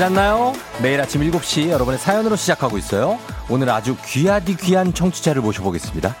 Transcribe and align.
잘 0.00 0.08
잤나요? 0.08 0.54
매일 0.80 0.98
아침 0.98 1.20
7시 1.20 1.68
여러분의 1.68 1.98
사연으로 1.98 2.34
시작하고 2.34 2.78
있어요. 2.78 3.18
오늘 3.50 3.68
아주 3.68 3.98
귀하디 4.02 4.56
귀한 4.56 4.94
청취자를 4.94 5.42
모셔보겠습니다. 5.42 6.16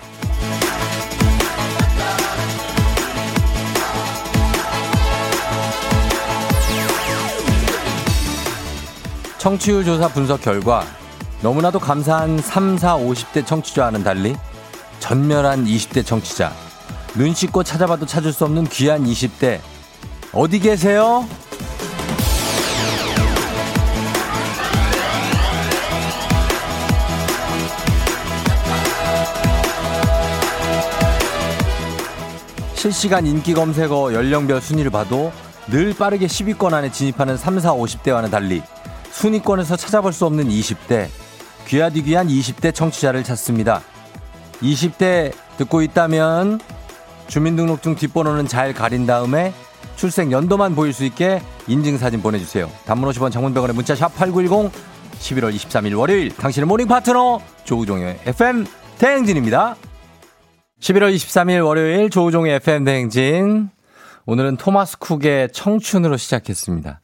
청취율 9.38 9.86
조사 9.86 10.08
분석 10.08 10.42
결과 10.42 10.84
너무나도 11.40 11.78
감사한 11.78 12.36
3, 12.36 12.76
4, 12.76 12.98
50대 12.98 13.46
청취자와는 13.46 14.04
달리 14.04 14.36
전멸한 14.98 15.64
20대 15.64 16.04
청취자 16.04 16.52
눈 17.14 17.32
씻고 17.32 17.62
찾아봐도 17.62 18.04
찾을 18.04 18.34
수 18.34 18.44
없는 18.44 18.64
귀한 18.64 19.04
20대 19.04 19.58
어디 20.34 20.58
계세요? 20.58 21.26
실시간 32.80 33.26
인기 33.26 33.52
검색어 33.52 34.14
연령별 34.14 34.62
순위를 34.62 34.90
봐도 34.90 35.30
늘 35.66 35.92
빠르게 35.92 36.26
10위권 36.26 36.72
안에 36.72 36.90
진입하는 36.90 37.36
3, 37.36 37.60
4, 37.60 37.74
50대와는 37.74 38.30
달리 38.30 38.62
순위권에서 39.10 39.76
찾아볼 39.76 40.14
수 40.14 40.24
없는 40.24 40.48
20대, 40.48 41.08
귀하디 41.66 42.02
귀한 42.04 42.28
20대 42.28 42.74
청취자를 42.74 43.22
찾습니다. 43.22 43.82
20대 44.62 45.34
듣고 45.58 45.82
있다면 45.82 46.58
주민등록증 47.28 47.96
뒷번호는 47.96 48.48
잘 48.48 48.72
가린 48.72 49.04
다음에 49.04 49.52
출생 49.96 50.32
연도만 50.32 50.74
보일 50.74 50.94
수 50.94 51.04
있게 51.04 51.42
인증사진 51.66 52.22
보내주세요. 52.22 52.70
단문 52.86 53.10
50원 53.10 53.30
장문 53.30 53.49
100원의 53.49 53.74
문자 53.74 53.94
샵 53.94 54.16
8910 54.16 54.72
11월 55.18 55.54
23일 55.54 55.98
월요일 55.98 56.34
당신의 56.34 56.66
morning 56.66 56.88
파트너 56.88 57.42
조우종의 57.64 58.20
FM 58.24 58.64
대행진입니다. 58.96 59.76
11월 60.80 61.14
23일 61.14 61.64
월요일 61.64 62.08
조우종의 62.08 62.54
FM 62.54 62.84
대행진 62.84 63.68
오늘은 64.24 64.56
토마스 64.56 64.98
쿡의 64.98 65.50
청춘으로 65.52 66.16
시작했습니다. 66.16 67.00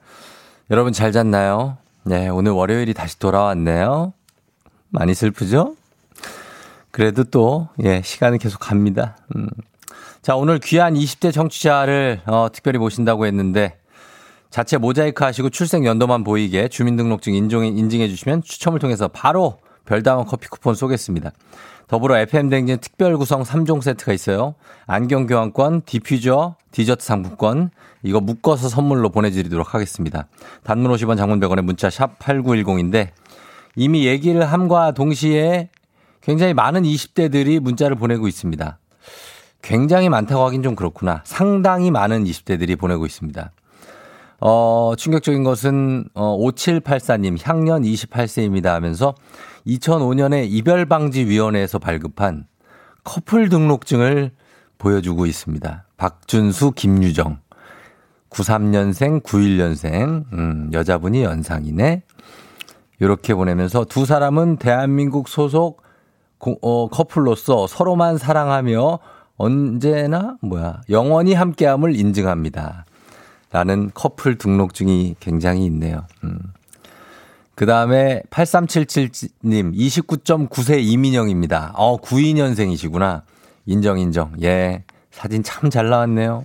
여러분 0.71 0.95
잘 0.95 1.13
잤나요? 1.13 1.77
네, 2.03 2.29
오늘 2.29 2.53
월요일이 2.53 2.95
다시 2.95 3.19
돌아왔네요. 3.19 4.15
많이 4.89 5.13
슬프죠? 5.13 5.77
그래도 6.91 7.25
또, 7.25 7.69
예, 7.85 8.01
시간은 8.03 8.39
계속 8.39 8.61
갑니다. 8.61 9.19
음. 9.37 9.47
자, 10.23 10.37
오늘 10.37 10.59
귀한 10.59 10.95
20대 10.95 11.31
청취자를, 11.31 12.23
어, 12.25 12.49
특별히 12.51 12.79
모신다고 12.79 13.27
했는데, 13.27 13.79
자체 14.49 14.79
모자이크 14.79 15.23
하시고 15.23 15.51
출생 15.51 15.85
연도만 15.85 16.25
보이게 16.25 16.69
주민등록증 16.69 17.35
인증, 17.35 17.67
인증해 17.67 18.09
주시면 18.09 18.43
추첨을 18.43 18.79
통해서 18.79 19.09
바로 19.09 19.59
별다방 19.85 20.25
커피 20.25 20.49
쿠폰 20.49 20.75
쏘겠습니다. 20.75 21.33
더불어 21.89 22.19
FM댕진 22.19 22.79
특별 22.79 23.17
구성 23.17 23.43
3종 23.43 23.81
세트가 23.81 24.13
있어요. 24.13 24.55
안경 24.87 25.27
교환권, 25.27 25.83
디퓨저, 25.87 26.57
디저트 26.73 27.05
상품권, 27.05 27.71
이거 28.03 28.21
묶어서 28.21 28.69
선물로 28.69 29.11
보내드리도록 29.11 29.75
하겠습니다. 29.75 30.27
단문 30.65 30.91
50원 30.93 31.17
장문 31.17 31.39
100원의 31.41 31.63
문자 31.63 31.89
샵 31.89 32.19
8910인데 32.19 33.11
이미 33.77 34.07
얘기를 34.07 34.45
함과 34.45 34.93
동시에 34.93 35.69
굉장히 36.23 36.55
많은 36.55 36.83
20대들이 36.83 37.61
문자를 37.61 37.95
보내고 37.97 38.27
있습니다. 38.27 38.79
굉장히 39.63 40.09
많다고 40.09 40.45
하긴 40.45 40.63
좀 40.63 40.75
그렇구나. 40.75 41.23
상당히 41.25 41.91
많은 41.91 42.25
20대들이 42.25 42.79
보내고 42.79 43.07
있습니다. 43.07 43.53
어, 44.41 44.93
충격적인 44.97 45.45
것은, 45.45 46.09
어, 46.15 46.37
5784님, 46.39 47.39
향년 47.43 47.83
28세입니다 47.83 48.67
하면서 48.67 49.15
2005년에 49.67 50.47
이별방지위원회에서 50.49 51.79
발급한 51.79 52.47
커플 53.05 53.49
등록증을 53.49 54.33
보여주고 54.79 55.27
있습니다. 55.27 55.85
박준수, 55.97 56.73
김유정. 56.73 57.39
93년생, 58.31 59.23
91년생, 59.23 60.25
음, 60.33 60.71
여자분이 60.73 61.23
연상이네. 61.23 62.03
이렇게 62.99 63.35
보내면서 63.35 63.85
두 63.85 64.05
사람은 64.05 64.57
대한민국 64.57 65.29
소속 65.29 65.83
어, 66.39 66.89
커플로서 66.89 67.67
서로만 67.67 68.19
사랑하며 68.19 68.99
언제나 69.37 70.37
뭐야 70.43 70.83
영원히 70.91 71.35
함께함을 71.35 71.95
인증합니다. 71.97 72.85
라는 73.53 73.91
커플 73.95 74.37
등록증이 74.37 75.17
굉장히 75.21 75.65
있네요. 75.67 76.07
음. 76.25 76.39
그 77.57 77.65
다음에 77.67 78.23
8377님 78.31 79.75
29.9세 79.75 80.79
이민영입니다. 80.83 81.73
어 81.75 81.97
92년생이시구나. 82.01 83.23
인정 83.65 83.99
인정. 83.99 84.33
예 84.43 84.85
사진 85.11 85.43
참 85.43 85.71
잘 85.71 85.89
나왔네요. 85.89 86.45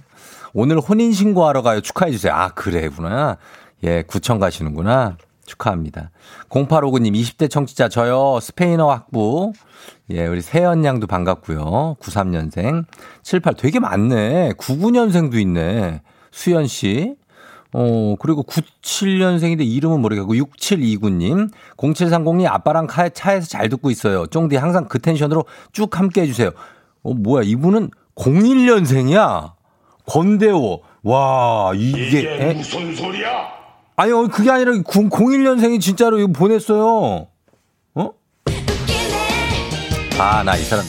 오늘 0.54 0.80
혼인신고하러 0.80 1.62
가요. 1.62 1.82
축하해주세요. 1.82 2.34
아, 2.34 2.50
그래구나. 2.50 3.38
예, 3.84 4.04
구청 4.04 4.40
가시는구나. 4.40 5.18
축하합니다. 5.46 6.12
0859님, 6.50 7.14
20대 7.14 7.50
청취자, 7.50 7.90
저요, 7.90 8.40
스페인어 8.42 8.90
학부. 8.90 9.54
예, 10.12 10.28
우리 10.28 10.42
세연 10.42 10.84
양도 10.86 11.08
반갑고요. 11.08 11.98
93년생. 12.02 12.86
78, 13.24 13.56
되게 13.56 13.80
많네. 13.80 14.54
99년생도 14.58 15.36
있네. 15.36 16.02
수연 16.32 16.68
씨. 16.68 17.16
어, 17.74 18.16
그리고 18.20 18.44
97년생인데 18.44 19.66
이름은 19.66 20.02
모르겠고, 20.02 20.34
6729님. 20.34 21.50
0730님, 21.78 22.46
아빠랑 22.48 22.88
차에서 23.14 23.48
잘 23.48 23.70
듣고 23.70 23.90
있어요. 23.92 24.26
쫑디 24.28 24.58
항상 24.58 24.88
그 24.90 25.00
텐션으로 25.00 25.46
쭉 25.72 25.98
함께 25.98 26.22
해주세요. 26.22 26.52
어, 27.04 27.14
뭐야, 27.14 27.44
이분은 27.46 27.92
01년생이야? 28.16 29.54
건대호. 30.06 30.82
와, 31.04 31.72
이게. 31.76 32.20
이게 32.20 32.54
무슨 32.54 32.94
소리야? 32.96 33.30
아니, 33.96 34.12
어, 34.12 34.28
그게 34.28 34.52
아니라 34.52 34.72
01년생이 34.74 35.80
진짜로 35.80 36.20
이거 36.20 36.28
보냈어요. 36.34 37.28
어? 37.96 38.10
아, 40.20 40.44
나 40.44 40.56
이 40.58 40.64
사람. 40.64 40.86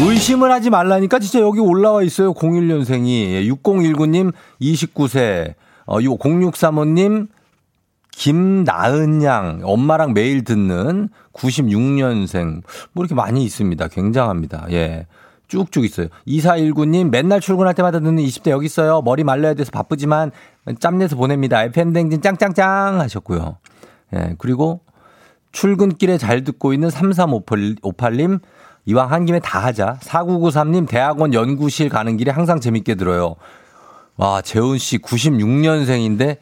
의심을 0.00 0.50
하지 0.50 0.70
말라니까 0.70 1.18
진짜 1.18 1.40
여기 1.40 1.60
올라와 1.60 2.02
있어요. 2.02 2.32
01년생이. 2.32 3.46
6019님 3.62 4.32
29세. 4.60 5.54
어, 5.84 5.98
0635님 5.98 7.28
김나은 8.12 9.22
양. 9.22 9.60
엄마랑 9.62 10.14
매일 10.14 10.42
듣는 10.44 11.10
96년생. 11.34 12.62
뭐 12.92 13.04
이렇게 13.04 13.14
많이 13.14 13.44
있습니다. 13.44 13.88
굉장합니다. 13.88 14.66
예. 14.70 15.06
쭉쭉 15.48 15.84
있어요. 15.84 16.08
2419님 16.26 17.10
맨날 17.10 17.40
출근할 17.40 17.74
때마다 17.74 17.98
듣는 17.98 18.22
20대 18.22 18.50
여기 18.50 18.66
있어요. 18.66 19.02
머리 19.02 19.24
말려야 19.24 19.54
돼서 19.54 19.70
바쁘지만 19.72 20.30
짬내서 20.78 21.16
보냅니다. 21.16 21.62
FM댕진 21.64 22.22
짱짱짱 22.22 23.00
하셨고요. 23.00 23.58
예, 24.14 24.34
그리고 24.38 24.80
출근길에 25.52 26.18
잘 26.18 26.44
듣고 26.44 26.72
있는 26.72 26.88
3358님 26.88 28.40
이왕 28.86 29.10
한 29.10 29.24
김에 29.26 29.38
다 29.40 29.58
하자. 29.64 29.98
4993님 30.02 30.88
대학원 30.88 31.34
연구실 31.34 31.88
가는 31.88 32.16
길에 32.16 32.30
항상 32.30 32.60
재밌게 32.60 32.94
들어요. 32.96 33.36
와, 34.16 34.42
재훈 34.42 34.78
씨 34.78 34.98
96년생인데 34.98 36.38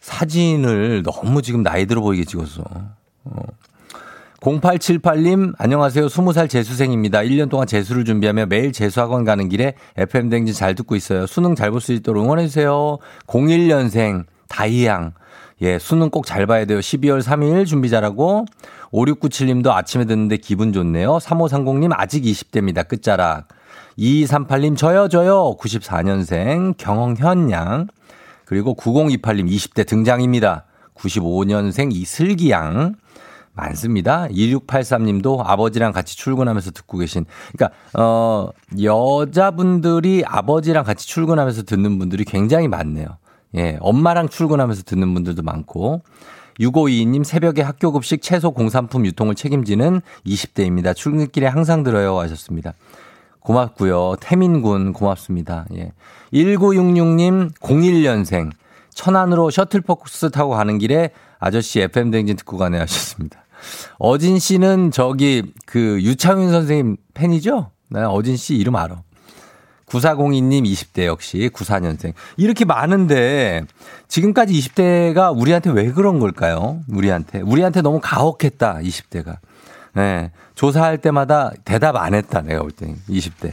사진을 0.00 1.02
너무 1.02 1.42
지금 1.42 1.62
나이 1.62 1.86
들어 1.86 2.00
보이게 2.00 2.24
찍었어. 2.24 2.62
어. 3.24 3.42
0878님, 4.40 5.54
안녕하세요. 5.56 6.06
20살 6.06 6.50
재수생입니다. 6.50 7.20
1년 7.20 7.48
동안 7.48 7.66
재수를 7.66 8.04
준비하며 8.04 8.46
매일 8.46 8.72
재수학원 8.72 9.24
가는 9.24 9.48
길에 9.48 9.72
FM댕진 9.96 10.54
잘 10.54 10.74
듣고 10.74 10.96
있어요. 10.96 11.26
수능 11.26 11.54
잘 11.54 11.70
볼 11.70 11.80
수 11.80 11.92
있도록 11.94 12.22
응원해주세요. 12.24 12.98
01년생, 13.26 14.24
다이양. 14.48 15.14
예, 15.62 15.78
수능 15.78 16.10
꼭 16.10 16.26
잘 16.26 16.46
봐야 16.46 16.64
돼요. 16.64 16.78
12월 16.80 17.22
3일 17.22 17.66
준비 17.66 17.88
잘하고. 17.90 18.44
5697님도 18.92 19.70
아침에 19.70 20.04
듣는데 20.04 20.36
기분 20.36 20.72
좋네요. 20.72 21.18
3530님, 21.18 21.90
아직 21.94 22.24
20대입니다. 22.24 22.86
끝자락. 22.86 23.48
2238님, 23.98 24.76
저요, 24.76 25.08
저요. 25.08 25.56
94년생, 25.58 26.74
경현 26.76 27.50
양. 27.50 27.86
그리고 28.44 28.74
9028님, 28.74 29.48
20대 29.48 29.86
등장입니다. 29.86 30.64
95년생 30.94 31.92
이슬기 31.92 32.50
양. 32.50 32.94
많습니다. 33.56 34.26
2683님도 34.28 35.40
아버지랑 35.44 35.92
같이 35.92 36.16
출근하면서 36.16 36.72
듣고 36.72 36.98
계신. 36.98 37.24
그러니까, 37.56 37.76
어, 37.96 38.48
여자분들이 38.82 40.24
아버지랑 40.26 40.82
같이 40.84 41.06
출근하면서 41.06 41.62
듣는 41.62 41.98
분들이 42.00 42.24
굉장히 42.24 42.66
많네요. 42.66 43.06
예, 43.56 43.78
엄마랑 43.80 44.28
출근하면서 44.28 44.82
듣는 44.84 45.14
분들도 45.14 45.42
많고. 45.42 46.02
6522님 46.60 47.24
새벽에 47.24 47.62
학교 47.62 47.90
급식 47.90 48.22
채소 48.22 48.52
공산품 48.52 49.04
유통을 49.06 49.34
책임지는 49.34 50.00
20대입니다. 50.26 50.94
출근길에 50.94 51.46
항상 51.46 51.82
들어요 51.82 52.18
하셨습니다. 52.20 52.74
고맙고요. 53.40 54.16
태민군 54.20 54.92
고맙습니다. 54.92 55.66
예. 55.76 55.92
1966님 56.32 57.54
01년생 57.58 58.50
천안으로 58.94 59.50
셔틀버스 59.50 60.30
타고 60.30 60.52
가는 60.52 60.78
길에 60.78 61.10
아저씨 61.38 61.80
FM 61.80 62.10
댕진 62.10 62.36
듣고 62.36 62.56
가네 62.56 62.78
하셨습니다. 62.78 63.44
어진 63.98 64.38
씨는 64.38 64.90
저기 64.90 65.42
그 65.66 66.00
유창윤 66.02 66.50
선생님 66.50 66.96
팬이죠? 67.12 67.70
나 67.90 68.08
어진 68.10 68.36
씨 68.36 68.56
이름 68.56 68.76
알아. 68.76 69.02
9402님 69.86 70.64
20대 70.64 71.06
역시 71.06 71.50
94년생. 71.52 72.14
이렇게 72.36 72.64
많은데 72.64 73.64
지금까지 74.08 74.52
20대가 74.54 75.36
우리한테 75.38 75.70
왜 75.70 75.90
그런 75.92 76.18
걸까요? 76.18 76.80
우리한테. 76.88 77.40
우리한테 77.40 77.82
너무 77.82 78.00
가혹했다, 78.02 78.78
20대가. 78.82 79.38
네. 79.94 80.30
조사할 80.54 80.98
때마다 80.98 81.52
대답 81.64 81.96
안 81.96 82.14
했다, 82.14 82.40
내가 82.42 82.62
볼 82.62 82.70
때. 82.70 82.94
20대. 83.08 83.52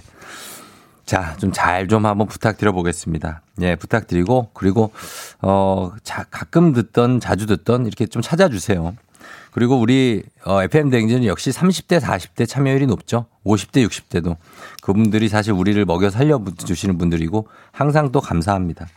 자, 1.05 1.35
좀 1.37 1.51
잘좀 1.51 1.89
좀 1.89 2.05
한번 2.05 2.27
부탁드려 2.27 2.71
보겠습니다. 2.71 3.41
예, 3.61 3.75
부탁드리고, 3.75 4.49
그리고, 4.53 4.91
어, 5.41 5.91
자, 6.03 6.25
가끔 6.31 6.73
듣던, 6.73 7.19
자주 7.19 7.47
듣던 7.47 7.85
이렇게 7.85 8.05
좀 8.05 8.21
찾아주세요. 8.21 8.95
그리고 9.51 9.77
우리 9.77 10.23
어, 10.45 10.63
FM 10.63 10.89
대행진은 10.89 11.25
역시 11.25 11.51
30대, 11.51 11.99
40대 11.99 12.47
참여율이 12.47 12.87
높죠. 12.87 13.25
50대, 13.45 13.85
60대도. 13.87 14.37
그분들이 14.81 15.27
사실 15.27 15.53
우리를 15.53 15.83
먹여 15.85 16.09
살려 16.09 16.41
주시는 16.57 16.97
분들이고 16.97 17.47
항상 17.71 18.11
또 18.11 18.21
감사합니다. 18.21 18.87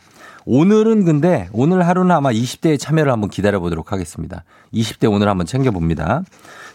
오늘은 0.45 1.05
근데 1.05 1.49
오늘 1.51 1.87
하루는 1.87 2.11
아마 2.15 2.31
20대의 2.31 2.79
참여를 2.79 3.11
한번 3.11 3.29
기다려 3.29 3.59
보도록 3.59 3.91
하겠습니다. 3.91 4.43
20대 4.73 5.11
오늘 5.11 5.27
한번 5.27 5.47
챙겨 5.47 5.71
봅니다. 5.71 6.23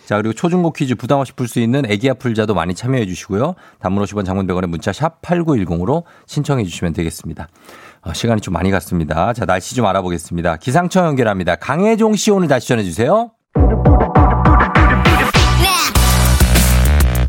자, 0.06 0.16
그리고 0.16 0.32
초중고 0.32 0.72
퀴즈 0.72 0.96
부담 0.96 1.20
없이 1.20 1.32
풀 1.32 1.46
수 1.46 1.60
있는 1.60 1.88
애기야 1.88 2.14
풀자도 2.14 2.52
많이 2.52 2.74
참여해 2.74 3.06
주시고요. 3.06 3.54
단문 3.78 4.04
50원 4.04 4.24
장문 4.24 4.48
100원의 4.48 4.66
문자 4.66 4.92
샵 4.92 5.22
8910으로 5.22 6.02
신청해 6.26 6.64
주시면 6.64 6.94
되겠습니다. 6.94 7.48
어, 8.02 8.12
시간이 8.12 8.40
좀 8.40 8.52
많이 8.54 8.72
갔습니다. 8.72 9.32
자, 9.32 9.46
날씨 9.46 9.76
좀 9.76 9.86
알아보겠습니다. 9.86 10.56
기상청 10.56 11.06
연결합니다. 11.06 11.54
강혜종 11.54 12.16
씨 12.16 12.32
오늘 12.32 12.48
다시 12.48 12.66
전해 12.66 12.82
주세요. 12.82 13.30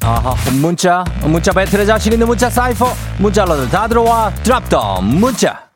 아하, 0.04 0.36
문자, 0.62 1.04
문자 1.24 1.52
배틀에 1.52 1.86
자신 1.86 2.14
있는 2.14 2.28
문자 2.28 2.50
사이퍼, 2.50 2.94
문자 3.18 3.46
러들 3.46 3.70
다 3.70 3.88
들어와, 3.88 4.32
드랍 4.44 4.68
더 4.70 5.00
문자. 5.02 5.70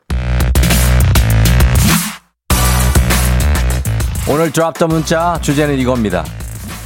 오늘 4.27 4.51
드랍 4.51 4.73
더 4.77 4.87
문자 4.87 5.39
주제는 5.41 5.77
이겁니다. 5.77 6.23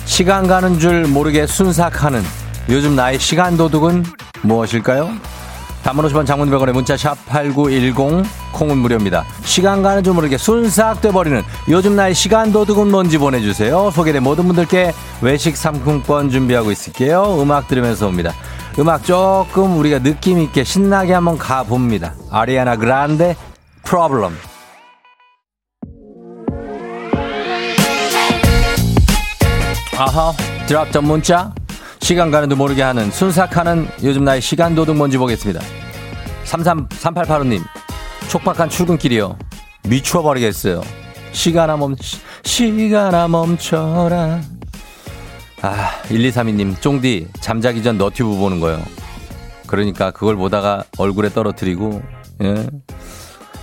시간 0.06 0.48
가는 0.48 0.78
줄 0.80 1.08
모르게 1.08 1.48
순삭하는 1.48 2.22
요즘 2.70 2.96
나의 2.96 3.20
시간 3.20 3.58
도둑은 3.58 4.04
무엇일까요? 4.42 5.12
단문 5.84 6.06
50원 6.06 6.26
장문 6.26 6.50
100원의 6.50 6.74
문자 6.74 6.98
샵 6.98 7.16
8910 7.28 8.26
콩은 8.52 8.78
무료입니다. 8.78 9.26
시간 9.44 9.81
가는 9.81 10.04
줄 10.04 10.14
모르게 10.14 10.38
순삭 10.38 11.02
돼버리는 11.02 11.42
요즘 11.70 11.96
나의 11.96 12.14
시간 12.14 12.52
도 12.52 12.66
둑은 12.66 12.92
뭔지 12.92 13.18
보내주세요. 13.18 13.92
소개된 13.92 14.22
모든 14.24 14.46
분들께 14.46 14.94
외식 15.22 15.56
상품권 15.56 16.30
준비하고 16.30 16.72
있을게요. 16.72 17.42
음악 17.42 17.68
들으면서 17.68 18.08
옵니다. 18.08 18.34
음악 18.78 19.04
조금 19.04 19.78
우리가 19.78 20.00
느낌 20.00 20.40
있게 20.40 20.64
신나게 20.64 21.14
한번 21.14 21.38
가봅니다. 21.38 22.14
아리아나 22.30 22.76
그란데 22.76 23.36
프로블럼 23.84 24.38
아하 29.98 30.31
드랍 30.66 30.92
전 30.94 31.06
문자 31.06 31.52
시간 32.00 32.31
가는 32.31 32.50
줄 32.50 32.57
모르게 32.57 32.81
하는 32.81 33.12
순삭하는 33.12 33.88
요즘 34.04 34.24
나의 34.24 34.42
시간 34.42 34.75
도둑 34.75 34.96
뭔지 34.96 35.18
보겠습니다 35.18 35.62
333885님 36.46 37.62
촉박한 38.30 38.69
출근길이요 38.69 39.38
미쳐버리겠어요 39.88 40.81
시간아 41.31 41.78
멈 41.78 41.96
시간아 42.44 43.28
멈춰라 43.28 44.42
아 45.62 45.92
1232님 46.07 46.81
쫑디 46.81 47.28
잠자기 47.42 47.84
전 47.84 47.98
너튜브 47.98 48.36
보는 48.38 48.60
거요 48.60 48.81
그러니까 49.68 50.12
그걸 50.12 50.36
보다가 50.36 50.84
얼굴에 50.98 51.30
떨어뜨리고 51.30 52.02
예. 52.42 52.68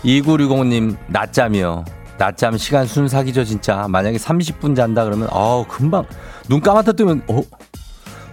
2960님 0.05 0.97
낮잠이요 1.09 1.85
낮잠 2.19 2.57
시간 2.57 2.87
순삭이죠, 2.87 3.45
진짜. 3.45 3.87
만약에 3.89 4.17
30분 4.17 4.75
잔다 4.75 5.05
그러면, 5.05 5.29
어우, 5.31 5.67
금방, 5.69 6.05
눈 6.49 6.61
감았다 6.61 6.93
뜨면, 6.93 7.23
어? 7.29 7.43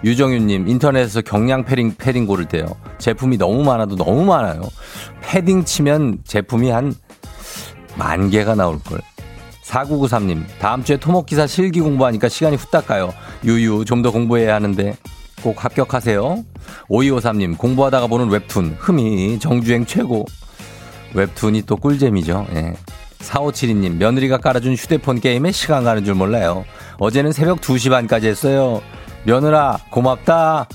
유정윤님, 0.03 0.67
인터넷에서 0.67 1.21
경량 1.21 1.63
패딩, 1.65 1.95
패딩 1.97 2.25
고를 2.25 2.45
때요. 2.45 2.65
제품이 2.97 3.37
너무 3.37 3.63
많아도 3.63 3.95
너무 3.95 4.25
많아요. 4.25 4.61
패딩 5.21 5.63
치면 5.65 6.19
제품이 6.25 6.69
한 6.69 6.93
만 7.95 8.29
개가 8.29 8.55
나올 8.55 8.79
걸. 8.83 8.99
4993님, 9.65 10.43
다음 10.59 10.83
주에 10.83 10.97
토목 10.97 11.25
기사 11.25 11.47
실기 11.47 11.79
공부하니까 11.79 12.27
시간이 12.29 12.55
후딱 12.55 12.87
가요. 12.87 13.13
유유, 13.45 13.85
좀 13.85 14.01
더 14.01 14.11
공부해야 14.11 14.55
하는데 14.55 14.97
꼭 15.41 15.63
합격하세요. 15.63 16.43
5253님, 16.89 17.57
공부하다가 17.57 18.07
보는 18.07 18.29
웹툰, 18.29 18.77
흠이 18.79 19.39
정주행 19.39 19.85
최고. 19.85 20.25
웹툰이 21.13 21.63
또 21.67 21.77
꿀잼이죠. 21.77 22.47
예. 22.55 22.73
4572님, 23.19 23.97
며느리가 23.97 24.39
깔아준 24.39 24.73
휴대폰 24.73 25.19
게임에 25.21 25.51
시간 25.51 25.83
가는 25.83 26.03
줄 26.03 26.15
몰라요. 26.15 26.65
어제는 26.97 27.31
새벽 27.31 27.61
2시 27.61 27.89
반까지 27.89 28.27
했어요. 28.27 28.81
며느라, 29.25 29.79
고맙다. 29.89 30.67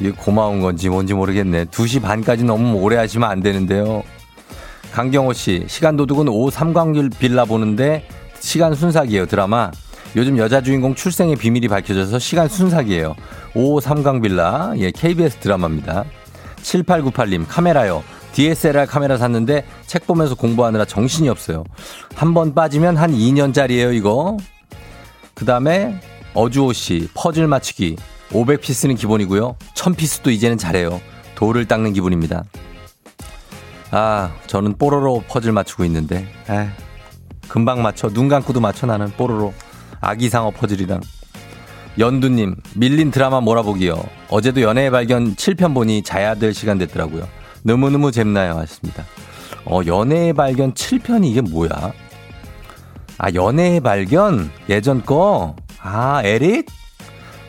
이게 0.00 0.10
고마운 0.10 0.60
건지 0.60 0.88
뭔지 0.88 1.14
모르겠네. 1.14 1.66
2시 1.66 2.02
반까지 2.02 2.44
너무 2.44 2.78
오래 2.78 2.96
하시면 2.96 3.28
안 3.28 3.40
되는데요. 3.40 4.02
강경호 4.92 5.32
씨, 5.32 5.64
시간 5.68 5.96
도둑은 5.96 6.28
오 6.28 6.50
삼광길 6.50 7.10
빌라 7.18 7.44
보는데 7.44 8.06
시간 8.40 8.74
순삭이에요, 8.74 9.26
드라마. 9.26 9.70
요즘 10.14 10.36
여자 10.38 10.60
주인공 10.60 10.94
출생의 10.94 11.36
비밀이 11.36 11.68
밝혀져서 11.68 12.18
시간 12.18 12.48
순삭이에요. 12.48 13.14
오 13.54 13.80
삼광 13.80 14.20
빌라, 14.20 14.72
예, 14.76 14.90
KBS 14.90 15.38
드라마입니다. 15.38 16.04
7898님, 16.62 17.46
카메라요. 17.48 18.02
DSLR 18.32 18.86
카메라 18.86 19.16
샀는데 19.16 19.64
책 19.86 20.06
보면서 20.06 20.34
공부하느라 20.34 20.84
정신이 20.84 21.28
없어요. 21.28 21.64
한 22.14 22.34
번 22.34 22.54
빠지면 22.54 22.96
한 22.96 23.12
2년짜리예요, 23.12 23.94
이거. 23.94 24.36
그 25.34 25.44
다음에 25.44 26.00
어주호 26.34 26.72
씨, 26.72 27.08
퍼즐 27.14 27.46
맞추기. 27.46 27.96
500피스는 28.30 28.96
기본이고요. 28.98 29.56
1000피스도 29.74 30.32
이제는 30.32 30.56
잘해요. 30.56 31.00
돌을 31.34 31.66
닦는 31.66 31.92
기분입니다. 31.92 32.44
아, 33.90 34.32
저는 34.46 34.78
뽀로로 34.78 35.24
퍼즐 35.28 35.52
맞추고 35.52 35.84
있는데. 35.84 36.26
에 36.48 36.68
금방 37.48 37.82
맞춰. 37.82 38.08
눈 38.08 38.28
감고도 38.28 38.60
맞춰 38.60 38.86
나는 38.86 39.10
뽀로로. 39.10 39.52
아기상어 40.00 40.52
퍼즐이랑. 40.52 41.00
연두님, 41.98 42.56
밀린 42.74 43.10
드라마 43.10 43.40
몰아보기요. 43.42 44.02
어제도 44.30 44.62
연애의 44.62 44.90
발견 44.90 45.34
7편 45.36 45.74
보니 45.74 46.02
자야 46.02 46.34
될 46.34 46.54
시간 46.54 46.78
됐더라고요. 46.78 47.28
너무너무 47.62 48.10
잼나요 48.10 48.56
하셨습니다. 48.56 49.04
어, 49.66 49.80
연애의 49.86 50.32
발견 50.32 50.72
7편이 50.72 51.26
이게 51.26 51.42
뭐야? 51.42 51.92
아, 53.18 53.34
연애의 53.34 53.80
발견? 53.80 54.50
예전 54.70 55.04
거? 55.04 55.54
아, 55.82 56.22
에릭? 56.24 56.66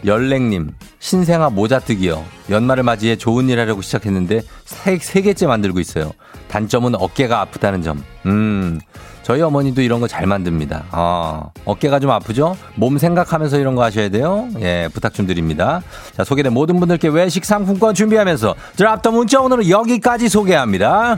열랭님, 0.06 0.72
신생아 1.00 1.50
모자뜨기요. 1.52 2.24
연말을 2.50 2.84
맞이해 2.84 3.16
좋은 3.16 3.48
일 3.48 3.60
하려고 3.60 3.82
시작했는데 3.82 4.42
세, 4.66 4.98
세 4.98 5.22
개째 5.22 5.48
만들고 5.48 5.80
있어요. 5.80 6.12
단점은 6.50 6.96
어깨가 6.96 7.40
아프다는 7.40 7.82
점. 7.84 8.04
음, 8.26 8.82
저희 9.22 9.42
어머니도 9.42 9.82
이런 9.82 10.02
거 10.02 10.08
잘 10.08 10.28
만듭니다. 10.28 10.84
어, 10.92 11.52
어깨가 11.64 12.00
좀 12.02 12.12
아프죠? 12.12 12.58
몸 12.76 12.98
생각하면서 12.98 13.60
이런 13.60 13.76
거 13.76 13.84
하셔야 13.84 14.10
돼요. 14.10 14.50
예, 14.60 14.90
부탁 14.94 15.14
좀 15.14 15.26
드립니다. 15.26 15.82
자, 16.18 16.26
소개된 16.26 16.52
모든 16.54 16.80
분들께 16.82 17.08
외식 17.08 17.46
상품권 17.46 17.94
준비하면서 17.96 18.56
드랍 18.76 19.02
더 19.02 19.12
문자 19.12 19.40
오늘은 19.40 19.70
여기까지 19.70 20.28
소개합니다. 20.28 21.18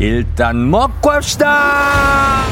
일단 0.00 0.70
먹고 0.70 1.10
합시다! 1.10 2.46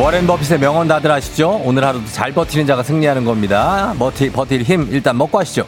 워렌 0.00 0.26
버핏의 0.26 0.58
명언 0.58 0.88
다들 0.88 1.10
아시죠? 1.10 1.60
오늘 1.64 1.84
하루도 1.84 2.06
잘 2.06 2.32
버티는 2.32 2.66
자가 2.66 2.82
승리하는 2.82 3.26
겁니다. 3.26 3.92
버티, 3.98 4.32
버틸 4.32 4.62
힘 4.62 4.88
일단 4.90 5.18
먹고 5.18 5.38
하시죠. 5.38 5.66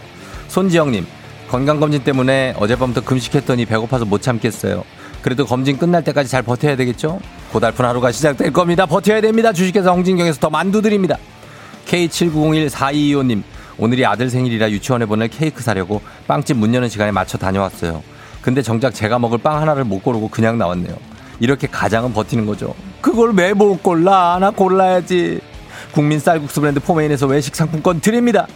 손지영님, 0.48 1.06
건강검진 1.50 2.02
때문에 2.04 2.54
어젯밤부터 2.58 3.04
금식했더니 3.04 3.66
배고파서 3.66 4.06
못 4.06 4.22
참겠어요. 4.22 4.82
그래도 5.20 5.44
검진 5.44 5.76
끝날 5.76 6.02
때까지 6.04 6.30
잘 6.30 6.42
버텨야 6.42 6.76
되겠죠? 6.76 7.20
고달픈 7.52 7.84
하루가 7.84 8.12
시작될 8.12 8.50
겁니다. 8.50 8.86
버텨야 8.86 9.20
됩니다. 9.20 9.52
주식회사 9.52 9.90
홍진경에서 9.90 10.40
더 10.40 10.48
만두 10.48 10.80
드립니다. 10.80 11.18
K79014225님, 11.90 13.42
오늘이 13.78 14.06
아들 14.06 14.30
생일이라 14.30 14.70
유치원에 14.70 15.06
보낼 15.06 15.28
케이크 15.28 15.62
사려고 15.62 16.00
빵집 16.28 16.56
문 16.56 16.72
여는 16.74 16.88
시간에 16.88 17.10
맞춰 17.10 17.36
다녀왔어요. 17.36 18.02
근데 18.42 18.62
정작 18.62 18.94
제가 18.94 19.18
먹을 19.18 19.38
빵 19.38 19.60
하나를 19.60 19.84
못 19.84 20.02
고르고 20.02 20.28
그냥 20.28 20.56
나왔네요. 20.56 20.96
이렇게 21.40 21.66
가장은 21.66 22.12
버티는 22.12 22.46
거죠. 22.46 22.74
그걸 23.00 23.32
왜 23.34 23.52
못 23.54 23.82
골라? 23.82 24.38
나 24.40 24.50
골라야지. 24.50 25.40
국민 25.92 26.20
쌀국수 26.20 26.60
브랜드 26.60 26.78
포메인에서 26.80 27.26
외식 27.26 27.56
상품권 27.56 28.00
드립니다. 28.00 28.46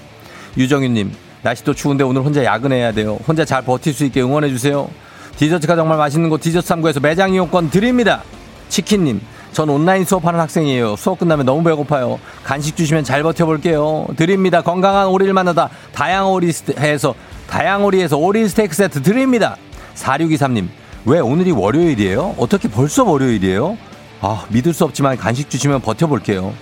유정윤님, 0.56 1.12
날씨도 1.42 1.74
추운데 1.74 2.04
오늘 2.04 2.22
혼자 2.22 2.44
야근해야 2.44 2.92
돼요. 2.92 3.18
혼자 3.26 3.44
잘 3.44 3.62
버틸 3.62 3.92
수 3.92 4.04
있게 4.04 4.22
응원해주세요. 4.22 4.88
디저트가 5.36 5.74
정말 5.74 5.98
맛있는 5.98 6.28
곳 6.28 6.40
디저트 6.40 6.68
3구에서 6.68 7.02
매장 7.02 7.34
이용권 7.34 7.70
드립니다. 7.70 8.22
치킨님, 8.68 9.20
전 9.54 9.70
온라인 9.70 10.04
수업하는 10.04 10.40
학생이에요. 10.40 10.96
수업 10.96 11.20
끝나면 11.20 11.46
너무 11.46 11.62
배고파요. 11.62 12.18
간식 12.42 12.76
주시면 12.76 13.04
잘 13.04 13.23
버텨볼게요. 13.23 14.08
드립니다. 14.16 14.61
건강한 14.61 15.06
오리를 15.06 15.32
만나다 15.32 15.70
다양오리에서 15.94 17.14
다양오리에서 17.49 18.16
오리 18.18 18.46
스테이크 18.49 18.75
세트 18.75 19.02
드립니다. 19.02 19.56
4623님, 19.94 20.66
왜 21.04 21.20
오늘이 21.20 21.52
월요일이에요? 21.52 22.34
어떻게 22.37 22.68
벌써 22.68 23.04
월요일이에요? 23.04 23.78
아, 24.20 24.44
믿을 24.49 24.75
수 24.75 24.84
없지만 24.84 25.16
간식 25.16 25.49
주시면 25.49 25.82
버텨볼게요. 25.82 26.52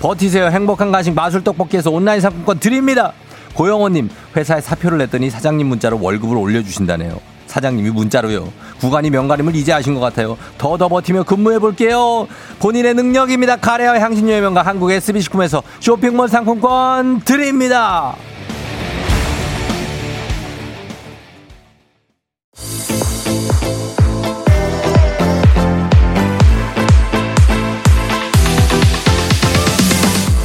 버티세요. 0.00 0.48
행복한 0.48 0.92
간식 0.92 1.14
마술 1.14 1.42
떡볶이에서 1.42 1.90
온라인 1.90 2.20
상품권 2.20 2.58
드립니다. 2.58 3.14
고영호님, 3.54 4.10
회사에 4.36 4.60
사표를 4.60 4.98
냈더니 4.98 5.30
사장님 5.30 5.66
문자로 5.68 5.98
월급을 6.02 6.36
올려주신다네요. 6.36 7.31
사장님이 7.52 7.90
문자로요. 7.90 8.50
구간이 8.80 9.10
명가림을 9.10 9.54
이제 9.54 9.74
아신 9.74 9.94
것 9.94 10.00
같아요. 10.00 10.38
더더 10.56 10.88
버티며 10.88 11.24
근무해 11.24 11.58
볼게요. 11.58 12.26
본인의 12.60 12.94
능력입니다. 12.94 13.56
카레와 13.56 14.00
향신료의 14.00 14.40
명가 14.40 14.62
한국 14.62 14.90
SB식품에서 14.90 15.62
쇼핑몰 15.78 16.28
상품권 16.28 17.20
드립니다. 17.20 18.16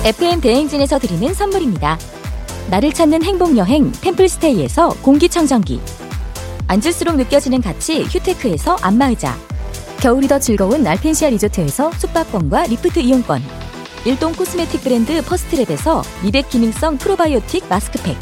FM 0.03 0.41
대행진에서 0.41 0.99
드리는 0.99 1.33
선물입니다. 1.33 1.97
나를 2.69 2.91
찾는 2.91 3.23
행복 3.23 3.55
여행 3.57 3.91
템플스테이에서 3.93 4.89
공기청정기 5.01 5.79
앉을수록 6.67 7.15
느껴지는 7.15 7.61
가치 7.61 8.03
휴테크에서 8.03 8.77
안마의자. 8.81 9.37
겨울이 9.99 10.27
더 10.27 10.37
즐거운 10.37 10.85
알펜시아 10.85 11.29
리조트에서 11.29 11.91
숙박권과 11.93 12.67
리프트 12.67 12.99
이용권. 12.99 13.41
일동 14.05 14.33
코스메틱 14.33 14.83
브랜드 14.83 15.21
퍼스트랩에서 15.21 16.03
미백 16.23 16.49
기능성 16.49 16.97
프로바이오틱 16.97 17.67
마스크팩. 17.69 18.17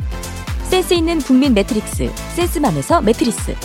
센스 0.64 0.94
있는 0.94 1.20
국민 1.20 1.54
매트리스 1.54 2.12
센스맘에서 2.36 3.02
매트리스. 3.02 3.56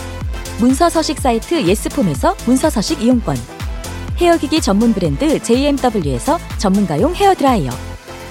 문서 0.58 0.90
서식 0.90 1.18
사이트 1.20 1.62
예스폼에서 1.62 2.36
문서 2.46 2.68
서식 2.68 3.02
이용권. 3.02 3.36
헤어기기 4.18 4.60
전문 4.60 4.92
브랜드 4.92 5.38
JMW에서 5.42 6.38
전문가용 6.58 7.14
헤어드라이어. 7.14 7.70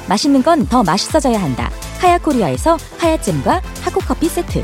맛있는 0.08 0.44
건 0.44 0.68
더 0.68 0.84
맛있어져야 0.84 1.42
한다. 1.42 1.72
하야코리아에서 2.00 2.78
하야잼과 2.98 3.62
하코커피 3.82 4.28
세트. 4.30 4.64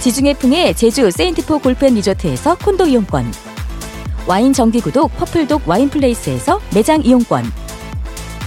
지중해 0.00 0.34
풍의 0.34 0.74
제주 0.74 1.10
세인트포 1.10 1.58
골프앤 1.58 1.94
리조트에서 1.94 2.56
콘도 2.56 2.86
이용권. 2.86 3.32
와인 4.26 4.52
정기구독 4.52 5.16
퍼플독 5.16 5.62
와인플레이스에서 5.66 6.60
매장 6.74 7.02
이용권. 7.02 7.44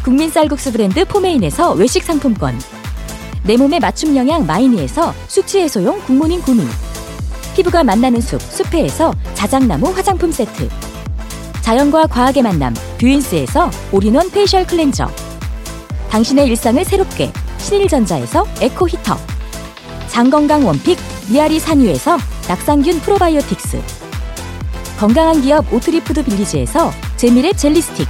국민 0.04 0.30
쌀국수 0.30 0.72
브랜드 0.72 1.04
포메인에서 1.06 1.74
외식 1.74 2.04
상품권. 2.04 2.60
내 3.44 3.58
몸에 3.58 3.80
맞춤 3.80 4.16
영양 4.16 4.46
마이니에서 4.46 5.14
숙취 5.28 5.60
해소용 5.60 6.02
굿모닝 6.02 6.42
구미 6.42 6.64
피부가 7.56 7.84
만나는 7.84 8.22
숲 8.22 8.42
숲회에서 8.42 9.14
자작나무 9.34 9.90
화장품 9.92 10.32
세트. 10.32 10.70
자연과 11.62 12.08
과학의 12.08 12.44
만남 12.44 12.74
뷰인스에서 13.00 13.70
all-in-one 13.92 14.32
facial 14.32 14.66
cleanser. 14.66 15.10
당신의 16.10 16.48
일상을 16.48 16.84
새롭게 16.86 17.32
신일전자에서 17.58 18.48
에코 18.62 18.88
히터. 18.88 19.18
장건강 20.08 20.66
one 20.66 20.80
pick 20.80 20.98
미야리산 21.30 21.60
유에서 21.60 22.18
낙산균 22.48 23.02
프로바이오틱스. 23.02 23.80
건강한 24.98 25.42
기업 25.42 25.72
오트리푸드 25.72 26.24
빌리지에서 26.24 26.92
재미랩 27.18 27.56
젤리 27.56 27.82
스틱. 27.82 28.08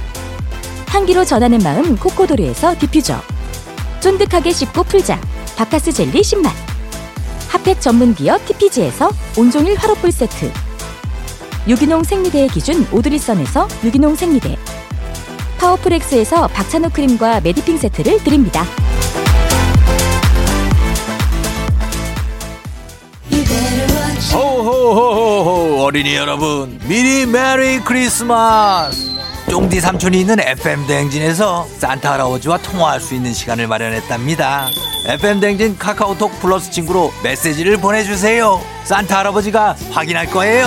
향기로 0.88 1.26
전하는 1.26 1.58
마음 1.58 1.96
코코도르에서 1.96 2.78
디퓨저. 2.78 3.20
쫀득하게 4.00 4.52
씹고 4.52 4.84
풀자. 4.84 5.20
박카스 5.56 5.92
젤리 5.92 6.22
10만. 6.22 6.50
핫팩 7.48 7.82
전문 7.82 8.14
기업 8.14 8.44
TPG에서 8.46 9.10
온종일 9.36 9.76
화롯불 9.76 10.10
세트. 10.12 10.50
유기농 11.68 12.04
생리대의 12.04 12.48
기준 12.48 12.86
오드리선에서 12.90 13.68
유기농 13.84 14.16
생리대. 14.16 14.56
파워풀엑스에서 15.58 16.48
박찬호 16.48 16.88
크림과 16.88 17.42
메디핑 17.42 17.76
세트를 17.76 18.24
드립니다. 18.24 18.64
호호호호 24.80 25.84
어린이 25.84 26.14
여러분. 26.16 26.78
미리 26.88 27.26
Merry 27.26 27.80
Christmas. 27.80 29.10
쫑디 29.50 29.78
삼촌이 29.80 30.20
있는 30.20 30.40
FM 30.40 30.86
대행진에서 30.86 31.66
산타 31.78 32.12
할아버지와 32.12 32.56
통화할 32.58 32.98
수 33.00 33.14
있는 33.14 33.32
시간을 33.34 33.66
마련했답니다. 33.66 34.68
FM 35.06 35.40
대행진 35.40 35.76
카카오톡 35.76 36.32
플러스 36.40 36.70
친구로 36.70 37.10
메시지를 37.22 37.76
보내주세요. 37.76 38.58
산타 38.84 39.18
할아버지가 39.18 39.76
확인할 39.90 40.26
거예요. 40.30 40.66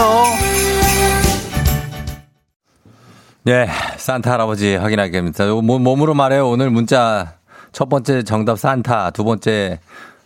네 3.45 3.67
산타 3.97 4.31
할아버지 4.31 4.75
확인하겠습니다. 4.75 5.45
몸으로 5.55 6.13
말해요. 6.13 6.49
오늘 6.49 6.69
문자 6.69 7.33
첫 7.71 7.89
번째 7.89 8.23
정답 8.23 8.59
산타 8.59 9.11
두 9.11 9.23
번째 9.23 9.79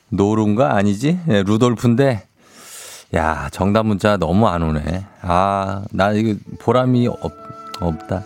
노루인가 0.09 0.75
아니지? 0.75 1.19
네, 1.25 1.43
루돌프인데 1.43 2.26
야, 3.15 3.47
정답 3.51 3.85
문자 3.85 4.17
너무 4.17 4.47
안 4.47 4.61
오네. 4.63 5.05
아, 5.21 5.83
나 5.91 6.11
이거 6.11 6.37
보람이 6.59 7.07
없, 7.07 7.31
없다. 7.79 8.23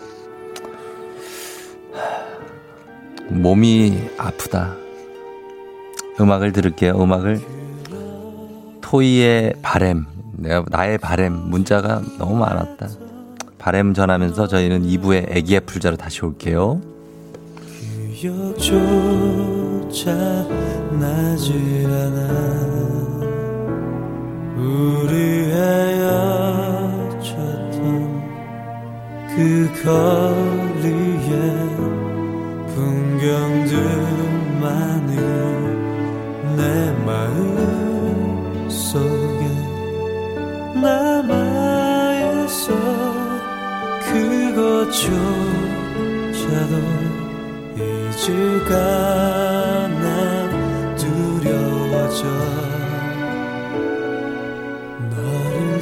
몸이 3.30 4.10
아프다. 4.18 4.76
음악을 6.20 6.52
들을게요, 6.52 6.94
음악을. 7.02 7.40
토이의 8.82 9.54
바램. 9.62 10.06
내가, 10.34 10.66
나의 10.70 10.98
바램. 10.98 11.34
문자가 11.34 12.02
너무 12.18 12.36
많았다. 12.38 12.88
바램 13.60 13.94
전하면서 13.94 14.48
저희는 14.48 14.82
2부에 14.84 15.30
애기의 15.38 15.62
풀자로 15.62 15.96
다시 15.96 16.26
올게요. 16.26 16.82
기억조차 18.16 20.12
나질 21.00 21.86
않아 21.86 22.81
우리 24.62 25.16
헤어졌던 25.50 26.22
그 29.30 29.36
거리에 29.84 31.34
풍경들만이 32.76 33.82
내 36.58 36.62
마음 37.04 38.70
속에 38.70 39.44
남아있어 40.80 42.68
그것조차도 44.12 45.14
잊을까 47.78 48.74
난 49.88 50.06
두려워져 50.98 52.81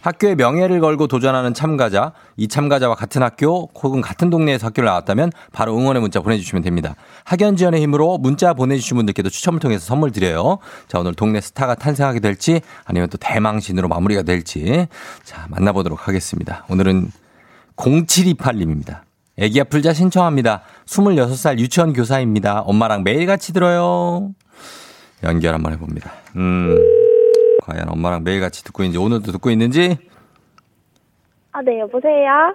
학교의 0.00 0.36
명예를 0.36 0.80
걸고 0.80 1.06
도전하는 1.06 1.54
참가자, 1.54 2.12
이 2.36 2.48
참가자와 2.48 2.94
같은 2.94 3.22
학교 3.22 3.68
혹은 3.82 4.00
같은 4.00 4.30
동네에서 4.30 4.68
학교를 4.68 4.86
나왔다면 4.86 5.32
바로 5.52 5.76
응원의 5.76 6.00
문자 6.00 6.20
보내주시면 6.20 6.62
됩니다. 6.62 6.94
학연 7.24 7.56
지원의 7.56 7.80
힘으로 7.82 8.18
문자 8.18 8.54
보내주신 8.54 8.96
분들께도 8.96 9.30
추첨을 9.30 9.60
통해서 9.60 9.84
선물 9.84 10.12
드려요. 10.12 10.58
자, 10.88 10.98
오늘 10.98 11.14
동네 11.14 11.40
스타가 11.40 11.74
탄생하게 11.74 12.20
될지 12.20 12.60
아니면 12.84 13.08
또 13.08 13.18
대망신으로 13.18 13.88
마무리가 13.88 14.22
될지 14.22 14.86
자, 15.24 15.46
만나보도록 15.50 16.08
하겠습니다. 16.08 16.64
오늘은 16.68 17.10
0728님입니다. 17.76 19.00
애기 19.38 19.60
아플자 19.60 19.92
신청합니다. 19.92 20.62
26살 20.86 21.58
유치원 21.58 21.92
교사입니다. 21.92 22.60
엄마랑 22.60 23.04
매일같이 23.04 23.52
들어요. 23.52 24.32
연결 25.22 25.54
한번 25.54 25.72
해봅니다. 25.72 26.12
음, 26.36 26.76
과연 27.68 27.86
엄마랑 27.90 28.24
매일같이 28.24 28.64
듣고 28.64 28.82
있는지, 28.82 28.98
오늘도 28.98 29.32
듣고 29.32 29.50
있는지. 29.50 29.98
아, 31.52 31.60
네, 31.60 31.80
여보세요? 31.80 32.54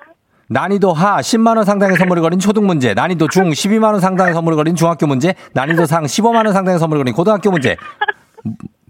난이도 0.50 0.92
하 0.92 1.18
10만 1.18 1.56
원 1.56 1.66
상당의 1.66 1.98
선물을 1.98 2.22
거린 2.22 2.40
초등 2.40 2.66
문제, 2.66 2.94
난이도 2.94 3.28
중 3.28 3.52
12만 3.52 3.92
원 3.92 4.00
상당의 4.00 4.34
선물을 4.34 4.56
거린 4.56 4.76
중학교 4.76 5.06
문제, 5.06 5.36
난이도 5.54 5.86
상 5.86 6.04
15만 6.04 6.46
원 6.46 6.54
상당의 6.54 6.80
선물을 6.80 7.04
거린 7.04 7.14
고등학교 7.14 7.52
문제. 7.52 7.78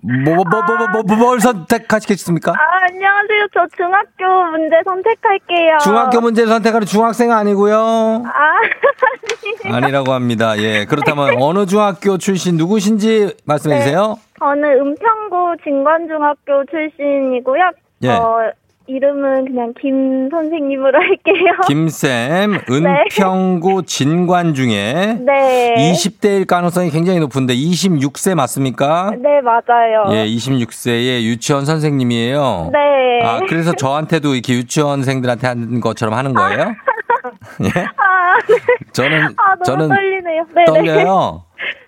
뭐, 0.05 0.35
뭐, 0.35 0.43
뭐, 0.43 0.61
뭐, 0.77 0.87
뭐, 0.91 1.03
뭐, 1.03 1.15
뭘 1.15 1.39
선택하시겠습니까? 1.39 2.51
아, 2.51 2.55
안녕하세요. 2.89 3.47
저 3.53 3.65
중학교 3.77 4.51
문제 4.51 4.75
선택할게요. 4.83 5.77
중학교 5.81 6.19
문제를 6.19 6.49
선택하는 6.49 6.85
중학생 6.85 7.31
아니고요. 7.31 7.77
아, 8.25 9.73
아니라고 9.73 10.11
합니다. 10.11 10.57
예. 10.57 10.83
그렇다면 10.83 11.41
어느 11.41 11.65
중학교 11.65 12.17
출신 12.17 12.57
누구신지 12.57 13.33
말씀해 13.45 13.79
주세요. 13.79 14.17
저는 14.39 14.63
은평구 14.63 15.55
진관중학교 15.63 16.65
출신이고요. 16.69 17.71
예. 18.03 18.09
어, 18.09 18.51
이름은 18.85 19.45
그냥 19.45 19.73
김 19.79 20.29
선생님으로 20.29 20.99
할게요. 20.99 21.53
김쌤, 21.67 22.59
은평구 22.69 23.83
진관 23.83 24.53
중에 24.53 25.17
네. 25.21 25.75
20대일 25.93 26.45
가능성이 26.45 26.89
굉장히 26.89 27.19
높은데 27.19 27.55
26세 27.55 28.35
맞습니까? 28.35 29.11
네, 29.21 29.39
맞아요. 29.41 30.05
예, 30.11 30.25
26세의 30.25 31.23
유치원 31.23 31.65
선생님이에요. 31.65 32.71
네. 32.73 33.25
아, 33.25 33.39
그래서 33.47 33.71
저한테도 33.73 34.33
이렇게 34.33 34.53
유치원생들한테 34.53 35.47
하는 35.47 35.79
것처럼 35.79 36.13
하는 36.15 36.33
거예요? 36.33 36.73
예? 37.63 37.69
아, 37.97 38.35
네. 38.47 38.55
저는, 38.91 39.23
아, 39.37 39.55
저는 39.65 39.87
떨리네요. 39.87 40.45
네, 40.55 40.65
떨려요. 40.65 41.43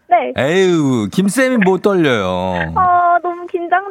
네. 0.08 0.32
에휴, 0.38 1.10
김쌤이 1.12 1.58
뭐 1.66 1.78
떨려요. 1.80 2.72
아, 2.76 3.05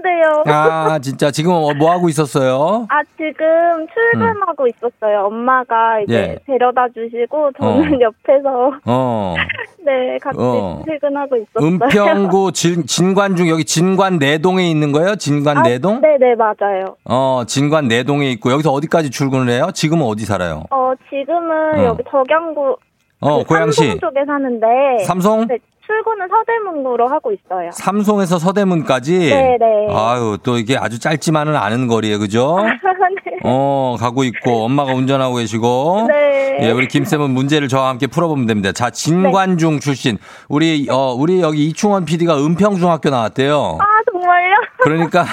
긴장돼요. 0.04 0.44
아, 0.46 0.98
진짜 0.98 1.30
지금 1.30 1.52
뭐 1.52 1.90
하고 1.90 2.08
있었어요? 2.08 2.86
아, 2.90 3.02
지금 3.16 3.86
출근하고 3.92 4.66
있었어요. 4.68 5.26
엄마가 5.26 6.00
이제 6.00 6.14
예. 6.14 6.38
데려다 6.46 6.86
주시고, 6.88 7.52
저는 7.58 7.94
어. 7.94 7.98
옆에서, 8.00 8.72
어. 8.84 9.34
네, 9.84 10.18
같이 10.22 10.38
어. 10.40 10.82
출근하고 10.86 11.36
있었어요. 11.36 11.66
은평구 11.66 12.52
진, 12.54 12.86
진관중 12.86 13.48
여기 13.48 13.64
진관 13.64 14.18
내동에 14.18 14.68
있는 14.70 14.92
거예요? 14.92 15.16
진관 15.16 15.58
아, 15.58 15.62
내동? 15.62 16.00
네네, 16.00 16.36
맞아요. 16.36 16.96
어, 17.04 17.42
진관 17.46 17.88
내동에 17.88 18.30
있고 18.32 18.52
여기서 18.52 18.70
어디까지 18.70 19.10
출근을 19.10 19.48
해요? 19.50 19.68
지금은 19.74 20.06
어디 20.06 20.24
살아요? 20.24 20.64
어, 20.70 20.92
지금은 21.10 21.80
어. 21.80 21.84
여기 21.84 22.02
덕양구, 22.04 22.76
어, 23.24 23.38
그 23.38 23.44
고양시. 23.44 23.80
삼성 23.88 24.00
쪽에 24.00 24.24
사는데, 24.26 24.66
삼성? 25.04 25.46
네, 25.46 25.58
출근은 25.86 26.28
서대문구로 26.28 27.08
하고 27.08 27.32
있어요. 27.32 27.70
삼송에서 27.72 28.38
서대문까지. 28.38 29.30
네네. 29.30 29.88
아유, 29.94 30.38
또 30.42 30.58
이게 30.58 30.76
아주 30.76 30.98
짧지만은 30.98 31.56
않은 31.56 31.86
거리에 31.88 32.16
그죠? 32.18 32.58
네. 32.64 33.38
어, 33.44 33.96
가고 33.98 34.24
있고 34.24 34.64
엄마가 34.64 34.92
운전하고 34.94 35.36
계시고. 35.36 36.06
네. 36.08 36.58
예, 36.62 36.70
우리 36.70 36.88
김쌤은 36.88 37.30
문제를 37.30 37.68
저와 37.68 37.88
함께 37.88 38.06
풀어보면 38.06 38.46
됩니다. 38.46 38.72
자, 38.72 38.90
진관중 38.90 39.80
출신. 39.80 40.18
우리, 40.48 40.86
어, 40.90 41.12
우리 41.16 41.40
여기 41.40 41.66
이충원 41.66 42.04
PD가 42.04 42.38
은평중학교 42.38 43.10
나왔대요. 43.10 43.78
아, 43.80 43.84
정말요? 44.10 44.54
그러니까, 44.82 45.24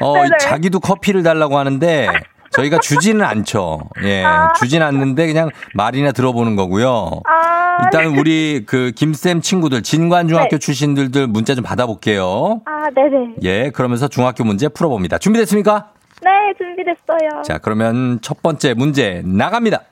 어, 0.00 0.14
네네. 0.14 0.28
자기도 0.40 0.80
커피를 0.80 1.22
달라고 1.22 1.58
하는데, 1.58 2.08
저희가 2.50 2.78
주지는 2.80 3.24
않죠. 3.24 3.80
예, 4.02 4.24
아. 4.24 4.52
주진 4.54 4.82
않는데 4.82 5.26
그냥 5.26 5.50
말이나 5.74 6.12
들어보는 6.12 6.56
거고요. 6.56 7.22
아, 7.24 7.84
일단 7.84 8.18
우리 8.18 8.64
그 8.66 8.92
김쌤 8.94 9.40
친구들, 9.40 9.82
진관중학교 9.82 10.50
네. 10.50 10.58
출신들들 10.58 11.26
문자 11.28 11.54
좀 11.54 11.64
받아볼게요. 11.64 12.60
아, 12.64 12.88
네네. 12.94 13.34
예, 13.42 13.70
그러면서 13.70 14.08
중학교 14.08 14.44
문제 14.44 14.68
풀어봅니다. 14.68 15.18
준비됐습니까? 15.18 15.90
네, 16.22 16.30
준비됐어요. 16.58 17.42
자, 17.44 17.58
그러면 17.58 18.18
첫 18.20 18.42
번째 18.42 18.74
문제 18.74 19.22
나갑니다. 19.24 19.82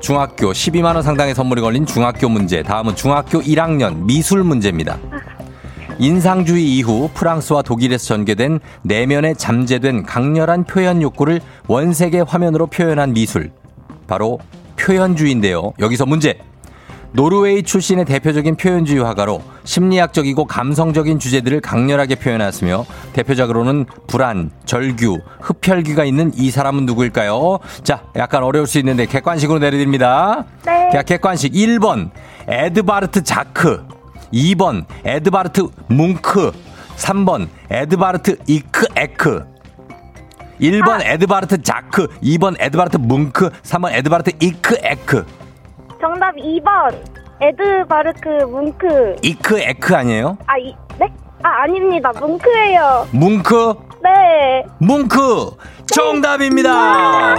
중학교 0.00 0.52
12만 0.52 0.94
원 0.94 1.02
상당의 1.02 1.34
선물이 1.34 1.62
걸린 1.62 1.86
중학교 1.86 2.28
문제. 2.28 2.62
다음은 2.62 2.94
중학교 2.94 3.40
1학년 3.40 4.04
미술 4.04 4.44
문제입니다. 4.44 4.98
인상주의 5.98 6.76
이후 6.76 7.08
프랑스와 7.14 7.62
독일에서 7.62 8.04
전개된 8.06 8.60
내면에 8.82 9.34
잠재된 9.34 10.04
강렬한 10.04 10.64
표현 10.64 11.02
욕구를 11.02 11.40
원색의 11.68 12.24
화면으로 12.24 12.66
표현한 12.66 13.12
미술. 13.12 13.50
바로 14.06 14.38
표현주의인데요. 14.76 15.72
여기서 15.78 16.06
문제. 16.06 16.38
노르웨이 17.12 17.62
출신의 17.62 18.06
대표적인 18.06 18.56
표현주의 18.56 19.00
화가로 19.00 19.40
심리학적이고 19.62 20.46
감성적인 20.46 21.20
주제들을 21.20 21.60
강렬하게 21.60 22.16
표현하였으며 22.16 22.84
대표적으로는 23.12 23.86
불안, 24.08 24.50
절규, 24.64 25.20
흡혈귀가 25.40 26.04
있는 26.04 26.32
이 26.34 26.50
사람은 26.50 26.86
누구일까요? 26.86 27.60
자, 27.84 28.02
약간 28.16 28.42
어려울 28.42 28.66
수 28.66 28.78
있는데 28.80 29.06
객관식으로 29.06 29.60
내려드립니다. 29.60 30.44
네. 30.66 30.90
자, 30.92 31.02
객관식 31.02 31.52
1번 31.52 32.10
에드바르트 32.48 33.22
자크. 33.22 33.93
2번 34.44 34.84
에드바르트 35.04 35.68
뭉크. 35.88 36.50
3번 36.96 37.48
에드바르트 37.70 38.36
이크 38.46 38.86
에크. 38.96 39.44
1번 40.60 41.00
에드바르트 41.02 41.62
자크, 41.62 42.06
2번 42.22 42.54
에드바르트 42.60 42.96
뭉크, 42.98 43.50
3번 43.62 43.92
에드바르트 43.92 44.30
이크 44.40 44.76
에크. 44.82 45.24
정답 46.00 46.34
2번. 46.36 46.94
에드바르크 47.40 48.28
뭉크. 48.46 49.16
이크 49.22 49.58
에크 49.60 49.94
아니에요? 49.94 50.38
아, 50.46 50.56
이, 50.58 50.74
네? 50.98 51.06
아, 51.42 51.62
아닙니다. 51.62 52.12
뭉크예요. 52.18 53.08
뭉크, 53.12 53.74
네. 54.02 54.64
뭉크 54.78 55.56
정답입니다. 55.92 57.34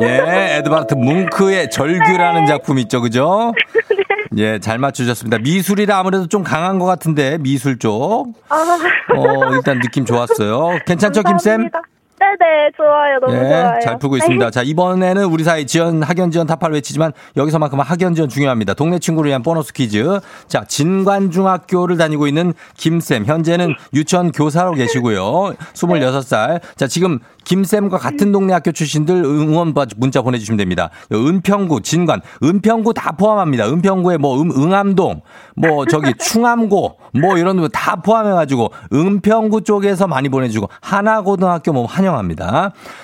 예, 0.00 0.56
에드바르트 0.58 0.94
뭉크의 0.94 1.70
절규라는 1.70 2.46
작품 2.46 2.78
있죠, 2.80 3.00
그죠? 3.02 3.52
예, 4.38 4.58
잘 4.58 4.78
맞추셨습니다. 4.78 5.38
미술이라 5.38 5.98
아무래도 5.98 6.26
좀 6.26 6.42
강한 6.42 6.78
것 6.78 6.86
같은데 6.86 7.38
미술 7.38 7.78
쪽. 7.78 8.34
아, 8.48 8.56
어, 9.16 9.54
일단 9.54 9.80
느낌 9.80 10.04
좋았어요. 10.04 10.78
괜찮죠, 10.86 11.22
김쌤? 11.22 11.68
네네, 12.38 12.70
좋아요. 12.76 13.18
너무 13.20 13.34
예, 13.34 13.38
좋아요. 13.48 13.80
잘 13.82 13.98
풀고 13.98 14.16
있습니다. 14.16 14.50
자, 14.50 14.62
이번에는 14.62 15.24
우리 15.24 15.44
사이 15.44 15.66
지연, 15.66 16.02
학연 16.02 16.30
지연 16.30 16.46
타파를 16.46 16.74
외치지만 16.76 17.12
여기서만큼은 17.36 17.84
학연 17.84 18.14
지연 18.14 18.28
중요합니다. 18.28 18.74
동네 18.74 18.98
친구를 18.98 19.28
위한 19.28 19.42
보너스 19.42 19.72
퀴즈. 19.72 20.20
자, 20.48 20.64
진관중학교를 20.64 21.96
다니고 21.96 22.26
있는 22.26 22.54
김쌤. 22.76 23.24
현재는 23.26 23.74
유치원 23.94 24.32
교사로 24.32 24.72
계시고요. 24.72 25.54
26살. 25.74 26.60
자, 26.76 26.86
지금 26.86 27.18
김쌤과 27.44 27.98
같은 27.98 28.30
동네 28.32 28.52
학교 28.52 28.70
출신들 28.72 29.16
응원 29.24 29.74
바- 29.74 29.86
문자 29.96 30.22
보내주시면 30.22 30.56
됩니다. 30.58 30.90
은평구, 31.12 31.82
진관, 31.82 32.20
은평구 32.42 32.94
다 32.94 33.12
포함합니다. 33.12 33.66
은평구에 33.68 34.16
뭐 34.18 34.40
음, 34.40 34.50
응암동, 34.52 35.22
뭐 35.56 35.84
저기 35.86 36.12
충암고, 36.18 36.98
뭐 37.20 37.36
이런 37.36 37.56
거 37.60 37.68
다 37.72 37.96
포함해가지고 37.96 38.70
은평구 38.92 39.62
쪽에서 39.62 40.06
많이 40.06 40.28
보내주고 40.28 40.68
하나고등학교 40.80 41.72
뭐 41.72 41.84
환영합니다. 41.86 42.21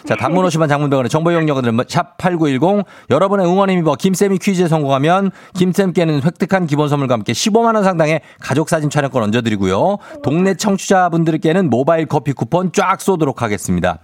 자, 0.07 0.17
단문 0.17 0.45
50원 0.45 0.69
장문병원의 0.69 1.11
정보 1.11 1.31
이용료들은 1.31 1.77
샵8910 1.77 2.85
여러분의 3.11 3.47
응원에 3.47 3.73
힘입어 3.75 3.95
김쌤이 3.97 4.39
퀴즈에 4.39 4.69
성공하면 4.69 5.31
김쌤께는 5.55 6.23
획득한 6.23 6.67
기본 6.67 6.89
선물과 6.89 7.15
함께 7.15 7.33
15만 7.33 7.75
원 7.75 7.85
상당의 7.85 8.21
가족 8.41 8.69
사진 8.69 8.91
촬영권 8.91 9.23
얹어 9.23 9.43
드리고요. 9.43 9.99
동네 10.23 10.55
청취자분들께는 10.55 11.71
모바일 11.71 12.07
커피 12.07 12.33
쿠폰 12.33 12.73
쫙 12.73 13.01
쏘도록 13.01 13.43
하겠습니다. 13.43 13.99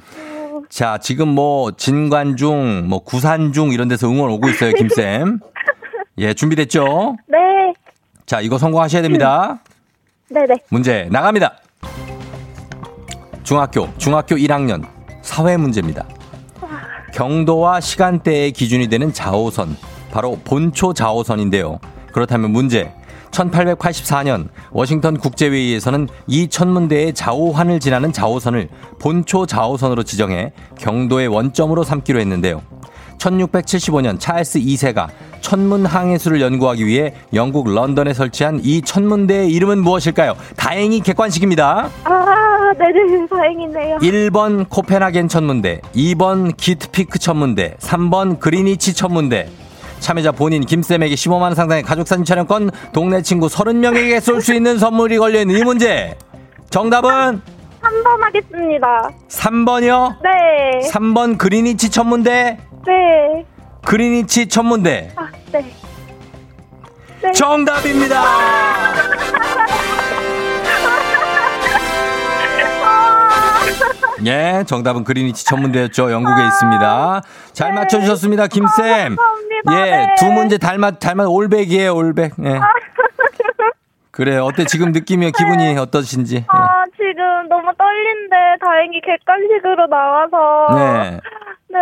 자, 0.69 0.99
지금 0.99 1.29
뭐 1.29 1.73
진관중, 1.73 2.89
뭐 2.89 3.01
구산중 3.01 3.73
이런 3.73 3.89
데서 3.89 4.09
응원 4.09 4.31
오고 4.31 4.49
있어요, 4.49 4.73
김쌤. 4.73 5.39
예, 6.19 6.35
준비됐죠? 6.35 7.17
네. 7.29 7.39
자, 8.27 8.41
이거 8.41 8.59
성공하셔야 8.59 9.03
됩니다. 9.03 9.61
네네. 10.31 10.57
문제 10.71 11.09
나갑니다. 11.11 11.59
중학교, 13.43 13.89
중학교 13.99 14.37
1학년 14.37 14.94
사회 15.25 15.57
문제입니다. 15.57 16.07
경도와 17.15 17.81
시간대의 17.81 18.53
기준이 18.53 18.89
되는 18.89 19.13
자오선, 19.13 19.77
바로 20.13 20.39
본초 20.45 20.93
자오선인데요. 20.93 21.81
그렇다면 22.13 22.53
문제. 22.53 22.93
1884년 23.31 24.49
워싱턴 24.71 25.17
국제회의에서는 25.17 26.09
이 26.29 26.47
천문대의 26.47 27.15
자오환을 27.15 27.81
지나는 27.81 28.13
자오선을 28.13 28.69
본초 29.01 29.47
자오선으로 29.47 30.05
지정해 30.05 30.53
경도의 30.79 31.27
원점으로 31.27 31.83
삼기로 31.83 32.21
했는데요. 32.21 32.63
1675년 33.19 34.21
찰스 34.21 34.61
2세가 34.61 35.09
천문 35.41 35.85
항해술을 35.87 36.41
연구하기 36.41 36.87
위해 36.87 37.15
영국 37.33 37.69
런던에 37.69 38.15
설치한 38.15 38.61
이 38.63 38.83
천문대의 38.83 39.51
이름은 39.51 39.83
무엇일까요? 39.83 40.37
다행히 40.57 41.01
객관식입니다. 41.01 41.91
아, 42.05 42.54
네네. 42.73 43.27
다행이네요. 43.29 43.99
1번 43.99 44.69
코펜하겐 44.69 45.29
천문대, 45.29 45.81
2번 45.95 46.57
기트피크 46.57 47.19
천문대, 47.19 47.77
3번 47.81 48.41
그리니치 48.41 48.95
천문대. 48.95 49.49
참여자 50.01 50.33
본인 50.33 50.65
김쌤에게 50.65 51.15
15만원 51.15 51.55
상당의 51.55 51.83
가족사진 51.83 52.25
촬영권, 52.25 52.71
동네 52.93 53.23
친구 53.23 53.47
30명에게 53.47 54.21
쏠 54.21 54.41
수 54.43 54.53
있는 54.55 54.79
선물이 54.79 55.19
걸려있는 55.19 55.57
이 55.57 55.65
문제. 55.65 56.17
정답은 56.71 57.41
3번 57.83 58.21
하겠습니다. 58.21 59.11
3번이요. 59.29 60.17
네. 60.23 60.89
3번 60.91 61.39
그리니치 61.39 61.91
천문대, 61.91 62.59
네. 62.87 63.47
그리니치 63.85 64.49
천문대. 64.49 65.11
아, 65.17 65.29
네. 65.53 65.73
네. 67.23 67.33
정답입니다. 67.33 68.23
예, 74.27 74.65
정답은 74.67 75.05
그리니치 75.05 75.45
천문대였죠. 75.45 76.11
영국에 76.11 76.47
있습니다. 76.47 77.23
잘 77.53 77.73
맞춰주셨습니다, 77.73 78.47
김쌤. 78.47 79.17
감사합니다. 79.17 79.73
예, 79.73 79.91
네. 79.91 80.15
두 80.19 80.27
문제 80.27 80.59
닮았, 80.59 80.99
닮았, 80.99 81.27
올백이에요, 81.29 81.95
올백. 81.95 82.33
예. 82.45 82.61
그래, 84.11 84.37
어때? 84.37 84.65
지금 84.65 84.93
느낌이, 84.93 85.33
기분이 85.33 85.77
어떠신지. 85.77 86.37
예. 86.37 86.45
아, 86.49 86.85
지금 86.97 87.49
너무 87.49 87.73
떨린데 87.77 88.37
다행히 88.61 89.01
객관식으로 89.01 89.87
나와서 89.89 90.67
네. 90.77 91.21
네, 91.69 91.79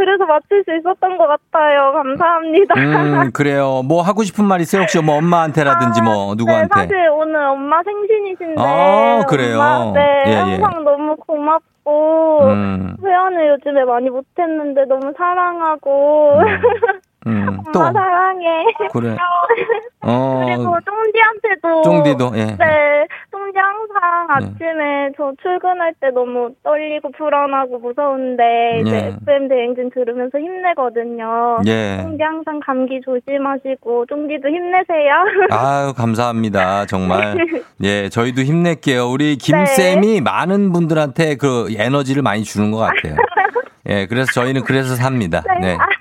그래서 0.00 0.24
맞출 0.24 0.64
수 0.64 0.74
있었던 0.74 1.18
것 1.18 1.26
같아요. 1.26 1.92
감사합니다. 1.92 2.74
음, 2.74 3.30
그래요. 3.34 3.82
뭐 3.84 4.00
하고 4.00 4.22
싶은 4.24 4.46
말 4.46 4.62
있어요? 4.62 4.80
혹시 4.82 4.98
뭐 5.02 5.16
엄마한테라든지 5.16 6.00
뭐 6.00 6.32
아, 6.32 6.34
누구한테? 6.34 6.68
네, 6.74 6.80
사실 6.86 7.08
오늘 7.10 7.36
엄마 7.36 7.82
생신이신데. 7.82 8.54
아, 8.56 9.26
그래요? 9.28 9.56
엄마, 9.60 9.92
네, 9.92 10.24
예, 10.26 10.30
예. 10.30 10.34
항상 10.56 10.84
너무 10.84 11.16
고맙고. 11.16 12.44
음, 12.44 12.96
회원을 13.04 13.48
요즘에 13.50 13.84
많이 13.84 14.08
못했는데 14.08 14.86
너무 14.86 15.12
사랑하고. 15.18 16.38
음, 16.38 16.46
또. 17.24 17.78
엄마 17.80 17.92
사랑해. 17.92 18.46
그래. 18.92 19.16
어, 20.02 20.42
그리고 20.46 20.76
쫑디한테도. 20.80 21.82
쫑디도, 21.82 22.32
예. 22.36 22.44
네, 22.56 23.06
쫑디 23.30 23.58
항상 23.58 24.26
네. 24.28 24.46
아침에 24.46 25.10
저 25.16 25.32
출근할 25.42 25.92
때 26.00 26.08
너무 26.10 26.50
떨리고 26.62 27.10
불안하고 27.12 27.78
무서운데 27.78 28.80
이제 28.80 28.96
예. 28.96 28.98
FM 29.22 29.48
대행진 29.48 29.90
들으면서 29.90 30.38
힘내거든요. 30.38 31.58
예. 31.66 31.98
쫑디 32.02 32.22
항상 32.22 32.60
감기 32.64 33.00
조심하시고 33.04 34.06
쫑디도 34.06 34.48
힘내세요. 34.48 35.12
아유, 35.52 35.92
감사합니다. 35.94 36.86
정말. 36.86 37.36
예, 37.84 38.08
저희도 38.08 38.40
힘낼게요. 38.42 39.06
우리 39.06 39.36
네. 39.36 39.66
김쌤이 39.66 40.22
많은 40.22 40.72
분들한테 40.72 41.36
그 41.36 41.68
에너지를 41.76 42.22
많이 42.22 42.42
주는 42.44 42.70
것 42.70 42.78
같아요. 42.78 43.16
예, 43.88 44.06
그래서 44.06 44.30
저희는 44.32 44.62
그래서 44.64 44.94
삽니다. 44.94 45.42
네. 45.60 45.74
아, 45.74 45.78
사랑해요. 45.78 45.99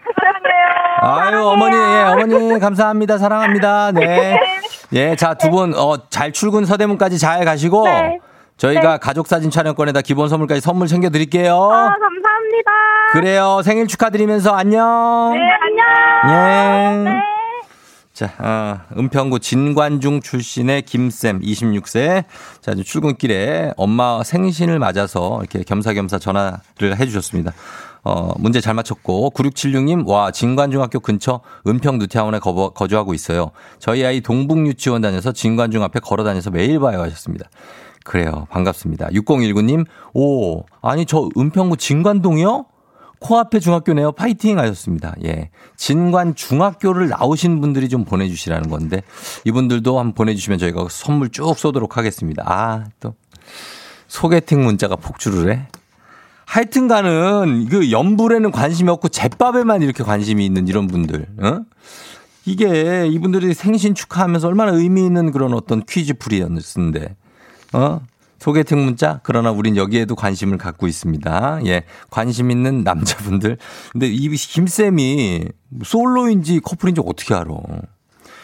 아유, 1.01 1.45
어머니, 1.45 1.75
예, 1.75 2.01
어머니, 2.03 2.59
감사합니다. 2.59 3.17
사랑합니다. 3.17 3.91
네. 3.91 4.39
예, 4.93 5.15
자, 5.15 5.33
두 5.33 5.49
분, 5.49 5.73
어, 5.75 6.09
잘 6.09 6.31
출근 6.31 6.65
서대문까지 6.65 7.17
잘 7.17 7.45
가시고, 7.45 7.85
네. 7.85 8.19
저희가 8.57 8.97
가족 8.97 9.27
사진 9.27 9.49
촬영권에다 9.49 10.01
기본 10.01 10.27
선물까지 10.27 10.59
선물 10.61 10.87
챙겨 10.87 11.09
드릴게요. 11.09 11.55
아, 11.55 11.89
감사합니다. 11.89 12.71
그래요. 13.11 13.61
생일 13.63 13.87
축하드리면서 13.87 14.51
안녕. 14.51 15.33
네, 15.33 15.39
안녕. 15.61 17.05
예. 17.05 17.09
네. 17.09 17.19
자, 18.19 18.33
어, 18.37 18.81
은평구 18.97 19.39
진관중 19.39 20.19
출신의 20.19 20.81
김쌤, 20.81 21.39
26세. 21.39 22.25
자, 22.59 22.75
출근길에 22.75 23.71
엄마 23.77 24.21
생신을 24.23 24.77
맞아서 24.77 25.37
이렇게 25.39 25.63
겸사겸사 25.63 26.19
전화를 26.19 26.99
해 26.99 27.05
주셨습니다. 27.05 27.53
어, 28.03 28.33
문제 28.37 28.61
잘 28.61 28.73
맞췄고, 28.73 29.31
9676님, 29.31 30.07
와, 30.07 30.31
진관중학교 30.31 30.99
근처 30.99 31.41
은평 31.67 31.99
누태원에 31.99 32.39
거, 32.39 32.69
거주하고 32.69 33.13
있어요. 33.13 33.51
저희 33.79 34.05
아이 34.05 34.21
동북유치원 34.21 35.01
다녀서 35.01 35.31
진관중 35.31 35.83
앞에 35.83 35.99
걸어 35.99 36.23
다녀서 36.23 36.49
매일 36.49 36.79
봐요 36.79 37.01
하셨습니다. 37.01 37.49
그래요. 38.05 38.47
반갑습니다. 38.49 39.09
6019님, 39.09 39.85
오, 40.13 40.63
아니, 40.81 41.05
저 41.05 41.29
은평구 41.37 41.77
진관동이요? 41.77 42.65
코앞에 43.19 43.59
중학교네요. 43.59 44.13
파이팅 44.13 44.59
하셨습니다. 44.59 45.13
예. 45.25 45.49
진관 45.75 46.35
중학교를 46.35 47.09
나오신 47.09 47.59
분들이 47.59 47.89
좀 47.89 48.05
보내주시라는 48.05 48.69
건데, 48.69 49.03
이분들도 49.43 49.99
한번 49.99 50.13
보내주시면 50.13 50.57
저희가 50.57 50.87
선물 50.89 51.29
쭉 51.29 51.53
쏘도록 51.57 51.97
하겠습니다. 51.97 52.43
아, 52.45 52.85
또, 53.01 53.13
소개팅 54.07 54.63
문자가 54.63 54.95
폭주를 54.95 55.53
해? 55.53 55.67
하여튼 56.49 56.87
가는, 56.87 57.67
그 57.69 57.91
연불에는 57.91 58.49
관심이 58.49 58.89
없고, 58.89 59.09
제밥에만 59.09 59.83
이렇게 59.83 60.03
관심이 60.03 60.43
있는 60.43 60.67
이런 60.67 60.87
분들, 60.87 61.27
어? 61.43 61.61
이게 62.43 63.05
이분들이 63.05 63.53
생신 63.53 63.93
축하하면서 63.93 64.47
얼마나 64.47 64.71
의미 64.71 65.05
있는 65.05 65.31
그런 65.31 65.53
어떤 65.53 65.83
퀴즈 65.85 66.15
풀이였는데, 66.15 67.15
어? 67.73 68.01
소개팅 68.39 68.83
문자? 68.83 69.19
그러나 69.21 69.51
우린 69.51 69.75
여기에도 69.75 70.15
관심을 70.15 70.57
갖고 70.57 70.87
있습니다. 70.87 71.59
예. 71.67 71.83
관심 72.09 72.49
있는 72.49 72.83
남자분들. 72.83 73.57
근데 73.91 74.07
이 74.07 74.27
김쌤이 74.29 75.45
솔로인지 75.83 76.61
커플인지 76.61 77.01
어떻게 77.05 77.35
알아? 77.35 77.53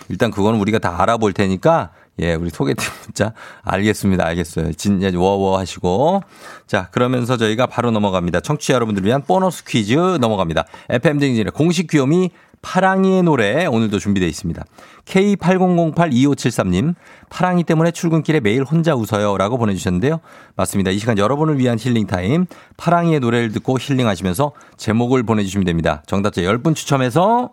일단 0.09 0.29
그건 0.29 0.55
우리가 0.55 0.77
다 0.77 1.01
알아볼 1.01 1.33
테니까 1.33 1.91
예, 2.19 2.33
우리 2.35 2.49
소개팅 2.49 2.87
문자 3.05 3.33
알겠습니다. 3.63 4.25
알겠어요. 4.25 4.73
진짜 4.73 5.11
워워 5.17 5.57
하시고. 5.57 6.21
자, 6.67 6.87
그러면서 6.91 7.37
저희가 7.37 7.65
바로 7.65 7.91
넘어갑니다. 7.91 8.39
청취자 8.39 8.73
여러분들을 8.75 9.05
위한 9.05 9.21
보너스 9.23 9.63
퀴즈 9.65 9.93
넘어갑니다. 9.93 10.65
FM 10.89 11.19
댕진의 11.19 11.51
공식 11.51 11.87
귀요미 11.87 12.31
파랑이의 12.61 13.21
노래 13.21 13.67
오늘도 13.67 13.99
준비되어 13.99 14.27
있습니다. 14.27 14.65
K80082573님, 15.05 16.95
파랑이 17.29 17.63
때문에 17.63 17.91
출근길에 17.91 18.39
매일 18.39 18.63
혼자 18.63 18.95
웃어요 18.95 19.37
라고 19.37 19.59
보내주셨는데요. 19.59 20.19
맞습니다. 20.55 20.89
이 20.89 20.97
시간 20.97 21.19
여러분을 21.19 21.59
위한 21.59 21.77
힐링타임, 21.77 22.47
파랑이의 22.77 23.19
노래를 23.19 23.51
듣고 23.51 23.77
힐링하시면서 23.79 24.53
제목을 24.77 25.21
보내주시면 25.23 25.65
됩니다. 25.65 26.01
정답자 26.07 26.41
10분 26.41 26.75
추첨해서 26.75 27.51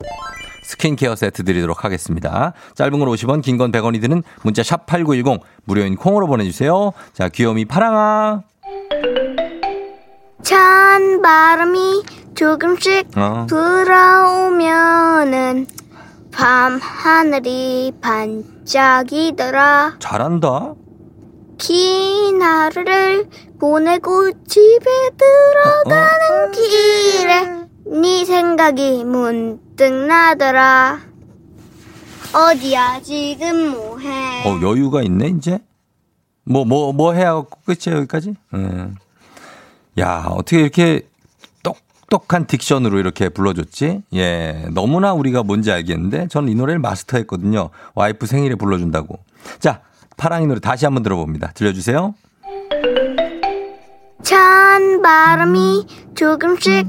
스킨케어 0.76 1.14
세트 1.16 1.44
드리도록 1.44 1.84
하겠습니다. 1.84 2.54
짧은 2.74 2.98
걸 2.98 3.08
50원, 3.08 3.42
긴 3.42 3.58
건 3.58 3.70
100원이 3.72 4.00
드는 4.00 4.22
문자 4.42 4.62
샵 4.62 4.86
8910 4.86 5.40
무료인 5.64 5.96
콩으로 5.96 6.26
보내주세요. 6.26 6.92
자, 7.12 7.28
귀요미 7.28 7.66
파랑아. 7.66 8.42
찬 10.42 11.20
바람이 11.22 12.02
조금씩 12.34 13.06
어. 13.16 13.46
불어오면은 13.48 14.86
밤 16.32 16.78
하늘이 16.80 17.92
반짝이더라 18.00 19.96
잘한다. 19.98 20.74
긴 21.58 22.40
하루를 22.42 23.28
보내고 23.60 24.32
집에 24.48 24.90
들어가는 25.84 26.50
길에 26.52 27.62
네 27.84 28.24
생각이 28.24 29.04
문득 29.04 29.92
나더라 29.92 31.00
어디야 32.32 33.00
지금 33.02 33.70
뭐해 33.72 34.48
어, 34.48 34.60
여유가 34.62 35.02
있네, 35.02 35.28
이제? 35.28 35.58
뭐, 36.44 36.64
뭐, 36.64 36.92
뭐 36.92 37.12
해야 37.12 37.30
하고 37.30 37.48
끝이야, 37.64 37.98
여기까지? 37.98 38.34
음. 38.54 38.96
야, 39.98 40.24
어떻게 40.28 40.60
이렇게 40.60 41.08
똑똑한 41.62 42.46
딕션으로 42.46 42.98
이렇게 42.98 43.28
불러줬지? 43.28 44.02
예. 44.14 44.66
너무나 44.72 45.12
우리가 45.12 45.42
뭔지 45.42 45.70
알겠는데, 45.70 46.28
저는 46.28 46.48
이 46.48 46.54
노래를 46.54 46.78
마스터했거든요. 46.80 47.68
와이프 47.94 48.26
생일에 48.26 48.54
불러준다고. 48.54 49.18
자, 49.58 49.82
파랑이 50.16 50.46
노래 50.46 50.58
다시 50.58 50.86
한번 50.86 51.02
들어봅니다. 51.02 51.52
들려주세요. 51.52 52.14
찬 54.22 55.02
바람이 55.02 55.86
조금씩 56.14 56.86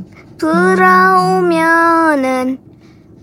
불어오면은 1.33 2.59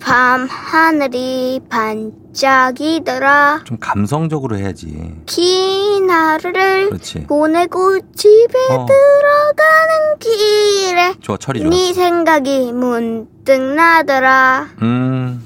밤 0.00 0.46
하늘이 0.48 1.60
반짝이더라 1.68 3.60
좀 3.64 3.76
감성적으로 3.78 4.56
해야지. 4.56 5.12
긴 5.26 6.08
하루를 6.10 6.88
그렇지. 6.88 7.26
보내고 7.26 7.98
집에 8.16 8.58
어. 8.70 8.86
들어가는 8.86 10.18
길에 10.18 11.14
좋아, 11.20 11.36
철이 11.36 11.60
좋아. 11.60 11.68
네 11.70 11.92
생각이 11.92 12.72
문득 12.72 13.60
나더라 13.60 14.68
음. 14.80 15.44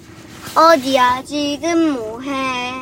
어디야 0.57 1.23
지금 1.25 1.95
뭐해 1.95 2.73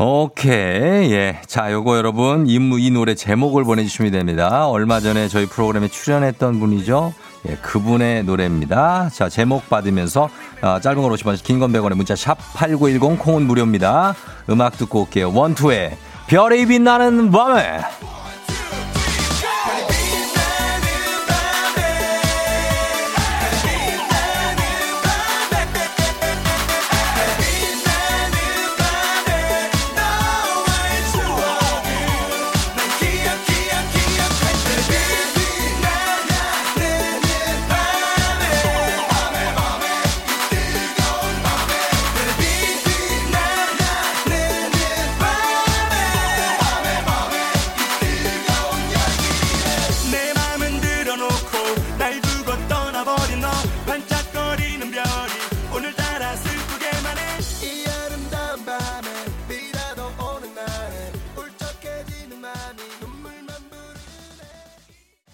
오케이. 0.00 1.10
예. 1.12 1.40
자, 1.48 1.72
요거 1.72 1.96
여러분, 1.96 2.46
이, 2.46 2.60
무- 2.60 2.78
이 2.78 2.88
노래 2.92 3.16
제목을 3.16 3.64
보내주시면 3.64 4.12
됩니다. 4.12 4.68
얼마 4.68 5.00
전에 5.00 5.26
저희 5.26 5.46
프로그램에 5.46 5.88
출연했던 5.88 6.60
분이죠. 6.60 7.14
예, 7.46 7.56
그분의 7.56 8.24
노래입니다. 8.24 9.10
자, 9.10 9.28
제목 9.28 9.68
받으면서, 9.68 10.28
어, 10.62 10.80
짧은 10.80 11.02
걸 11.02 11.12
50원, 11.12 11.42
긴건 11.42 11.72
100원에 11.72 11.94
문자 11.94 12.16
샵 12.16 12.36
8910 12.54 13.18
콩은 13.18 13.46
무료입니다. 13.46 14.14
음악 14.50 14.76
듣고 14.76 15.02
올게요. 15.02 15.32
원투의 15.32 15.96
별이 16.26 16.66
빛나는 16.66 17.30
밤에. 17.30 17.80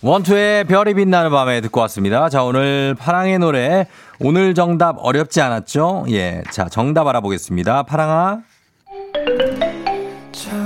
원투의 0.05 0.65
별이 0.65 0.93
빛나는 0.93 1.31
밤에 1.31 1.63
듣고 1.63 1.81
왔습니다. 1.81 2.29
자, 2.29 2.43
오늘 2.45 2.95
파랑의 2.95 3.39
노래. 3.39 3.87
오늘 4.21 4.53
정답 4.55 4.97
어렵지 4.99 5.41
않았죠? 5.41 6.05
예. 6.11 6.43
자, 6.51 6.67
정답 6.69 7.07
알아보겠습니다. 7.09 7.85
파랑아. 7.85 8.41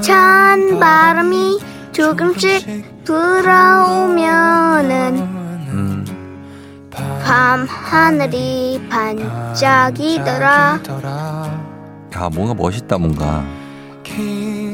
찬 0.01 0.81
바람이 0.81 1.61
조금씩 1.92 3.05
불어오면은 3.05 4.88
음. 5.68 6.90
밤 7.24 7.64
하늘이 7.68 8.85
반짝이더라 8.90 10.81
야, 12.16 12.29
뭔가 12.35 12.55
멋있다, 12.55 12.98
뭔가. 12.98 13.44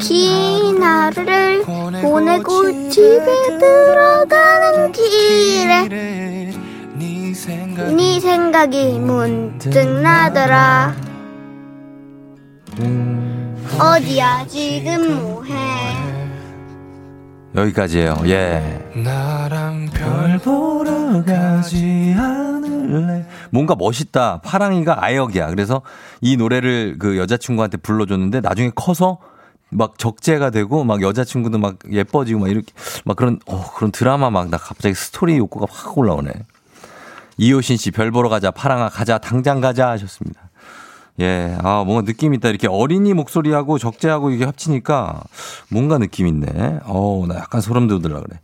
긴 0.06 0.82
하루를 0.82 1.64
보내고 1.64 2.90
집에 2.90 3.58
들어가는 3.58 4.92
길에 4.92 5.88
네 5.88 6.52
생각이 8.20 8.98
문득 8.98 9.70
나더라 10.02 10.94
어디야 13.78 14.44
지금 14.46 15.22
뭐해 15.22 15.54
여기까지예요. 17.54 18.16
예. 18.26 18.90
나랑 18.96 19.88
별 19.94 20.38
보러 20.38 21.22
가지 21.24 22.12
않을래 22.18 23.24
뭔가 23.50 23.76
멋있다. 23.76 24.40
파랑이가 24.40 25.04
아역이야. 25.04 25.50
그래서 25.50 25.82
이 26.20 26.36
노래를 26.36 26.96
그 26.98 27.16
여자친구한테 27.16 27.76
불러줬는데 27.76 28.40
나중에 28.40 28.72
커서 28.74 29.20
막 29.74 29.98
적재가 29.98 30.50
되고 30.50 30.84
막 30.84 31.02
여자친구도 31.02 31.58
막 31.58 31.76
예뻐지고 31.90 32.40
막 32.40 32.48
이렇게 32.48 32.72
막 33.04 33.16
그런 33.16 33.38
어 33.46 33.70
그런 33.74 33.90
드라마 33.92 34.30
막 34.30 34.48
나 34.48 34.56
갑자기 34.56 34.94
스토리 34.94 35.36
욕구가 35.38 35.66
확 35.70 35.98
올라오네. 35.98 36.30
이효신 37.38 37.76
씨 37.76 37.90
별 37.90 38.10
보러 38.10 38.28
가자 38.28 38.50
파랑아 38.50 38.88
가자 38.88 39.18
당장 39.18 39.60
가자 39.60 39.88
하셨습니다. 39.90 40.40
예, 41.20 41.56
아, 41.62 41.84
뭔가 41.84 42.02
느낌 42.02 42.34
있다. 42.34 42.48
이렇게 42.48 42.66
어린이 42.66 43.14
목소리하고 43.14 43.78
적재하고 43.78 44.30
이게 44.30 44.44
합치니까 44.44 45.22
뭔가 45.70 45.98
느낌 45.98 46.26
있네. 46.26 46.80
어우, 46.86 47.28
나 47.28 47.36
약간 47.36 47.60
소름 47.60 47.86
돋으려 47.86 48.20
그래. 48.20 48.40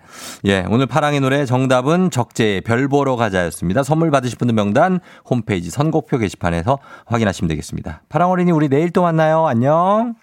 예, 0.46 0.64
오늘 0.70 0.86
파랑의 0.86 1.18
노래 1.20 1.44
정답은 1.46 2.12
적재의 2.12 2.60
별 2.60 2.86
보러 2.86 3.16
가자였습니다. 3.16 3.82
선물 3.82 4.12
받으실 4.12 4.38
분들 4.38 4.54
명단 4.54 5.00
홈페이지 5.28 5.68
선곡표 5.68 6.18
게시판에서 6.18 6.78
확인하시면 7.06 7.48
되겠습니다. 7.48 8.02
파랑 8.08 8.30
어린이 8.30 8.52
우리 8.52 8.68
내일 8.68 8.90
또 8.90 9.02
만나요. 9.02 9.48
안녕. 9.48 10.14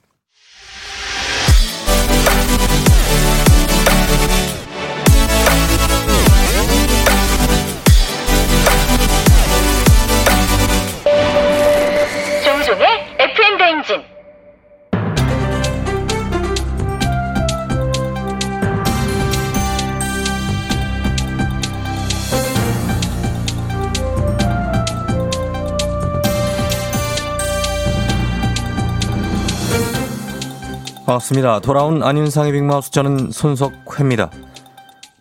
반갑습니다. 31.08 31.62
돌아온 31.62 32.04
안윤상의 32.04 32.52
빅마우스 32.52 32.91
저는 32.91 33.32
손석회입니다. 33.32 34.30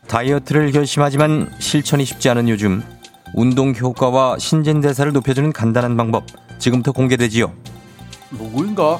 다이어트를 0.08 0.72
결심하지만 0.72 1.48
실천이 1.60 2.04
쉽지 2.04 2.28
않은 2.30 2.48
요즘 2.48 2.82
운동 3.34 3.72
효과와 3.72 4.36
신진대사를 4.36 5.12
높여주는 5.12 5.52
간단한 5.52 5.96
방법 5.96 6.24
지금부터 6.58 6.90
공개되지요. 6.90 7.52
누구인가? 8.32 8.98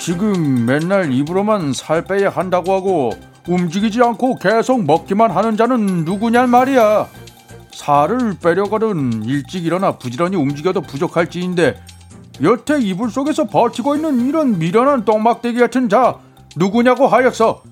지금 0.00 0.66
맨날 0.66 1.12
입으로만 1.12 1.72
살 1.72 2.02
빼야 2.02 2.28
한다고 2.28 2.72
하고 2.72 3.12
움직이지 3.46 4.02
않고 4.02 4.34
계속 4.34 4.84
먹기만 4.84 5.30
하는 5.30 5.56
자는 5.56 6.04
누구냔 6.04 6.50
말이야. 6.50 7.06
살을 7.72 8.34
빼려거든 8.42 9.22
일찍 9.24 9.64
일어나 9.64 9.96
부지런히 9.96 10.34
움직여도 10.34 10.80
부족할 10.80 11.30
지인데 11.30 11.80
여태 12.42 12.80
이불 12.80 13.10
속에서 13.10 13.46
버티고 13.46 13.96
있는 13.96 14.28
이런 14.28 14.58
미련한 14.58 15.04
똥막대기 15.04 15.58
같은 15.58 15.88
자 15.88 16.18
누구냐고 16.56 17.06
하였어. 17.06 17.62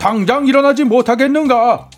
당장 0.00 0.46
일어나지 0.46 0.84
못하겠는가? 0.84 1.90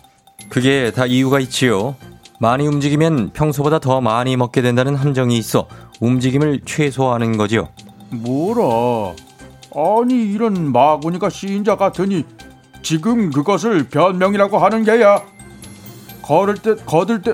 그게 0.49 0.91
다 0.91 1.05
이유가 1.05 1.39
있지요. 1.39 1.95
많이 2.39 2.67
움직이면 2.67 3.31
평소보다 3.33 3.79
더 3.79 4.01
많이 4.01 4.35
먹게 4.35 4.61
된다는 4.61 4.95
함정이 4.95 5.37
있어 5.37 5.67
움직임을 6.01 6.61
최소화하는 6.65 7.37
거지요. 7.37 7.69
뭐라? 8.09 9.15
아니 9.75 10.13
이런 10.31 10.71
마구니가 10.71 11.29
시인자 11.29 11.77
같으니 11.77 12.25
지금 12.83 13.31
그것을 13.31 13.87
변명이라고 13.89 14.59
하는 14.59 14.83
게야. 14.83 15.21
걸을 16.21 16.55
때 16.55 16.75
거들 16.75 17.21
때 17.21 17.33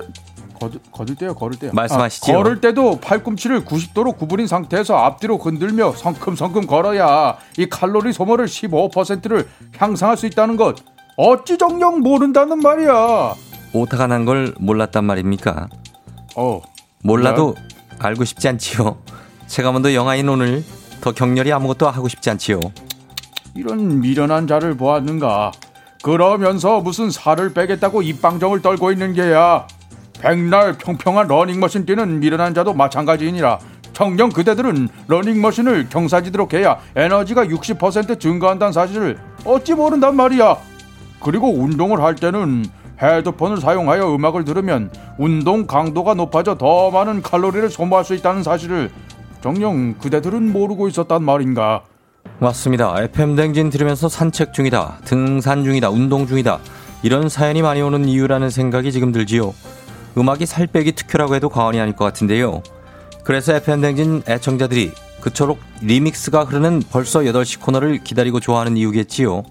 거들 0.92 1.16
때요 1.16 1.34
걸을 1.34 1.58
때요. 1.58 1.70
말씀하시지요. 1.74 2.36
아, 2.36 2.42
걸을 2.42 2.60
때도 2.60 3.00
팔꿈치를 3.00 3.64
90도로 3.64 4.16
구부린 4.16 4.46
상태에서 4.46 4.96
앞뒤로 4.96 5.38
흔들며 5.38 5.92
성큼성큼 5.96 6.66
걸어야 6.66 7.36
이 7.56 7.66
칼로리 7.68 8.12
소모를 8.12 8.46
15%를 8.46 9.48
향상할 9.78 10.16
수 10.16 10.26
있다는 10.26 10.56
것. 10.56 10.76
어찌 11.16 11.56
정녕 11.58 12.00
모른다는 12.00 12.58
말이야. 12.60 13.34
오타가 13.72 14.06
난 14.06 14.24
걸 14.24 14.54
몰랐단 14.58 15.04
말입니까? 15.04 15.68
어. 16.36 16.60
몰라도 17.02 17.54
알고 17.98 18.24
싶지 18.24 18.48
않지요. 18.48 18.98
제가 19.46 19.72
먼저 19.72 19.94
영화인 19.94 20.28
오늘 20.28 20.64
더 21.00 21.12
격렬히 21.12 21.52
아무것도 21.52 21.88
하고 21.88 22.08
싶지 22.08 22.30
않지요. 22.30 22.60
이런 23.54 24.00
미련한 24.00 24.46
자를 24.46 24.76
보았는가? 24.76 25.52
그러면서 26.02 26.80
무슨 26.80 27.10
살을 27.10 27.52
빼겠다고 27.52 28.02
입방정을 28.02 28.62
떨고 28.62 28.90
있는 28.92 29.12
게야. 29.12 29.66
백날 30.20 30.74
평평한 30.74 31.26
러닝머신 31.26 31.86
뛰는 31.86 32.20
미련한 32.20 32.54
자도 32.54 32.74
마찬가지이니라. 32.74 33.58
정녕 33.92 34.30
그대들은 34.30 34.88
러닝머신을 35.08 35.88
경사지도록 35.88 36.54
해야 36.54 36.78
에너지가 36.94 37.46
60% 37.46 38.20
증가한다는 38.20 38.72
사실을 38.72 39.18
어찌 39.44 39.74
모른단 39.74 40.16
말이야. 40.16 40.56
그리고 41.20 41.52
운동을 41.52 42.00
할 42.00 42.14
때는 42.14 42.64
헤드폰을 43.02 43.58
사용하여 43.58 44.14
음악을 44.14 44.44
들으면 44.44 44.90
운동 45.18 45.66
강도가 45.66 46.14
높아져 46.14 46.56
더 46.56 46.90
많은 46.90 47.22
칼로리를 47.22 47.68
소모할 47.70 48.04
수 48.04 48.14
있다는 48.14 48.42
사실을 48.42 48.90
정녕 49.42 49.94
그대들은 49.94 50.52
모르고 50.52 50.88
있었단 50.88 51.22
말인가. 51.22 51.82
맞습니다. 52.38 52.94
FM 53.02 53.36
댕진 53.36 53.70
들으면서 53.70 54.08
산책 54.08 54.52
중이다, 54.52 54.98
등산 55.04 55.64
중이다, 55.64 55.90
운동 55.90 56.26
중이다. 56.26 56.58
이런 57.02 57.28
사연이 57.30 57.62
많이 57.62 57.80
오는 57.80 58.06
이유라는 58.06 58.50
생각이 58.50 58.92
지금 58.92 59.12
들지요. 59.12 59.54
음악이 60.16 60.46
살 60.46 60.66
빼기 60.66 60.92
특효라고 60.92 61.34
해도 61.34 61.48
과언이 61.48 61.80
아닐 61.80 61.94
것 61.94 62.04
같은데요. 62.04 62.62
그래서 63.24 63.54
FM 63.54 63.80
댕진 63.80 64.22
애청자들이 64.28 64.92
그토록 65.20 65.60
리믹스가 65.82 66.44
흐르는 66.44 66.82
벌써 66.90 67.20
8시 67.20 67.60
코너를 67.60 68.02
기다리고 68.02 68.40
좋아하는 68.40 68.76
이유겠지요. 68.76 69.44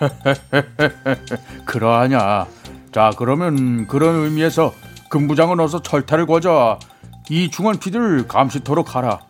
그러하냐. 1.64 2.46
자, 2.92 3.10
그러면 3.16 3.86
그런 3.86 4.24
의미에서 4.24 4.72
금부장은 5.10 5.60
어서 5.60 5.82
철퇴를 5.82 6.26
거자. 6.26 6.78
이 7.30 7.50
중원 7.50 7.78
피디를 7.78 8.26
감시토록 8.26 8.96
하라. 8.96 9.20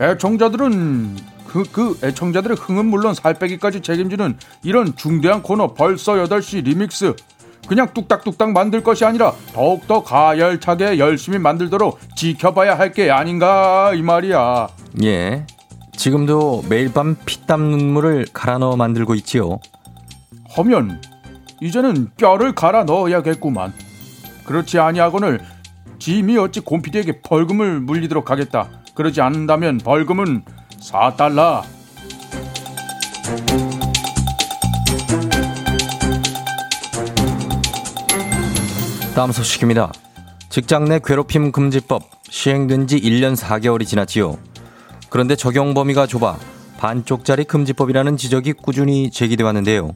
애청자들은 0.00 1.16
그, 1.46 1.62
그 1.72 1.98
애청자들의 2.02 2.56
흥은 2.56 2.86
물론 2.86 3.14
살 3.14 3.34
빼기까지 3.34 3.80
책임지는 3.80 4.36
이런 4.62 4.94
중대한 4.96 5.42
코너 5.42 5.74
벌써 5.74 6.14
8시 6.14 6.64
리믹스. 6.64 7.14
그냥 7.66 7.88
뚝딱뚝딱 7.92 8.52
만들 8.52 8.82
것이 8.82 9.04
아니라 9.04 9.32
더욱더 9.52 10.02
가열차게 10.02 10.98
열심히 10.98 11.38
만들도록 11.38 11.98
지켜봐야 12.16 12.78
할 12.78 12.92
게 12.92 13.10
아닌가 13.10 13.92
이 13.94 14.02
말이야. 14.02 14.68
예. 15.02 15.44
지금도 15.96 16.64
매일 16.68 16.92
밤 16.92 17.16
피땀 17.26 17.60
눈물을 17.62 18.26
갈아 18.32 18.58
넣어 18.58 18.76
만들고 18.76 19.14
있지요. 19.16 19.58
하면 20.54 21.02
이제는 21.60 22.10
뼈를 22.16 22.52
갈아 22.54 22.84
넣어야겠구만. 22.84 23.72
그렇지 24.44 24.78
아니하고는 24.78 25.40
짐이 25.98 26.38
어찌 26.38 26.60
곰피디에게 26.60 27.22
벌금을 27.22 27.80
물리도록 27.80 28.30
하겠다. 28.30 28.68
그러지 28.94 29.20
않는다면 29.20 29.78
벌금은 29.78 30.44
4달러. 30.80 31.62
다음 39.16 39.32
소식입니다. 39.32 39.90
직장 40.50 40.84
내 40.84 41.00
괴롭힘 41.02 41.50
금지법 41.50 42.02
시행된 42.28 42.86
지 42.86 43.00
1년 43.00 43.34
4개월이 43.34 43.86
지났지요. 43.86 44.36
그런데 45.08 45.36
적용 45.36 45.72
범위가 45.72 46.06
좁아 46.06 46.36
반쪽짜리 46.76 47.44
금지법이라는 47.44 48.18
지적이 48.18 48.52
꾸준히 48.52 49.10
제기돼 49.10 49.42
왔는데요. 49.42 49.92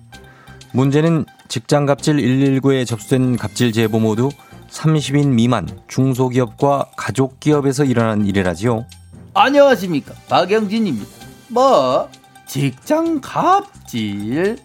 문제는 0.72 1.26
직장 1.48 1.85
갑질 1.85 2.16
119에 2.16 2.87
접수된 2.87 3.37
갑질 3.37 3.72
제보 3.72 4.00
모두 4.00 4.30
30인 4.70 5.35
미만 5.35 5.68
중소기업과 5.87 6.92
가족 6.96 7.40
기업에서 7.40 7.85
일어난 7.85 8.24
일이라지요. 8.24 8.87
안녕하십니까 9.35 10.14
박영진입니다. 10.30 11.06
뭐 11.48 12.09
직장 12.46 13.20
갑질 13.20 14.56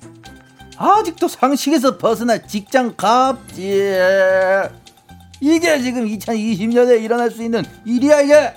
아직도 0.77 1.27
상식에서 1.27 1.97
벗어나 1.97 2.37
직장 2.37 2.95
갑질 2.95 3.99
이게 5.41 5.81
지금 5.81 6.05
2020년에 6.05 7.03
일어날 7.03 7.31
수 7.31 7.43
있는 7.43 7.63
일이야 7.85 8.21
이게 8.21 8.53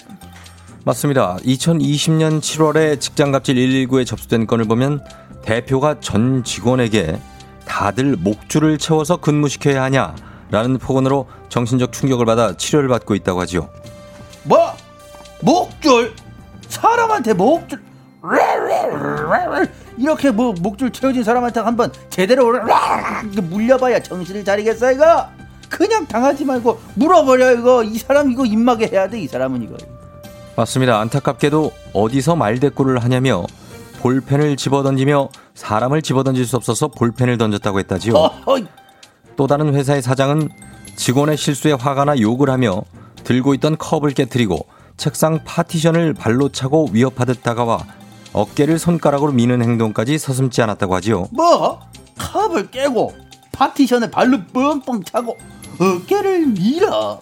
맞습니다. 0.85 1.37
2020년 1.45 2.41
7월에 2.41 3.01
직장 3.01 3.31
갑질 3.31 3.57
119에 3.57 4.07
접수된 4.07 4.47
건을 4.47 4.65
보면 4.65 5.05
대표가 5.43 6.01
전 6.01 6.45
직원에게 6.45 7.21
다들 7.67 8.17
목줄을 8.17 8.79
채워서 8.79 9.19
근무시켜야 9.19 9.83
하냐라는 9.83 10.79
폭언으로 10.79 11.27
정신적 11.51 11.93
충격을 11.93 12.25
받아 12.25 12.57
치료를 12.57 12.89
받고 12.89 13.15
있다고 13.15 13.41
하지요. 13.41 13.69
뭐 14.45 14.73
목줄 15.43 16.15
사람한테 16.69 17.35
목줄 17.35 17.83
이렇게 19.97 20.31
뭐 20.31 20.53
목줄 20.61 20.91
채워진 20.93 21.23
사람한테 21.25 21.61
한번 21.61 21.93
제대로 22.11 22.53
물려봐야 23.43 24.01
정신을 24.03 24.45
차리겠어 24.45 24.93
이거? 24.93 25.27
그냥 25.69 26.07
당하지 26.07 26.45
말고 26.45 26.81
물어버려 26.95 27.53
이거. 27.55 27.85
이 27.85 27.99
사람 27.99 28.31
이거 28.31 28.45
입마개 28.47 28.87
해야 28.87 29.09
돼 29.09 29.21
이 29.21 29.27
사람은 29.29 29.63
이거. 29.63 29.77
맞습니다. 30.57 30.99
안타깝게도 31.01 31.71
어디서 31.93 32.37
말대꾸를 32.37 32.99
하냐며 33.05 33.45
볼펜을 34.01 34.57
집어던지며 34.57 35.29
사람을 35.55 36.03
집어던질 36.03 36.47
수 36.47 36.57
없어서 36.57 36.89
볼펜을 36.89 37.37
던졌다고 37.39 37.79
했다지요. 37.81 38.15
어허, 38.15 38.61
또 39.37 39.47
다른 39.47 39.75
회사의 39.75 40.03
사장은 40.03 40.49
직원의 40.97 41.37
실수에 41.37 41.73
화가 41.73 42.05
나 42.07 42.19
욕을 42.19 42.51
하며 42.51 42.83
들고 43.25 43.55
있던 43.55 43.77
컵을 43.77 44.11
깨뜨리고 44.13 44.67
책상 44.97 45.41
파티션을 45.45 46.15
발로 46.15 46.49
차고 46.49 46.89
위협하듯 46.93 47.43
다가와 47.43 47.85
어깨를 48.33 48.79
손가락으로 48.79 49.33
미는 49.33 49.63
행동까지 49.63 50.19
서슴지 50.19 50.63
않았다고 50.63 50.95
하지요. 50.97 51.27
뭐? 51.33 51.81
컵을 52.19 52.71
깨고 52.71 53.15
파티션에 53.53 54.11
발로 54.11 54.39
뻥뻥 54.53 55.03
차고 55.05 55.37
어깨를 55.81 56.47
밀어. 56.49 57.21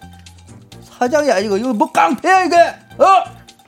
사장이 0.99 1.31
아니고 1.31 1.57
이거 1.59 1.73
뭐 1.75 1.93
깡패야 1.93 2.45
이게? 2.45 2.57
어? 2.99 3.25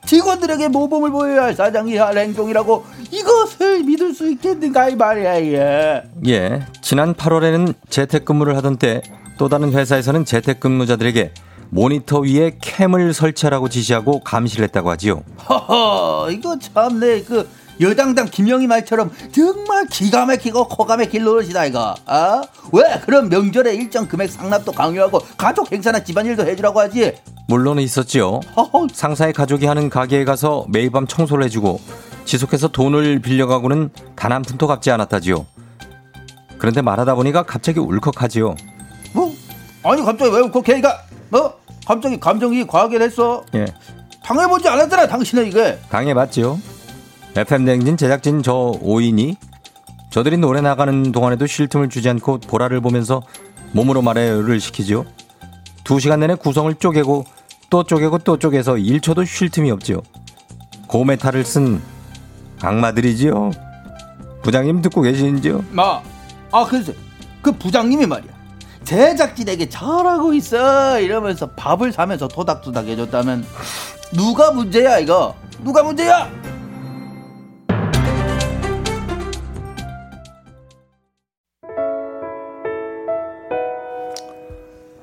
직원들에게 0.06 0.68
모범을 0.68 1.10
보여야 1.10 1.44
할 1.44 1.54
사장이 1.54 1.96
할 1.98 2.16
행동이라고 2.16 2.84
이것을 3.10 3.84
믿을 3.84 4.14
수 4.14 4.30
있겠는가 4.30 4.88
이 4.88 4.96
말이야 4.96 5.36
이게? 5.36 6.02
예, 6.26 6.66
지난 6.80 7.12
8월에는 7.14 7.74
재택근무를 7.90 8.56
하던 8.56 8.76
때 8.78 9.02
또 9.38 9.48
다른 9.48 9.72
회사에서는 9.72 10.24
재택근무자들에게 10.24 11.32
모니터 11.70 12.20
위에 12.20 12.56
캠을 12.60 13.12
설치하라고 13.12 13.68
지시하고 13.68 14.20
감시를 14.20 14.64
했다고 14.64 14.90
하지요. 14.90 15.22
허허 15.48 16.30
이거 16.30 16.58
참내 16.58 17.22
그 17.22 17.48
여당당 17.80 18.26
김영희 18.26 18.66
말처럼 18.66 19.10
정말 19.32 19.86
기가 19.86 20.26
막히고 20.26 20.66
코가 20.68 20.96
막힐 20.96 21.22
노릇이다 21.22 21.66
이거 21.66 21.94
아? 22.06 22.42
왜 22.72 23.00
그런 23.04 23.28
명절에 23.28 23.74
일정 23.74 24.08
금액 24.08 24.30
상납도 24.30 24.72
강요하고 24.72 25.20
가족 25.36 25.70
행사나 25.70 26.02
집안일도 26.02 26.44
해주라고 26.46 26.80
하지 26.80 27.12
물론 27.46 27.78
있었지요. 27.78 28.40
허허 28.56 28.88
상사의 28.92 29.32
가족이 29.32 29.66
하는 29.66 29.88
가게에 29.90 30.24
가서 30.24 30.66
매일 30.68 30.90
밤 30.90 31.06
청소를 31.06 31.44
해주고 31.44 31.80
지속해서 32.24 32.68
돈을 32.68 33.20
빌려가고는 33.20 33.90
단 34.16 34.32
한 34.32 34.42
푼도 34.42 34.66
갚지 34.66 34.90
않았다지요. 34.90 35.46
그런데 36.58 36.82
말하다 36.82 37.14
보니까 37.14 37.44
갑자기 37.44 37.78
울컥하지요. 37.78 38.54
뭐? 39.14 39.32
아니 39.84 40.02
갑자기 40.02 40.30
왜 40.32 40.40
울컥해? 40.40 40.74
걔가 40.74 40.98
뭐? 41.30 41.57
갑자기 41.88 42.20
감정이 42.20 42.66
과하게 42.66 42.98
됐어? 42.98 43.42
예. 43.54 43.64
당해보지 44.22 44.68
않았잖아 44.68 45.06
당신은 45.06 45.46
이게. 45.46 45.78
당해봤지요. 45.88 46.60
FM 47.34 47.64
댕진 47.64 47.96
제작진 47.96 48.42
저 48.42 48.52
5인이 48.82 49.36
저들이 50.10 50.36
노래 50.36 50.60
나가는 50.60 51.12
동안에도 51.12 51.46
쉴 51.46 51.66
틈을 51.66 51.88
주지 51.88 52.10
않고 52.10 52.40
보라를 52.40 52.82
보면서 52.82 53.22
몸으로 53.72 54.02
말해요를 54.02 54.60
시키지요. 54.60 55.06
두 55.82 55.98
시간 55.98 56.20
내내 56.20 56.34
구성을 56.34 56.74
쪼개고 56.74 57.24
또 57.70 57.82
쪼개고 57.84 58.18
또 58.18 58.38
쪼개서 58.38 58.74
1초도 58.74 59.26
쉴 59.26 59.48
틈이 59.48 59.70
없지요. 59.70 60.02
고메탈을 60.88 61.42
쓴 61.42 61.80
악마들이지요. 62.60 63.50
부장님 64.42 64.82
듣고 64.82 65.00
계시는지요? 65.00 65.64
마. 65.70 66.02
아 66.52 66.66
글쎄 66.66 66.94
그 67.40 67.50
부장님이 67.50 68.04
말이야. 68.04 68.37
제작진에게 68.88 69.68
잘하고 69.68 70.32
있어 70.32 70.98
이러면서 70.98 71.46
밥을 71.50 71.92
사면서 71.92 72.26
토닥토닥 72.26 72.86
해줬다면 72.86 73.44
누가 74.14 74.50
문제야 74.50 74.98
이거? 74.98 75.34
누가 75.62 75.82
문제야? 75.82 76.30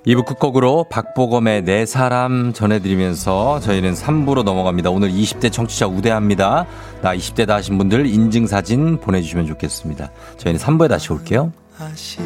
2부 0.07 0.25
끝곡으로 0.25 0.85
박보검의 0.89 1.63
내 1.63 1.85
사람 1.85 2.53
전해드리면서 2.53 3.59
저희는 3.59 3.93
3부로 3.93 4.43
넘어갑니다. 4.43 4.89
오늘 4.91 5.11
20대 5.11 5.51
청취자 5.51 5.87
우대합니다. 5.87 6.65
나 7.01 7.15
20대 7.15 7.47
다 7.47 7.55
하신 7.55 7.77
분들 7.77 8.07
인증사진 8.07 8.99
보내주시면 8.99 9.45
좋겠습니다. 9.47 10.11
저희는 10.37 10.59
3부에 10.59 10.89
다시 10.89 11.11
올게요. 11.11 11.51
아시 11.79 12.19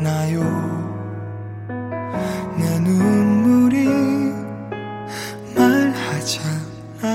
나요. 0.00 0.40
내 2.56 2.78
눈물이 2.80 3.88
말하잖아요. 5.56 7.08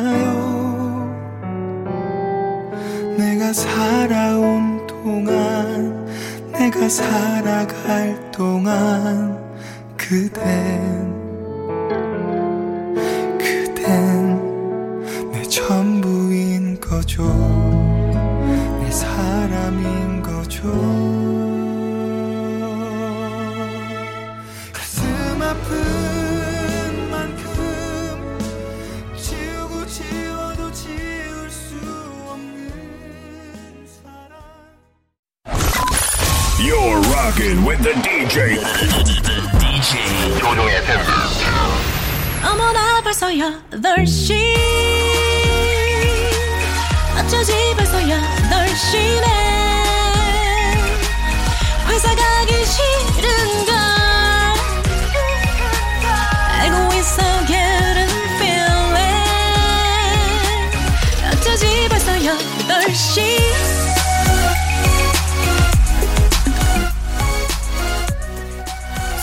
내가 3.18 3.54
살아온 3.54 4.86
동안 4.86 6.06
내가 6.52 6.90
살아갈 6.90 8.32
동안 8.32 9.42
그댄 9.96 11.14
그댄 13.38 15.32
내 15.32 15.42
전부인 15.44 16.80
거죠. 16.82 17.24
내 18.82 18.92
사람인 18.92 20.22
거죠 20.22 21.53
You're 36.63 37.01
rocking 37.15 37.65
with 37.65 37.83
the 37.83 37.95
DJ. 38.03 38.59
DJ 39.59 40.39
조종의 40.39 40.83
팬들. 40.85 41.13
어머나 42.45 43.01
벌써 43.03 43.29
8시 43.29 44.35
어쩌지 47.19 47.53
벌써 47.77 47.99
8시네 47.99 49.32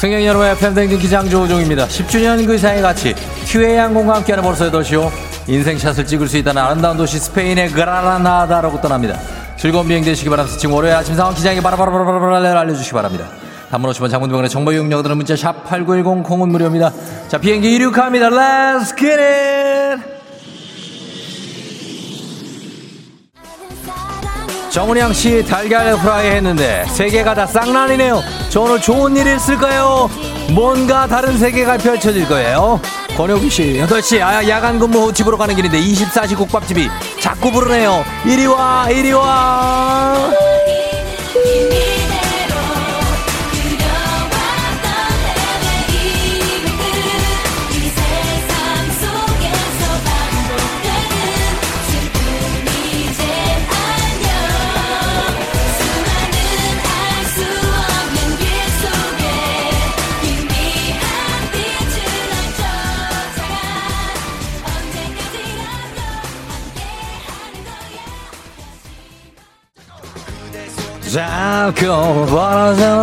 승객 0.01 0.25
여러분의 0.25 0.57
팬댕진 0.57 0.99
기장 0.99 1.29
조우종입니다. 1.29 1.87
10주년 1.87 2.47
그 2.47 2.55
이상의 2.55 2.81
가치 2.81 3.15
큐에 3.45 3.77
항공과 3.77 4.15
함께하는 4.15 4.43
벌써 4.43 4.71
8시요. 4.71 5.11
인생샷을 5.47 6.07
찍을 6.07 6.27
수 6.27 6.39
있다는 6.39 6.63
아름다운 6.63 6.97
도시 6.97 7.19
스페인의 7.19 7.73
그라나다라고 7.73 8.81
떠납니다. 8.81 9.21
즐거운 9.59 9.87
비행 9.87 10.03
되시기 10.03 10.31
바라면서 10.31 10.57
지금 10.57 10.75
월요일 10.75 10.95
아침 10.95 11.15
상황 11.15 11.35
기장에 11.35 11.61
바라바라바라바라 11.61 12.61
알려주시기 12.61 12.95
바랍니다. 12.95 13.27
단문 13.71 13.91
50원 13.91 14.11
장문병원의 14.11 14.49
정보 14.49 14.73
이용료들은 14.73 15.19
문자 15.19 15.37
샵 15.37 15.65
8910 15.65 16.25
콩은 16.25 16.49
무료입니다. 16.49 16.93
자 17.29 17.37
비행기 17.37 17.71
이륙합니다. 17.75 18.31
Let's 18.31 18.97
get 18.97 19.21
it! 19.21 19.80
정은양 24.71 25.13
씨 25.13 25.45
달걀 25.45 25.97
프라이 25.99 26.31
했는데 26.31 26.85
세계가 26.93 27.35
다 27.35 27.45
쌍난이네요. 27.45 28.23
저 28.49 28.61
오늘 28.61 28.81
좋은 28.81 29.17
일 29.17 29.27
있을까요? 29.27 30.09
뭔가 30.53 31.09
다른 31.09 31.37
세계가 31.39 31.79
펼쳐질 31.79 32.29
거예요. 32.29 32.81
권혁기 33.17 33.51
씨 33.51 33.63
8시 33.85 34.23
아, 34.23 34.47
야간 34.49 34.79
근무 34.79 35.07
후 35.07 35.13
집으로 35.13 35.37
가는 35.37 35.55
길인데 35.57 35.81
24시 35.81 36.37
국밥집이 36.37 36.89
자꾸 37.21 37.51
부르네요. 37.51 38.05
이리 38.25 38.47
와 38.47 38.89
이리 38.89 39.13
와. 39.13 40.31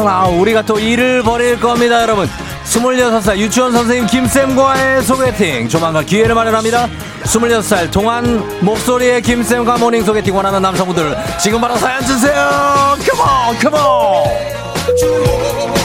아, 0.08 0.28
우리가 0.28 0.62
또 0.62 0.80
일을 0.80 1.24
벌일 1.24 1.60
겁니다, 1.60 2.02
여러분. 2.02 2.30
26살 2.66 3.38
유치원 3.38 3.72
선생님 3.72 4.08
김쌤과의 4.08 5.04
소개팅. 5.04 5.68
조만간 5.68 6.06
기회를 6.06 6.36
마련합니다. 6.36 6.88
26살 7.24 7.92
동안 7.92 8.44
목소리의 8.62 9.22
김쌤과 9.22 9.78
morning 9.78 10.04
소개팅 10.04 10.36
원하는 10.36 10.62
남성분들 10.62 11.18
지금 11.40 11.62
바로 11.62 11.76
사연 11.78 12.06
주세요. 12.06 12.96
come 13.10 13.37
on, 13.37 13.58
come 13.60 14.84
on. 14.84 15.77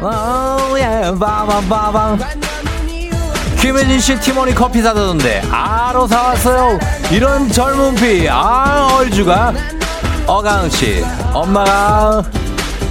오, 0.00 0.78
예, 0.78 1.12
빠밤빠밤. 1.18 2.18
김혜진 3.60 4.00
씨 4.00 4.18
티모니 4.18 4.54
커피 4.54 4.80
사다던데, 4.80 5.42
아로 5.50 6.06
사왔어요. 6.06 6.78
이런 7.10 7.50
젊은 7.50 7.94
피, 7.96 8.26
아, 8.30 8.88
얼주가. 8.94 9.52
어강 10.26 10.70
씨, 10.70 11.04
엄마가 11.34 12.22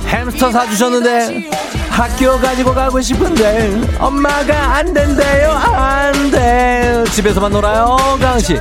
햄스터 0.08 0.52
사주셨는데, 0.52 1.50
학교 1.90 2.40
가지고 2.40 2.74
가고 2.74 3.02
싶은데, 3.02 3.98
엄마가 4.00 4.76
안 4.76 4.94
된대요, 4.94 5.52
안 5.52 6.30
돼. 6.30 7.04
집에서만 7.12 7.52
놀아요, 7.52 7.98
어강 8.00 8.40
씨. 8.40 8.60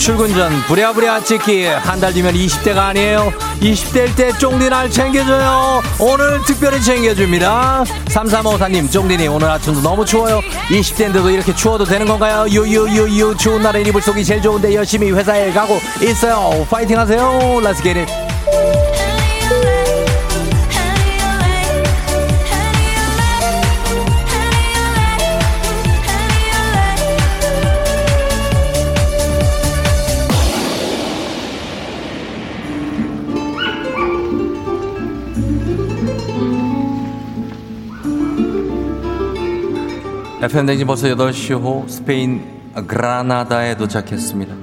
출근 0.00 0.32
전 0.34 0.50
부랴부랴 0.66 1.22
찍기. 1.24 1.66
한 1.66 2.00
달 2.00 2.14
뒤면 2.14 2.32
20대가 2.34 2.78
아니에요. 2.88 3.30
20대일 3.60 4.16
때 4.16 4.32
쫑디 4.38 4.70
날 4.70 4.90
챙겨줘요. 4.90 5.82
오늘 5.98 6.40
특별히 6.46 6.80
챙겨줍니다. 6.80 7.84
3354님 8.06 8.90
쫑디님 8.90 9.30
오늘 9.30 9.50
아침도 9.50 9.82
너무 9.82 10.06
추워요. 10.06 10.40
20대인데도 10.70 11.30
이렇게 11.30 11.54
추워도 11.54 11.84
되는 11.84 12.06
건가요? 12.06 12.46
유유유유 12.48 13.36
추운 13.36 13.60
날에 13.60 13.82
이불 13.82 14.00
속이 14.00 14.24
제일 14.24 14.40
좋은데 14.40 14.74
열심히 14.74 15.10
회사에 15.12 15.52
가고 15.52 15.78
있어요. 16.02 16.66
파이팅 16.70 16.98
하세요. 16.98 17.60
Get 17.82 18.00
it 18.00 18.29
FM 40.42 40.64
댕진 40.64 40.86
벌써 40.86 41.06
8시 41.08 41.60
호 41.60 41.84
스페인 41.86 42.42
그라나다에 42.86 43.76
도착했습니다. 43.76 44.54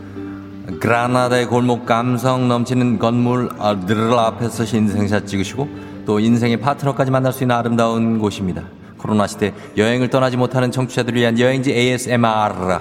그라나다의 0.80 1.45
골목 1.45 1.86
감성 1.86 2.47
넘치는 2.47 2.97
건물 2.97 3.49
들 3.86 4.11
앞에서 4.11 4.63
인생샷 4.63 5.28
찍으시고 5.28 5.69
또 6.07 6.19
인생의 6.19 6.57
파트너까지 6.61 7.11
만날 7.11 7.32
수 7.32 7.43
있는 7.43 7.55
아름다운 7.55 8.17
곳입니다. 8.17 8.63
코로나 8.97 9.28
시대 9.28 9.53
여행을 9.78 10.09
떠나지 10.09 10.36
못하는 10.36 10.71
청취자들을 10.71 11.19
위한 11.19 11.39
여행지 11.39 11.71
ASMR 11.71 12.80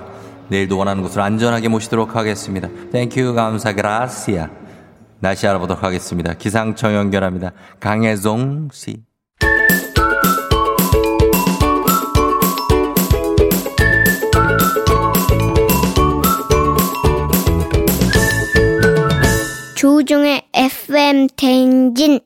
내일도 0.49 0.79
원하는 0.79 1.03
곳을 1.03 1.21
안전하게 1.21 1.69
모시도록 1.69 2.17
하겠습니다. 2.17 2.69
thank 2.93 3.19
you 3.19 3.35
감사 3.35 3.75
gracias 3.75 4.49
날씨 5.21 5.47
알아보도록 5.47 5.83
하겠습니다. 5.83 6.33
기상청 6.33 6.95
연결합니다. 6.95 7.53
강혜종 7.79 8.71
씨. 8.73 9.06
조종의 20.07 20.43
FM 20.55 21.27
대행진 21.37 22.21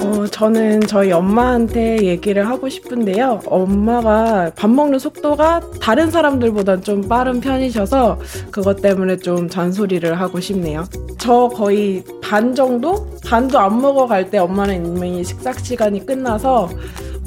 어, 0.00 0.26
저는 0.26 0.80
저희 0.88 1.12
엄마한테 1.12 2.04
얘기를 2.04 2.48
하고 2.48 2.68
싶은데요. 2.68 3.42
엄마가 3.46 4.50
밥 4.56 4.68
먹는 4.68 4.98
속도가 4.98 5.60
다른 5.80 6.10
사람들보단 6.10 6.82
좀 6.82 7.08
빠른 7.08 7.40
편이셔서 7.40 8.18
그것 8.50 8.82
때문에 8.82 9.18
좀 9.18 9.48
잔소리를 9.48 10.18
하고 10.18 10.40
싶네요. 10.40 10.84
저 11.18 11.48
거의 11.48 12.02
반 12.20 12.56
정도? 12.56 13.06
반도 13.24 13.58
안 13.58 13.80
먹어갈 13.80 14.30
때 14.30 14.38
엄마는 14.38 14.96
이미 14.96 15.22
식사 15.22 15.52
시간이 15.52 16.04
끝나서 16.04 16.68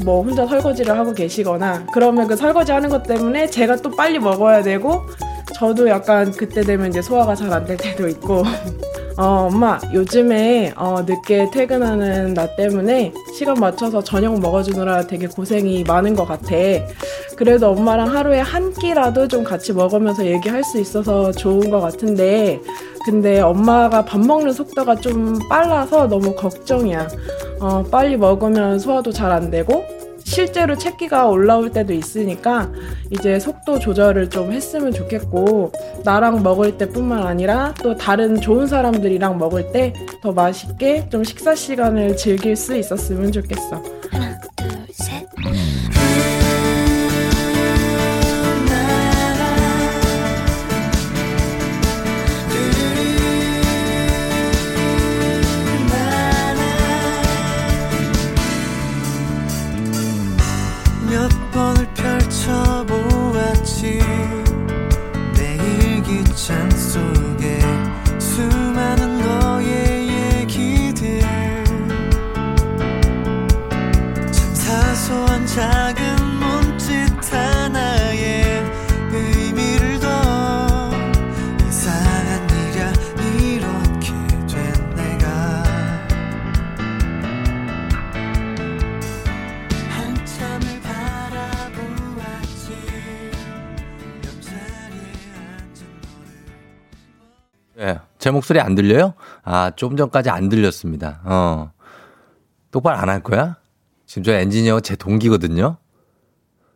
뭐 0.03 0.21
혼자 0.23 0.45
설거지를 0.45 0.97
하고 0.97 1.13
계시거나 1.13 1.85
그러면 1.91 2.27
그 2.27 2.35
설거지 2.35 2.71
하는 2.71 2.89
것 2.89 3.03
때문에 3.03 3.47
제가 3.47 3.77
또 3.77 3.89
빨리 3.91 4.19
먹어야 4.19 4.61
되고 4.63 5.05
저도 5.55 5.87
약간 5.89 6.31
그때 6.31 6.61
되면 6.61 6.87
이제 6.89 7.01
소화가 7.01 7.33
잘 7.35 7.51
안 7.51 7.65
될 7.65 7.77
때도 7.77 8.07
있고 8.09 8.43
어, 9.17 9.47
엄마, 9.51 9.79
요즘에 9.93 10.73
어, 10.75 11.01
늦게 11.01 11.49
퇴근하는 11.51 12.35
나 12.35 12.45
때문에 12.55 13.11
시간 13.35 13.55
맞춰서 13.59 14.03
저녁 14.03 14.39
먹어주느라 14.39 15.07
되게 15.07 15.25
고생이 15.25 15.83
많은 15.85 16.15
것 16.15 16.25
같아. 16.25 16.49
그래도 17.35 17.69
엄마랑 17.71 18.13
하루에 18.15 18.39
한 18.39 18.71
끼라도 18.73 19.27
좀 19.27 19.43
같이 19.43 19.73
먹으면서 19.73 20.23
얘기할 20.25 20.63
수 20.63 20.79
있어서 20.79 21.31
좋은 21.31 21.71
것 21.71 21.79
같은데, 21.81 22.59
근데 23.05 23.39
엄마가 23.41 24.05
밥 24.05 24.19
먹는 24.19 24.53
속도가 24.53 24.95
좀 24.97 25.39
빨라서 25.49 26.07
너무 26.07 26.35
걱정이야. 26.35 27.07
어, 27.59 27.83
빨리 27.89 28.17
먹으면 28.17 28.77
소화도 28.77 29.11
잘 29.11 29.31
안 29.31 29.49
되고, 29.49 29.83
실제로 30.31 30.77
채기가 30.77 31.27
올라올 31.27 31.71
때도 31.71 31.93
있으니까 31.93 32.69
이제 33.11 33.39
속도 33.39 33.79
조절을 33.79 34.29
좀 34.29 34.51
했으면 34.51 34.91
좋겠고 34.91 35.71
나랑 36.03 36.43
먹을 36.43 36.77
때뿐만 36.77 37.25
아니라 37.25 37.73
또 37.81 37.95
다른 37.95 38.39
좋은 38.39 38.67
사람들이랑 38.67 39.37
먹을 39.37 39.71
때 39.71 39.93
더 40.21 40.31
맛있게 40.33 41.07
좀 41.09 41.23
식사 41.23 41.55
시간을 41.55 42.17
즐길 42.17 42.55
수 42.55 42.75
있었으면 42.75 43.31
좋겠어. 43.31 43.81
제 98.27 98.31
목소리 98.31 98.59
안 98.59 98.75
들려요? 98.75 99.13
아, 99.45 99.71
좀 99.77 99.95
전까지 99.95 100.29
안 100.29 100.49
들렸습니다. 100.49 101.21
어. 101.23 101.71
똑바로 102.71 102.97
안 102.97 103.07
할 103.07 103.23
거야? 103.23 103.55
지금 104.05 104.23
저 104.23 104.33
엔지니어 104.33 104.81
제 104.81 104.97
동기거든요? 104.97 105.77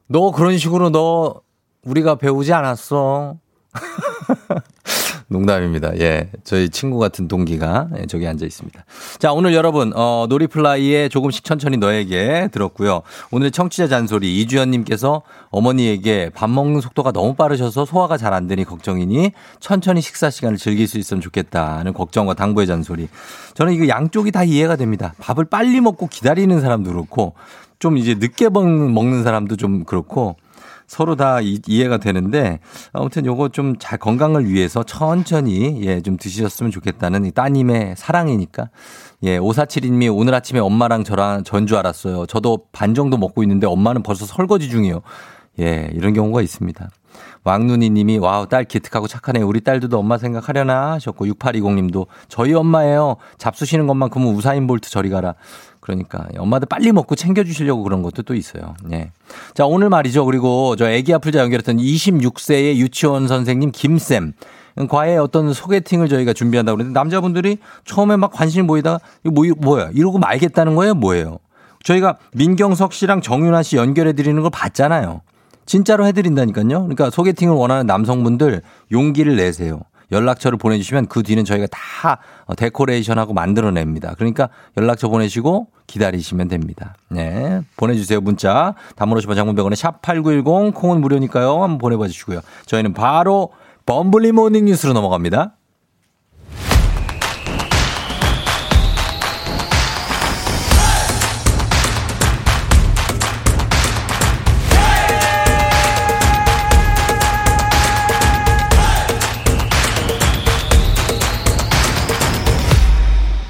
너 0.08 0.32
그런 0.32 0.58
식으로 0.58 0.92
너 0.92 1.42
우리가 1.84 2.16
배우지 2.16 2.54
않았어. 2.54 3.36
농담입니다. 5.32 5.98
예. 6.00 6.30
저희 6.44 6.68
친구 6.70 7.00
같은 7.00 7.28
동기가 7.30 7.88
예, 7.98 8.06
저기 8.06 8.28
앉아 8.28 8.46
있습니다. 8.46 8.84
자, 9.18 9.32
오늘 9.32 9.54
여러분, 9.54 9.94
어, 9.96 10.26
놀이플라이의 10.28 11.10
조금씩 11.10 11.46
천천히 11.46 11.78
너에게 11.78 12.50
들었고요. 12.52 13.02
오늘 13.32 13.50
청취자 13.50 13.88
잔소리 13.88 14.42
이주연님께서 14.42 15.22
어머니에게 15.50 16.32
밥 16.34 16.50
먹는 16.50 16.82
속도가 16.82 17.14
너무 17.14 17.34
빠르셔서 17.36 17.86
소화가 17.86 18.18
잘 18.18 18.32
안 18.32 18.48
되니 18.48 18.64
걱정이니 18.64 19.32
천천히 19.60 20.00
식사 20.02 20.30
시간을 20.30 20.58
즐길 20.58 20.88
수 20.88 20.98
있으면 20.98 21.20
좋겠다는 21.22 21.92
걱정과 21.94 22.34
당부의 22.34 22.66
잔소리. 22.66 23.10
저는 23.56 23.74
이거 23.74 23.88
양쪽이 23.90 24.32
다 24.32 24.44
이해가 24.46 24.78
됩니다. 24.78 25.14
밥을 25.20 25.46
빨리 25.46 25.82
먹고 25.82 26.08
기다리는 26.08 26.60
사람도 26.62 26.92
그렇고 26.92 27.34
좀 27.80 27.98
이제 27.98 28.16
늦게 28.16 28.48
먹- 28.50 28.66
먹는 28.68 29.24
사람도 29.24 29.56
좀 29.58 29.84
그렇고 29.84 30.36
서로 30.92 31.16
다 31.16 31.40
이, 31.42 31.62
해가 31.70 32.00
되는데 32.00 32.60
아무튼 32.92 33.26
요거 33.26 33.50
좀 33.50 33.76
잘 33.80 33.98
건강을 33.98 34.50
위해서 34.50 34.84
천천히 34.84 35.86
예 35.86 36.02
좀 36.02 36.18
드시셨으면 36.18 36.70
좋겠다는 36.70 37.24
이 37.26 37.32
따님의 37.32 37.96
사랑이니까 37.96 38.70
예 39.24 39.40
5472님이 39.40 40.14
오늘 40.14 40.34
아침에 40.34 40.60
엄마랑 40.60 41.06
저랑 41.06 41.46
전 41.46 41.66
줄 41.66 41.78
알았어요. 41.78 42.26
저도 42.26 42.66
반 42.74 42.94
정도 42.94 43.18
먹고 43.18 43.42
있는데 43.44 43.68
엄마는 43.68 44.04
벌써 44.04 44.26
설거지 44.26 44.70
중이요. 44.70 45.02
예 45.62 45.90
이런 45.94 46.14
경우가 46.14 46.42
있습니다. 46.42 46.90
왕눈이 47.44 47.90
님이 47.90 48.18
wow 48.18 48.48
딸 48.48 48.66
기특하고 48.66 49.08
착하네 49.08 49.42
우리 49.42 49.62
딸도 49.62 49.98
엄마 49.98 50.18
생각하려나 50.18 50.92
하셨고 50.94 51.26
6820 51.28 51.74
님도 51.76 52.08
저희 52.28 52.54
엄마예요 52.54 53.16
잡수시는 53.38 53.88
것만큼은 53.88 54.28
우사인 54.36 54.68
볼트 54.68 54.90
저리 54.90 55.10
가라 55.10 55.36
그러니까 55.82 56.28
엄마들 56.38 56.68
빨리 56.68 56.92
먹고 56.92 57.16
챙겨주시려고 57.16 57.84
그런 57.84 58.02
것도 58.04 58.22
또 58.22 58.34
있어요. 58.34 58.76
예. 58.92 59.12
자 59.54 59.66
오늘 59.66 59.90
말이죠. 59.90 60.24
그리고 60.26 60.76
저 60.78 60.90
애기 60.90 61.14
아플자 61.14 61.40
연결했던 61.40 61.78
26세의 61.78 62.78
유치원 62.78 63.28
선생님 63.28 63.72
김쌤. 63.72 64.34
과의 64.90 65.18
어떤 65.18 65.54
소개팅을 65.54 66.08
저희가 66.08 66.32
준비한다고 66.34 66.78
그러는데 66.78 66.98
남자분들이 66.98 67.58
처음에 67.84 68.16
막 68.16 68.32
관심을 68.32 68.68
보이다가 68.68 69.00
이거 69.26 69.34
뭐, 69.34 69.46
뭐야 69.58 69.90
이러고 69.94 70.18
말겠다는 70.18 70.76
거예요 70.76 70.94
뭐예요 70.94 71.40
저희가 71.84 72.18
민경석 72.34 72.94
씨랑 72.94 73.22
정윤아 73.22 73.64
씨 73.64 73.76
연결해 73.76 74.14
드리는 74.14 74.42
걸 74.42 74.50
봤잖아요 74.50 75.22
진짜로 75.66 76.06
해드린다니까요 76.08 76.68
그러니까 76.68 77.10
소개팅을 77.10 77.54
원하는 77.54 77.86
남성분들 77.86 78.62
용기를 78.92 79.36
내세요 79.36 79.82
연락처를 80.12 80.58
보내주시면 80.58 81.08
그 81.08 81.24
뒤는 81.24 81.46
저희가 81.46 81.68
다 81.72 82.20
어, 82.46 82.56
데코레이션하고 82.56 83.34
만들어냅니다. 83.34 84.16
그러니까 84.18 84.50
연락처 84.78 85.08
보내시고 85.08 85.68
기다리시면 85.88 86.48
됩니다. 86.48 86.96
네. 87.10 87.62
보내주세요. 87.78 88.22
문자. 88.22 88.76
단문호시반 88.96 89.36
장문병원에 89.36 89.76
샵8910 89.76 90.74
콩은 90.74 91.02
무료니까요. 91.02 91.64
한번 91.64 91.78
보내봐 91.78 92.08
주시고요. 92.08 92.42
저희는 92.66 92.94
바로 92.94 93.50
범블리 93.86 94.32
모닝 94.32 94.66
뉴스로 94.66 94.94
넘어갑니다. 94.94 95.56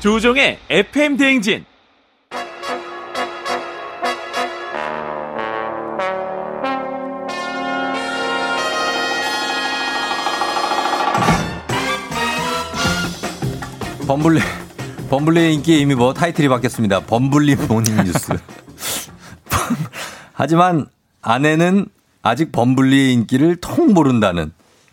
조우종의 0.02 0.58
FM 0.68 1.16
대행진. 1.16 1.64
범블리, 14.08 14.42
범블리의 15.12 15.54
인기에 15.54 15.78
이미 15.78 15.94
뭐 15.94 16.16
타이틀이 16.16 16.48
바뀌었습니다. 16.50 17.02
범블리 17.02 17.56
모닝 17.68 17.96
뉴스. 17.98 18.34
하지만 20.34 20.88
아내는 21.22 21.86
아직 22.24 22.52
범블리의 22.52 23.14
인기를 23.14 23.58
통 23.58 23.94
모른다는 23.94 24.52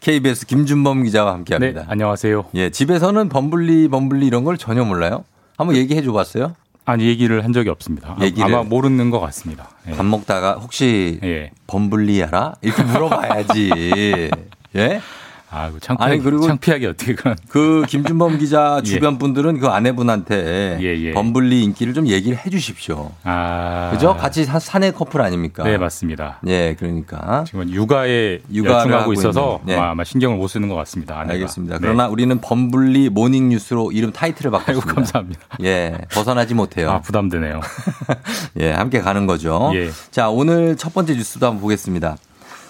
KBS 0.09 0.47
김준범 0.47 1.03
기자와 1.03 1.35
함께 1.35 1.55
합니다. 1.55 1.83
네, 1.83 1.87
안녕하세요. 1.87 2.47
예, 2.55 2.71
집에서는 2.71 3.29
범블리, 3.29 3.89
범블리 3.89 4.27
이런 4.27 4.43
걸 4.43 4.57
전혀 4.57 4.83
몰라요? 4.83 5.25
한번 5.59 5.77
얘기해 5.77 6.01
줘 6.03 6.13
봤어요? 6.15 6.55
아니, 6.87 7.05
얘기를 7.07 7.45
한 7.45 7.53
적이 7.53 7.69
없습니다. 7.69 8.17
아- 8.19 8.25
얘기를. 8.25 8.43
아마 8.43 8.63
모르는 8.63 9.11
것 9.11 9.21
같습니다. 9.21 9.69
예. 9.87 9.91
밥 9.93 10.07
먹다가 10.07 10.55
혹시 10.55 11.21
예. 11.23 11.51
범블리 11.67 12.25
알아? 12.25 12.55
이렇게 12.63 12.83
물어봐야지. 12.85 14.31
예? 14.77 15.03
아, 15.51 15.71
창피하게, 15.81 16.13
아니, 16.15 16.23
그리고 16.23 16.47
창피하게 16.47 16.87
어떻게 16.89 17.15
그런. 17.15 17.35
그 17.49 17.83
김준범 17.89 18.39
기자 18.39 18.81
예. 18.85 18.87
주변 18.87 19.17
분들은 19.19 19.61
그 19.61 19.69
아내분한테 19.69 20.79
예, 20.81 20.85
예. 20.85 21.13
범블리 21.13 21.63
인기를 21.65 21.95
좀 21.95 22.07
얘기를 22.07 22.37
해 22.37 22.51
주십시오. 22.51 23.13
아. 23.25 23.89
그죠? 23.93 24.15
같이 24.17 24.45
사- 24.45 24.59
사내 24.59 24.91
커플 24.91 25.23
아닙니까? 25.23 25.65
네, 25.65 25.79
맞습니다. 25.79 26.41
예, 26.47 26.77
그러니까. 26.79 27.45
지금 27.47 27.71
육아에 27.71 28.41
육아를 28.53 28.77
열중하고 28.77 29.03
하고 29.03 29.13
있어서 29.15 29.61
네. 29.65 29.75
아마 29.75 30.05
신경을 30.05 30.37
못 30.37 30.49
쓰는 30.49 30.69
것 30.69 30.75
같습니다. 30.77 31.19
아내가. 31.19 31.33
알겠습니다. 31.35 31.77
네. 31.77 31.81
그러나 31.81 32.09
우리는 32.09 32.39
범블리 32.41 33.09
모닝 33.09 33.49
뉴스로 33.49 33.91
이름 33.93 34.13
타이틀을 34.13 34.51
바꿨습니다. 34.51 34.87
아이고, 34.87 34.95
감사합니다. 34.95 35.41
예, 35.63 35.97
벗어나지 36.13 36.53
못해요. 36.55 36.91
아, 36.91 37.01
부담되네요. 37.01 37.61
예, 38.61 38.73
함께 38.73 39.01
가는 39.01 39.27
거죠. 39.27 39.71
예. 39.75 39.91
자, 40.11 40.29
오늘 40.29 40.77
첫 40.77 40.93
번째 40.93 41.15
뉴스도 41.15 41.47
한번 41.47 41.63
보겠습니다. 41.63 42.17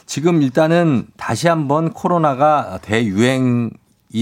지금 0.09 0.40
일단은 0.42 1.04
다시 1.18 1.48
한번 1.48 1.90
코로나가 1.92 2.78
대유행이 2.82 3.70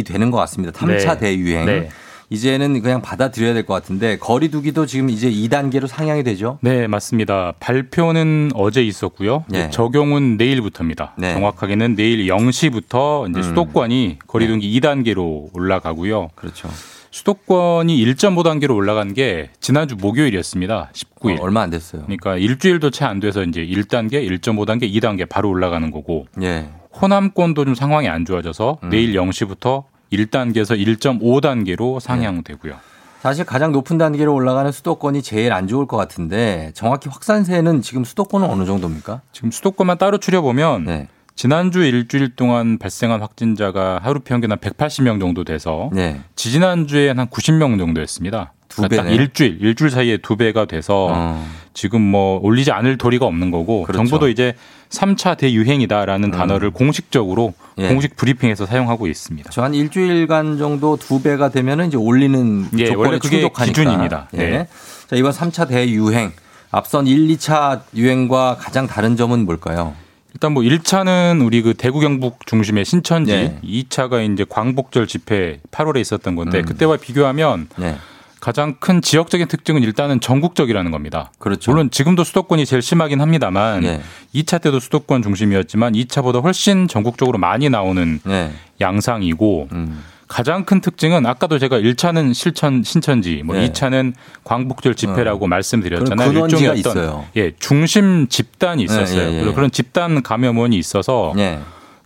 되는 0.04 0.30
것 0.32 0.36
같습니다. 0.38 0.72
3차 0.78 1.12
네. 1.14 1.18
대유행. 1.18 1.64
네. 1.66 1.88
이제는 2.28 2.82
그냥 2.82 3.02
받아들여야 3.02 3.54
될 3.54 3.64
것 3.64 3.74
같은데 3.74 4.18
거리두기도 4.18 4.84
지금 4.84 5.10
이제 5.10 5.30
2단계로 5.30 5.86
상향이 5.86 6.24
되죠. 6.24 6.58
네, 6.60 6.88
맞습니다. 6.88 7.52
발표는 7.60 8.50
어제 8.56 8.82
있었고요. 8.82 9.44
네. 9.48 9.70
적용은 9.70 10.36
내일부터입니다. 10.36 11.14
네. 11.18 11.34
정확하게는 11.34 11.94
내일 11.94 12.26
0시부터 12.26 13.30
이제 13.30 13.38
음. 13.38 13.42
수도권이 13.44 14.18
거리두기 14.26 14.80
2단계로 14.80 15.50
올라가고요. 15.54 16.30
그렇죠. 16.34 16.68
수도권이 17.16 17.96
1.5단계로 18.04 18.76
올라간 18.76 19.14
게 19.14 19.48
지난주 19.58 19.96
목요일이었습니다. 19.96 20.90
19일. 20.92 21.40
어, 21.40 21.44
얼마 21.44 21.62
안 21.62 21.70
됐어요. 21.70 22.02
그러니까 22.02 22.36
일주일도 22.36 22.90
채 22.90 23.06
안 23.06 23.20
돼서 23.20 23.42
이제 23.42 23.64
1단계, 23.64 24.28
1.5단계, 24.40 24.92
2단계 24.92 25.26
바로 25.28 25.48
올라가는 25.48 25.90
거고 25.90 26.26
예. 26.42 26.68
호남권도 27.00 27.64
좀 27.64 27.74
상황이 27.74 28.08
안 28.08 28.24
좋아져서 28.26 28.78
음. 28.82 28.88
내일 28.90 29.14
0시부터 29.14 29.84
1단계에서 30.12 30.78
1.5단계로 30.98 32.00
상향되고요. 32.00 32.74
사실 33.20 33.44
가장 33.46 33.72
높은 33.72 33.96
단계로 33.96 34.34
올라가는 34.34 34.70
수도권이 34.70 35.22
제일 35.22 35.52
안 35.52 35.68
좋을 35.68 35.86
것 35.86 35.96
같은데 35.96 36.70
정확히 36.74 37.08
확산세는 37.08 37.80
지금 37.80 38.04
수도권은 38.04 38.48
어느 38.48 38.66
정도입니까? 38.66 39.22
지금 39.32 39.50
수도권만 39.50 39.96
따로 39.98 40.18
추려보면 40.18 40.84
네. 40.84 41.08
지난주 41.36 41.82
일주일 41.84 42.34
동안 42.34 42.78
발생한 42.78 43.20
확진자가 43.20 44.00
하루 44.02 44.20
평균 44.20 44.50
한 44.52 44.58
180명 44.58 45.20
정도 45.20 45.44
돼서 45.44 45.90
네. 45.92 46.18
지지난주에 46.34 47.08
한 47.10 47.26
90명 47.28 47.78
정도였습니다. 47.78 48.54
두 48.68 48.76
그러니까 48.82 48.96
딱 48.96 49.02
배네. 49.08 49.14
일주일, 49.16 49.58
일주일 49.60 49.90
사이에 49.90 50.16
두 50.16 50.36
배가 50.36 50.64
돼서 50.64 51.08
어. 51.12 51.46
지금 51.74 52.00
뭐 52.00 52.40
올리지 52.42 52.72
않을 52.72 52.96
도리가 52.96 53.26
없는 53.26 53.50
거고 53.50 53.82
그렇죠. 53.82 53.98
정부도 53.98 54.28
이제 54.30 54.54
3차 54.88 55.36
대유행이다라는 55.36 56.30
단어를 56.30 56.70
공식적으로 56.70 57.52
예. 57.78 57.88
공식 57.88 58.16
브리핑에서 58.16 58.64
사용하고 58.64 59.06
있습니다. 59.06 59.50
저 59.50 59.62
한 59.62 59.74
일주일간 59.74 60.56
정도 60.56 60.96
두 60.96 61.22
배가 61.22 61.50
되면은 61.50 61.88
이제 61.88 61.96
올리는 61.98 62.66
예, 62.78 62.86
조건이 62.86 63.06
원래 63.08 63.18
그게 63.18 63.40
충족하니까. 63.40 63.64
기준입니다. 63.74 64.28
예. 64.34 64.36
네. 64.38 64.68
자, 65.06 65.16
이번 65.16 65.32
3차 65.32 65.68
대유행. 65.68 66.32
앞선 66.70 67.06
1, 67.06 67.28
2차 67.28 67.82
유행과 67.94 68.56
가장 68.58 68.86
다른 68.86 69.16
점은 69.16 69.44
뭘까요? 69.44 69.94
일단 70.36 70.52
뭐 70.52 70.62
1차는 70.62 71.42
우리 71.42 71.62
그 71.62 71.72
대구 71.72 71.98
경북 71.98 72.44
중심의 72.44 72.84
신천지, 72.84 73.32
네. 73.32 73.58
2차가 73.64 74.30
이제 74.30 74.44
광복절 74.46 75.06
집회 75.06 75.60
8월에 75.70 75.98
있었던 76.00 76.36
건데 76.36 76.58
음. 76.58 76.64
그때와 76.66 76.98
비교하면 76.98 77.68
네. 77.76 77.96
가장 78.38 78.76
큰 78.78 79.00
지역적인 79.00 79.48
특징은 79.48 79.82
일단은 79.82 80.20
전국적이라는 80.20 80.90
겁니다. 80.90 81.32
그렇죠. 81.38 81.70
물론 81.70 81.90
지금도 81.90 82.22
수도권이 82.22 82.66
제일 82.66 82.82
심하긴 82.82 83.22
합니다만 83.22 83.80
네. 83.80 84.02
2차 84.34 84.60
때도 84.60 84.78
수도권 84.78 85.22
중심이었지만 85.22 85.94
2차보다 85.94 86.42
훨씬 86.42 86.86
전국적으로 86.86 87.38
많이 87.38 87.70
나오는 87.70 88.20
네. 88.22 88.52
양상이고 88.78 89.68
음. 89.72 90.04
가장 90.28 90.64
큰 90.64 90.80
특징은 90.80 91.24
아까도 91.26 91.58
제가 91.58 91.78
1차는 91.78 92.34
실천 92.34 92.82
신천지, 92.82 93.42
뭐 93.44 93.56
네. 93.56 93.70
2차는 93.70 94.12
광복절 94.44 94.94
집회라고 94.94 95.46
말씀드렸잖아요. 95.46 96.16
그런 96.30 96.48
근원지가 96.48 96.74
일종의 96.74 96.80
어떤 96.80 96.92
있어요. 97.04 97.24
예, 97.36 97.52
중심 97.58 98.26
집단이 98.28 98.82
있었어요. 98.84 99.18
네, 99.18 99.32
예, 99.32 99.36
예. 99.36 99.40
그리고 99.40 99.54
그런 99.54 99.70
집단 99.70 100.22
감염원이 100.22 100.76
있어서 100.76 101.32
네. 101.36 101.60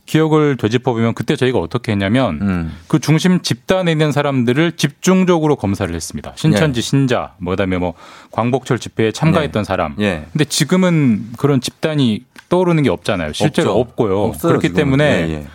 기억을 0.07 0.57
되짚어 0.57 0.93
보면 0.93 1.15
그때 1.15 1.37
저희가 1.37 1.59
어떻게 1.61 1.93
했냐면 1.93 2.39
음. 2.43 2.73
그 2.89 2.99
중심 2.99 3.43
집단에 3.43 3.93
있는 3.93 4.11
사람들을 4.11 4.73
집중적으로 4.73 5.55
검사를 5.57 5.95
했습니다. 5.95 6.33
신천지 6.35 6.83
신자, 6.83 7.35
뭐 7.39 7.53
그다음에 7.53 7.79
뭐 7.79 7.95
광복절 8.33 8.81
집회에 8.81 9.13
참가했던 9.13 9.63
사람. 9.65 9.95
예. 10.01 10.27
근데 10.33 10.45
지금은 10.45 11.29
그런 11.39 11.61
집단이 11.61 12.25
떠오르는 12.49 12.83
게 12.83 12.91
없잖아요. 12.91 13.33
실제로 13.33 13.71
없죠. 13.71 13.81
없고요. 13.81 14.23
없어요, 14.25 14.51
그렇기 14.51 14.69
지금은. 14.69 14.85
때문에 14.85 15.05
예, 15.29 15.33
예. 15.33 15.47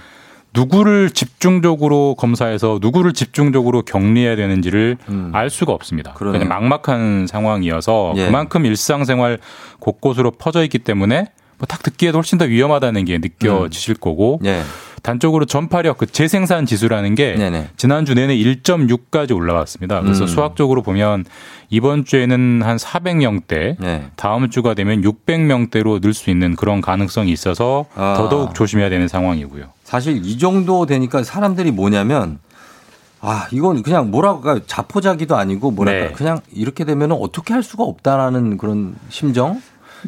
누구를 0.56 1.10
집중적으로 1.12 2.16
검사해서 2.16 2.80
누구를 2.82 3.14
집중적으로 3.14 3.82
격리해야 3.82 4.36
되는지를 4.36 4.97
음. 5.10 5.32
알 5.34 5.49
수가 5.49 5.74
없습니다. 5.74 6.14
그러네요. 6.14 6.39
그냥 6.39 6.49
막막한 6.49 7.28
상황이어서 7.28 8.14
예. 8.18 8.26
그만큼 8.26 8.66
일상생활 8.66 9.39
곳곳으로 9.80 10.32
퍼져 10.32 10.64
있기 10.64 10.80
때문에 10.80 11.18
뭐 11.18 11.28
딱 11.66 11.84
듣기에도 11.84 12.18
훨씬 12.18 12.38
더 12.38 12.45
위험하다는 12.45 13.05
게 13.05 13.18
느껴지실 13.18 13.95
거고 13.95 14.39
예. 14.45 14.61
단적으로 15.01 15.45
전파력 15.45 15.99
그 15.99 16.07
재생산 16.07 16.66
지수라는 16.66 17.13
게 17.13 17.36
네네. 17.36 17.70
지난주 17.78 18.16
내내 18.16 18.36
1.6까지 18.38 19.36
올라왔습니다. 19.36 20.01
그래서 20.01 20.24
음. 20.24 20.28
수학적으로 20.28 20.82
보면 20.82 21.26
이번 21.70 22.05
주에는 22.05 22.61
한 22.63 22.78
400명대, 22.78 23.76
네. 23.80 24.05
다음 24.16 24.49
주가 24.49 24.74
되면 24.74 25.01
600명대로 25.03 26.01
늘 26.01 26.13
수 26.13 26.32
있는 26.32 26.55
그런 26.55 26.82
가능성이 26.82 27.32
있어서 27.32 27.86
아. 27.95 28.16
더더욱 28.18 28.55
조심해야 28.55 28.89
되는 28.89 29.07
상황이고요. 29.07 29.66
사실 29.84 30.26
이 30.26 30.38
정도 30.39 30.88
되니까 30.88 31.22
사람들이 31.24 31.70
뭐냐면 31.72 32.39
아 33.22 33.47
이건 33.51 33.84
그냥 33.84 34.09
뭐랄까 34.11 34.59
자포자기도 34.66 35.36
아니고 35.36 35.70
뭐랄까 35.72 36.07
네. 36.07 36.13
그냥 36.13 36.39
이렇게 36.51 36.84
되면 36.84 37.11
어떻게 37.11 37.53
할 37.53 37.61
수가 37.63 37.84
없다라는 37.84 38.57
그런 38.57 38.95
심정 39.09 39.61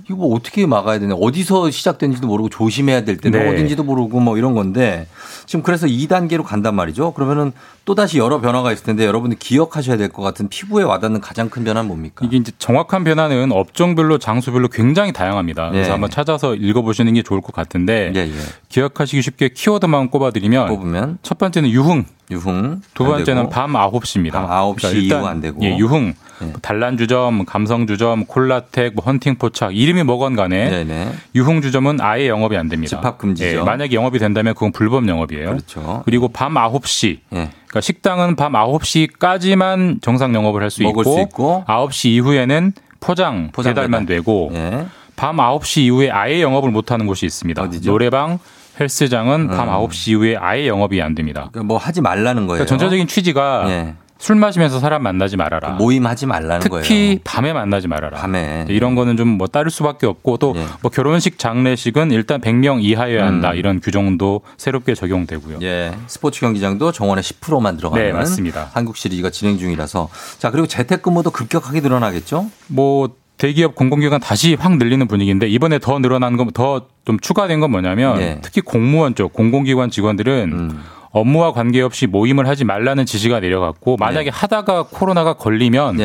이거 0.06 0.16
뭐 0.16 0.36
어떻게 0.36 0.66
막아야 0.66 1.00
되냐 1.00 1.14
어디서 1.16 1.70
시작된지도 1.72 2.28
모르고 2.28 2.50
조심해야 2.50 3.04
될 3.06 3.18
때는 3.18 3.40
네. 3.40 3.50
어딘지도 3.50 3.84
모르고 3.84 4.20
뭐 4.20 4.38
이런 4.38 4.54
건데 4.56 5.08
지금 5.46 5.64
그래서 5.64 5.88
2단계로 5.88 6.44
간단 6.44 6.76
말이죠 6.76 7.14
그러면은 7.14 7.52
또 7.86 7.96
다시 7.96 8.18
여러 8.18 8.42
변화가 8.42 8.72
있을 8.74 8.84
텐데 8.84 9.06
여러분들 9.06 9.38
기억하셔야 9.40 9.96
될 9.96 10.08
것 10.10 10.22
같은 10.22 10.48
피부에 10.50 10.84
와닿는 10.84 11.22
가장 11.22 11.50
큰 11.50 11.64
변화는 11.64 11.88
뭡니까? 11.88 12.26
이게 12.26 12.38
이제 12.38 12.52
정확한 12.58 13.04
변화는 13.04 13.52
업종별로 13.52 14.18
장소별로 14.18 14.68
굉장히 14.70 15.12
다양합니다. 15.14 15.70
그래서 15.70 15.88
네. 15.88 15.92
한번 15.92 16.10
찾아서 16.10 16.56
읽어보시는 16.56 17.14
게 17.14 17.24
좋을 17.24 17.42
것 17.42 17.54
같은데 17.54 18.12
예, 18.16 18.20
예. 18.22 18.32
기억하시기 18.70 19.22
쉽게 19.22 19.50
키워드만 19.50 20.10
꼽아드리면 20.10 20.68
뽑으면 20.68 21.18
첫 21.24 21.38
번째는 21.38 21.70
유흥. 21.70 22.06
유흥. 22.30 22.82
두안 22.94 23.12
번째는. 23.12 23.50
밤 23.50 23.74
9시입니다. 23.74 24.34
밤 24.34 24.48
9시 24.48 25.04
이후 25.04 25.26
안 25.26 25.40
되고. 25.40 25.64
예, 25.64 25.78
유흥, 25.78 26.14
네. 26.40 26.54
단란주점, 26.62 27.46
감성주점, 27.46 28.26
콜라텍, 28.26 28.94
뭐 28.96 29.06
헌팅포착 29.06 29.76
이름이 29.76 30.04
뭐건 30.04 30.36
간에 30.36 30.70
네네. 30.70 31.12
유흥주점은 31.36 32.02
아예 32.02 32.28
영업이 32.28 32.58
안 32.58 32.68
됩니다. 32.68 32.98
집합 32.98 33.18
금지죠. 33.18 33.60
예, 33.60 33.62
만약에 33.62 33.96
영업이 33.96 34.20
된다면 34.20 34.54
그건 34.54 34.72
불법 34.72 35.08
영업이에요. 35.08 35.50
그렇죠. 35.50 36.02
그리고 36.06 36.28
밤 36.28 36.56
9시. 36.56 37.20
예. 37.34 37.50
그러니까 37.68 37.82
식당은 37.82 38.36
밤 38.36 38.54
9시까지만 38.54 40.02
정상 40.02 40.34
영업을 40.36 40.62
할 40.62 40.70
수 40.70 40.84
있고, 40.84 41.04
수 41.04 41.20
있고. 41.22 41.64
9시 41.68 42.10
이후에는 42.10 42.74
포장, 43.00 43.50
포장 43.54 43.74
배달만 43.74 44.06
배달. 44.06 44.18
되고 44.18 44.52
예. 44.54 44.86
밤 45.16 45.38
9시 45.38 45.82
이후에 45.84 46.12
아예 46.12 46.42
영업을 46.42 46.72
못 46.72 46.92
하는 46.92 47.08
곳이 47.08 47.26
있습니다. 47.26 47.62
어디죠? 47.64 47.90
노래방, 47.90 48.38
헬스장은 48.80 49.48
밤 49.48 49.68
음. 49.70 49.74
9시 49.74 50.12
이후에 50.12 50.36
아예 50.38 50.68
영업이 50.68 51.02
안 51.02 51.16
됩니다. 51.16 51.50
그러니까 51.52 51.64
뭐 51.64 51.78
하지 51.78 52.02
말라는 52.02 52.48
거예요. 52.48 52.64
그러니까 52.64 52.66
전체적인 52.66 53.08
취지가 53.08 53.66
예. 53.68 53.96
술 54.20 54.36
마시면서 54.36 54.80
사람 54.80 55.04
만나지 55.04 55.38
말아라. 55.38 55.74
모임하지 55.74 56.26
말라는 56.26 56.68
거예요. 56.70 56.82
특히 56.82 57.20
밤에 57.24 57.54
만나지 57.54 57.88
말아라. 57.88 58.18
밤에. 58.18 58.66
이런 58.68 58.96
거는 58.96 59.16
좀 59.16 59.28
뭐 59.38 59.46
따를 59.46 59.70
수밖에 59.70 60.08
없고 60.08 60.38
또뭐 60.38 60.90
결혼식 60.92 61.38
장례식은 61.38 62.10
일단 62.12 62.42
100명 62.42 62.82
이하여야 62.82 63.24
한다. 63.28 63.52
음. 63.52 63.56
이런 63.58 63.80
규정도 63.80 64.42
새롭게 64.58 64.96
적용되고요. 64.96 65.60
예. 65.62 65.92
스포츠 66.08 66.40
경기장도 66.42 66.92
정원의 66.94 67.24
10%만 67.24 67.78
들어가는 67.78 68.04
네, 68.04 68.12
맞습니다. 68.12 68.72
한국 68.74 68.98
시리즈가 68.98 69.30
진행 69.30 69.60
중이라서 69.60 70.10
자 70.40 70.50
그리고 70.50 70.66
재택근무도 70.66 71.30
급격하게 71.30 71.82
늘어나겠죠? 71.82 72.50
뭐 72.68 73.10
대기업 73.38 73.76
공공기관 73.76 74.20
다시 74.20 74.56
확 74.56 74.78
늘리는 74.78 75.08
분위기인데 75.08 75.48
이번에 75.48 75.80
더 75.80 76.00
늘어난 76.00 76.38
건 76.38 76.50
더 76.54 76.88
좀 77.08 77.18
추가된 77.20 77.62
건 77.62 77.72
뭐냐면 77.72 78.22
예. 78.22 78.34
음. 78.34 78.40
특히 78.42 78.60
공무원 78.60 79.16
쪽 79.16 79.32
공공기관 79.32 79.90
직원들은 79.90 80.72
업무와 81.12 81.54
관계없이 81.54 82.06
모임을 82.06 82.48
하지 82.48 82.66
말라는 82.66 83.06
지시가 83.06 83.40
내려갔고 83.40 83.96
만약에 83.96 84.30
네. 84.30 84.38
하다가 84.38 84.88
코로나가 84.92 85.34
걸리면 85.36 85.98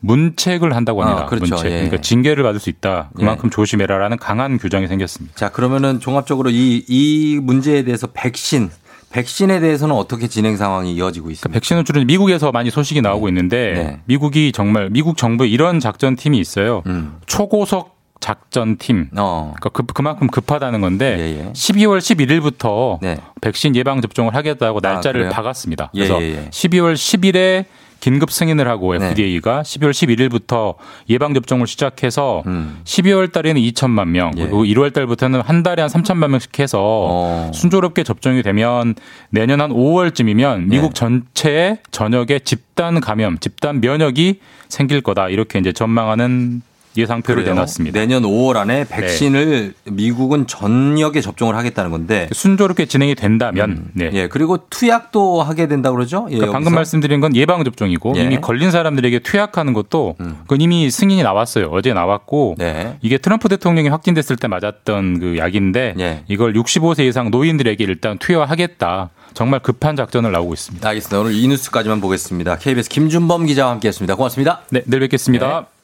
문책을 0.00 0.74
한다고 0.74 1.02
합니다. 1.02 1.24
아, 1.24 1.26
그렇죠. 1.26 1.54
문책. 1.56 1.66
예. 1.70 1.74
그러니까 1.76 2.00
징계를 2.00 2.42
받을 2.44 2.60
수 2.60 2.70
있다. 2.70 3.10
그만큼 3.14 3.50
조심해라라는 3.50 4.16
강한 4.16 4.56
규정이 4.56 4.86
생겼습니다. 4.86 5.36
자 5.36 5.50
그러면은 5.50 6.00
종합적으로 6.00 6.48
이, 6.50 6.82
이 6.88 7.38
문제에 7.42 7.82
대해서 7.82 8.06
백신 8.06 8.70
백신에 9.10 9.60
대해서는 9.60 9.94
어떻게 9.94 10.28
진행 10.28 10.56
상황이 10.56 10.94
이어지고 10.94 11.30
있습니까? 11.30 11.54
백신은 11.54 11.84
주로 11.84 12.04
미국에서 12.04 12.52
많이 12.52 12.70
소식이 12.70 13.00
나오고 13.00 13.28
있는데 13.28 13.72
네. 13.72 14.00
미국이 14.04 14.52
정말 14.52 14.90
미국 14.90 15.16
정부에 15.16 15.48
이런 15.48 15.80
작전 15.80 16.14
팀이 16.14 16.38
있어요. 16.38 16.82
음. 16.86 17.16
초고속 17.26 17.96
작전 18.20 18.76
팀. 18.76 19.08
어. 19.16 19.54
그러니까 19.56 19.68
그, 19.70 19.84
그만큼 19.86 20.26
급하다는 20.26 20.80
건데 20.80 21.46
예, 21.46 21.52
12월 21.52 21.98
11일부터 21.98 22.98
백신 23.40 23.76
예방 23.76 24.00
접종을 24.00 24.34
하겠다고 24.34 24.80
날짜를 24.82 25.28
아? 25.28 25.30
박았습니다. 25.30 25.90
예, 25.94 25.98
그래서 25.98 26.22
예, 26.22 26.44
예. 26.44 26.50
12월 26.50 26.94
10일에 26.94 27.64
긴급 28.08 28.30
승인을 28.30 28.66
하고 28.68 28.96
네. 28.96 29.08
FDA가 29.08 29.60
12월 29.60 29.90
11일부터 29.90 30.76
예방 31.10 31.34
접종을 31.34 31.66
시작해서 31.66 32.42
음. 32.46 32.80
12월 32.84 33.30
달에는 33.30 33.60
2천만 33.60 34.08
명, 34.08 34.32
예. 34.38 34.44
그리고 34.44 34.64
1월 34.64 34.94
달부터는 34.94 35.42
한 35.42 35.62
달에 35.62 35.82
한 35.82 35.90
3천만 35.90 36.30
명씩 36.30 36.58
해서 36.58 36.80
어. 36.80 37.50
순조롭게 37.52 38.04
접종이 38.04 38.42
되면 38.42 38.94
내년 39.28 39.60
한 39.60 39.70
5월쯤이면 39.70 40.60
네. 40.60 40.66
미국 40.68 40.94
전체의 40.94 41.80
전역에 41.90 42.38
집단 42.38 42.98
감염, 43.02 43.38
집단 43.40 43.82
면역이 43.82 44.40
생길 44.70 45.02
거다 45.02 45.28
이렇게 45.28 45.58
이제 45.58 45.72
전망하는 45.72 46.62
예상표를 46.98 47.42
그래요? 47.42 47.54
내놨습니다. 47.54 47.98
내년 47.98 48.22
5월 48.22 48.56
안에 48.56 48.84
백신을 48.88 49.74
미국은 49.84 50.46
전역에 50.46 51.20
접종을 51.20 51.56
하겠다는 51.56 51.90
건데 51.90 52.28
순조롭게 52.32 52.86
진행이 52.86 53.14
된다면 53.14 53.88
네. 53.92 54.10
예 54.12 54.28
그리고 54.28 54.58
투약도 54.68 55.42
하게 55.42 55.68
된다 55.68 55.90
그러죠? 55.90 56.26
예, 56.30 56.36
그러니까 56.36 56.52
방금? 56.52 56.74
말씀드린 56.74 57.20
건 57.20 57.34
예방 57.36 57.64
접종이고 57.64 58.14
예. 58.16 58.22
음. 58.22 58.26
이미 58.26 58.40
걸린 58.40 58.70
사람들에게 58.70 59.20
투약하는 59.20 59.72
것도 59.72 60.16
그건 60.18 60.60
이미 60.60 60.90
승인이 60.90 61.22
나왔어요. 61.22 61.68
어제 61.70 61.92
나왔고 61.92 62.56
네. 62.58 62.96
이게 63.00 63.18
트럼프 63.18 63.48
대통령이 63.48 63.88
확진됐을 63.88 64.36
때 64.36 64.48
맞았던 64.48 65.20
그 65.20 65.38
약인데 65.38 65.94
예. 65.98 66.22
이걸 66.28 66.52
65세 66.52 67.00
이상 67.08 67.30
노인들에게 67.30 67.82
일단 67.84 68.18
투여하겠다. 68.18 69.10
정말 69.34 69.60
급한 69.60 69.94
작전을 69.94 70.32
나오고 70.32 70.54
있습니다. 70.54 70.88
알겠습니다. 70.88 71.20
오늘 71.20 71.32
이 71.34 71.46
뉴스까지만 71.46 72.00
보겠습니다. 72.00 72.56
KBS 72.58 72.88
김준범 72.88 73.46
기자와 73.46 73.70
함께했습니다. 73.72 74.16
고맙습니다. 74.16 74.62
네, 74.70 74.82
내일 74.86 75.00
뵙겠습니다. 75.00 75.77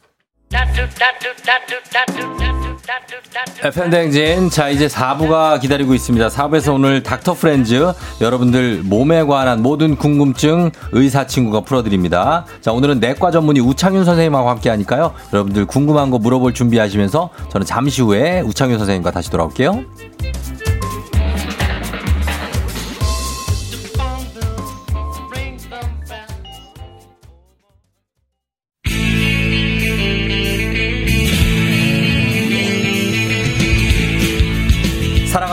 FM 3.62 3.90
대행진. 3.90 4.50
자, 4.50 4.68
이제 4.68 4.86
4부가 4.86 5.60
기다리고 5.60 5.94
있습니다. 5.94 6.28
4부에서 6.28 6.74
오늘 6.74 7.02
닥터 7.02 7.34
프렌즈. 7.34 7.92
여러분들 8.20 8.82
몸에 8.84 9.22
관한 9.24 9.62
모든 9.62 9.96
궁금증 9.96 10.70
의사 10.92 11.26
친구가 11.26 11.62
풀어드립니다. 11.62 12.44
자, 12.60 12.72
오늘은 12.72 13.00
내과 13.00 13.30
전문의 13.30 13.62
우창윤 13.62 14.04
선생님하고 14.04 14.50
함께 14.50 14.70
하니까요. 14.70 15.14
여러분들 15.32 15.66
궁금한 15.66 16.10
거 16.10 16.18
물어볼 16.18 16.52
준비하시면서 16.54 17.30
저는 17.50 17.66
잠시 17.66 18.02
후에 18.02 18.40
우창윤 18.42 18.78
선생님과 18.78 19.10
다시 19.10 19.30
돌아올게요. 19.30 19.84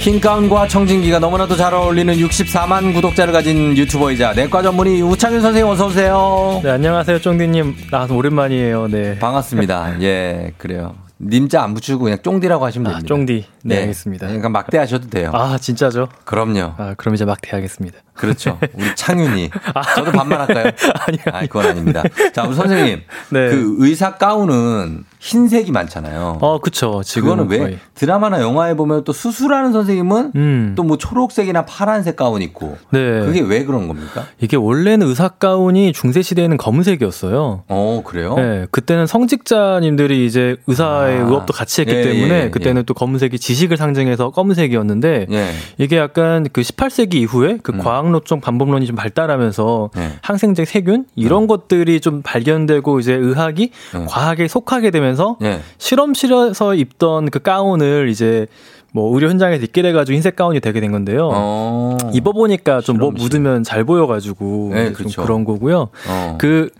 흰 0.00 0.18
가운과 0.18 0.66
청진기가 0.66 1.18
너무나도 1.18 1.56
잘 1.56 1.74
어울리는 1.74 2.14
64만 2.14 2.94
구독자를 2.94 3.34
가진 3.34 3.76
유튜버이자 3.76 4.32
내과 4.32 4.62
전문의 4.62 5.02
우창윤 5.02 5.42
선생님 5.42 5.70
어서 5.70 5.88
오세요. 5.88 6.58
네, 6.64 6.70
안녕하세요, 6.70 7.18
쫑디님. 7.20 7.76
나 7.90 8.06
오랜만이에요. 8.10 8.88
네. 8.88 9.18
반갑습니다. 9.18 10.00
예, 10.02 10.54
그래요. 10.56 10.94
님자 11.20 11.62
안 11.62 11.74
붙이고 11.74 11.98
그냥 12.04 12.16
쫑디라고 12.22 12.64
하시면 12.64 12.92
됩니다. 12.92 13.06
쫑디. 13.06 13.44
네, 13.64 13.80
알겠습니다. 13.82 14.26
그러니까 14.26 14.48
막대하셔도 14.48 15.10
돼요. 15.10 15.32
아, 15.34 15.58
진짜죠? 15.58 16.08
그럼요. 16.24 16.72
아, 16.78 16.94
그럼 16.96 17.14
이제 17.14 17.26
막대하겠습니다. 17.26 17.98
그렇죠. 18.20 18.58
우리 18.74 18.94
창윤이. 18.94 19.50
저도 19.96 20.12
반말할까요? 20.12 20.64
아니요. 21.06 21.22
아니, 21.32 21.48
그건 21.48 21.66
아닙니다. 21.66 22.02
자, 22.34 22.44
우리 22.44 22.54
선생님. 22.54 23.00
네. 23.30 23.48
그 23.48 23.76
의사 23.78 24.16
가운은 24.16 25.04
흰색이 25.20 25.70
많잖아요. 25.72 26.38
어, 26.40 26.58
그쵸. 26.60 27.02
지금 27.04 27.30
그거는 27.30 27.50
왜 27.50 27.58
거의. 27.58 27.78
드라마나 27.94 28.40
영화에 28.40 28.74
보면 28.74 29.04
또 29.04 29.12
수술하는 29.12 29.72
선생님은 29.72 30.32
음. 30.34 30.74
또뭐 30.76 30.98
초록색이나 30.98 31.64
파란색 31.64 32.16
가운 32.16 32.42
입고 32.42 32.76
네. 32.90 33.20
그게 33.20 33.40
왜 33.40 33.64
그런 33.64 33.88
겁니까? 33.88 34.26
이게 34.40 34.56
원래는 34.56 35.06
의사 35.06 35.28
가운이 35.28 35.92
중세 35.92 36.22
시대에는 36.22 36.56
검은색이었어요. 36.56 37.64
어, 37.68 38.02
그래요? 38.04 38.34
네, 38.36 38.66
그때는 38.70 39.06
성직자님들이 39.06 40.26
이제 40.26 40.56
의사의 40.66 41.20
아. 41.20 41.26
의업도 41.26 41.52
같이 41.52 41.82
했기 41.82 41.94
예, 41.94 42.02
때문에 42.02 42.34
예, 42.34 42.44
예. 42.44 42.50
그때는 42.50 42.84
또 42.84 42.94
검은색이 42.94 43.38
지식을 43.38 43.76
상징해서 43.76 44.30
검은색이었는데 44.30 45.26
예. 45.30 45.50
이게 45.78 45.96
약간 45.98 46.46
그 46.52 46.62
18세기 46.62 47.14
이후에 47.14 47.58
그 47.62 47.76
과학 47.76 48.09
론쪽 48.12 48.40
반복론이 48.40 48.86
좀 48.86 48.96
발달하면서 48.96 49.90
네. 49.94 50.12
항생제 50.22 50.64
세균 50.64 51.04
이런 51.16 51.46
것들이 51.46 52.00
좀 52.00 52.22
발견되고 52.22 53.00
이제 53.00 53.14
의학이 53.14 53.70
네. 53.94 54.04
과학에 54.08 54.48
속하게 54.48 54.90
되면서 54.90 55.36
예. 55.42 55.60
실험실에서 55.78 56.74
입던 56.74 57.30
그 57.30 57.38
가운을 57.40 58.08
이제 58.08 58.46
뭐 58.92 59.14
의료 59.14 59.28
현장에서 59.28 59.64
입게 59.64 59.82
돼가지고 59.82 60.14
흰색 60.16 60.34
가운이 60.36 60.60
되게 60.60 60.80
된 60.80 60.90
건데요. 60.92 61.30
어. 61.32 61.96
입어보니까 62.12 62.80
좀 62.80 62.98
뭐 62.98 63.10
묻으면 63.12 63.62
잘 63.62 63.84
보여가지고 63.84 64.70
네, 64.74 64.84
좀 64.86 64.92
그렇죠. 64.94 65.22
그런 65.22 65.44
거고요. 65.44 65.88
어. 66.08 66.36
그 66.38 66.70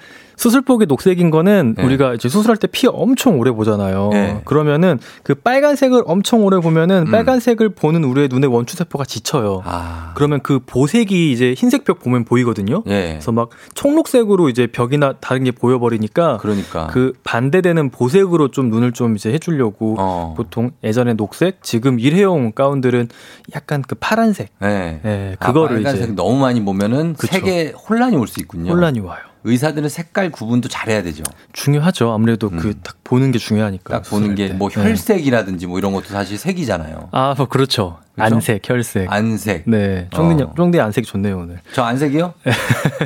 수술복이 0.45 0.86
녹색인 0.86 1.30
거는 1.30 1.74
네. 1.76 1.84
우리가 1.84 2.14
이제 2.14 2.30
수술할 2.30 2.57
때 2.57 2.66
피 2.66 2.86
엄청 2.86 3.38
오래 3.38 3.51
보잖아요. 3.51 4.09
네. 4.11 4.41
그러면은 4.47 4.99
그 5.22 5.34
빨간색을 5.34 6.03
엄청 6.07 6.43
오래 6.45 6.59
보면은 6.61 7.09
음. 7.09 7.11
빨간색을 7.11 7.70
보는 7.70 8.05
우리의 8.05 8.28
눈의 8.28 8.49
원추 8.49 8.74
세포가 8.74 9.05
지쳐요. 9.05 9.61
아. 9.66 10.12
그러면 10.14 10.41
그 10.43 10.61
보색이 10.64 11.30
이제 11.30 11.53
흰색 11.55 11.84
벽 11.84 11.99
보면 12.01 12.24
보이거든요. 12.24 12.82
예. 12.86 13.11
그래서 13.11 13.32
막 13.32 13.51
청록색으로 13.74 14.49
이제 14.49 14.66
벽이나 14.66 15.12
다른 15.20 15.45
게 15.45 15.51
보여버리니까 15.51 16.38
그러니까. 16.38 16.86
그 16.86 17.12
반대되는 17.22 17.91
보색으로 17.91 18.49
좀 18.49 18.70
눈을 18.70 18.93
좀 18.93 19.16
이제 19.16 19.30
해주려고 19.34 19.97
어. 19.99 20.32
보통 20.38 20.70
예전에 20.82 21.12
녹색, 21.14 21.62
지금 21.62 22.01
일회용 22.01 22.53
가운들은 22.53 23.09
약간 23.55 23.82
그 23.86 23.95
파란색. 23.95 24.49
네. 24.61 25.01
네, 25.03 25.36
아, 25.38 25.47
그거를 25.47 25.76
빨간색 25.82 26.03
이제 26.05 26.12
너무 26.14 26.38
많이 26.38 26.64
보면은 26.64 27.12
그쵸. 27.12 27.26
색에 27.34 27.72
혼란이 27.72 28.16
올 28.16 28.26
수 28.26 28.41
있군요. 28.41 28.72
혼란이 28.72 29.01
와요. 29.01 29.18
의사들은 29.45 29.88
색깔 29.88 30.30
구분도 30.30 30.68
잘해야 30.68 31.03
되죠. 31.03 31.22
중요하죠. 31.53 32.12
아무래도 32.12 32.51
그딱 32.51 32.97
보는 33.05 33.32
게 33.32 33.38
중요하니까. 33.38 34.01
딱 34.03 34.11
보는 34.11 34.34
게뭐 34.34 34.68
네. 34.70 34.82
혈색이라든지 34.82 35.66
뭐 35.66 35.78
이런 35.78 35.93
것도 35.93 36.07
사실 36.09 36.36
색이잖아요. 36.38 37.09
아, 37.12 37.34
뭐 37.36 37.47
그렇죠. 37.47 37.99
그렇죠? 38.14 38.36
안색, 38.36 38.68
혈색. 38.68 39.11
안색. 39.11 39.62
네. 39.66 40.09
쫑디 40.11 40.43
어. 40.43 40.53
쫑디 40.55 40.78
안색 40.78 41.05
좋네요, 41.07 41.38
오늘. 41.38 41.61
저 41.72 41.82
안색이요? 41.84 42.34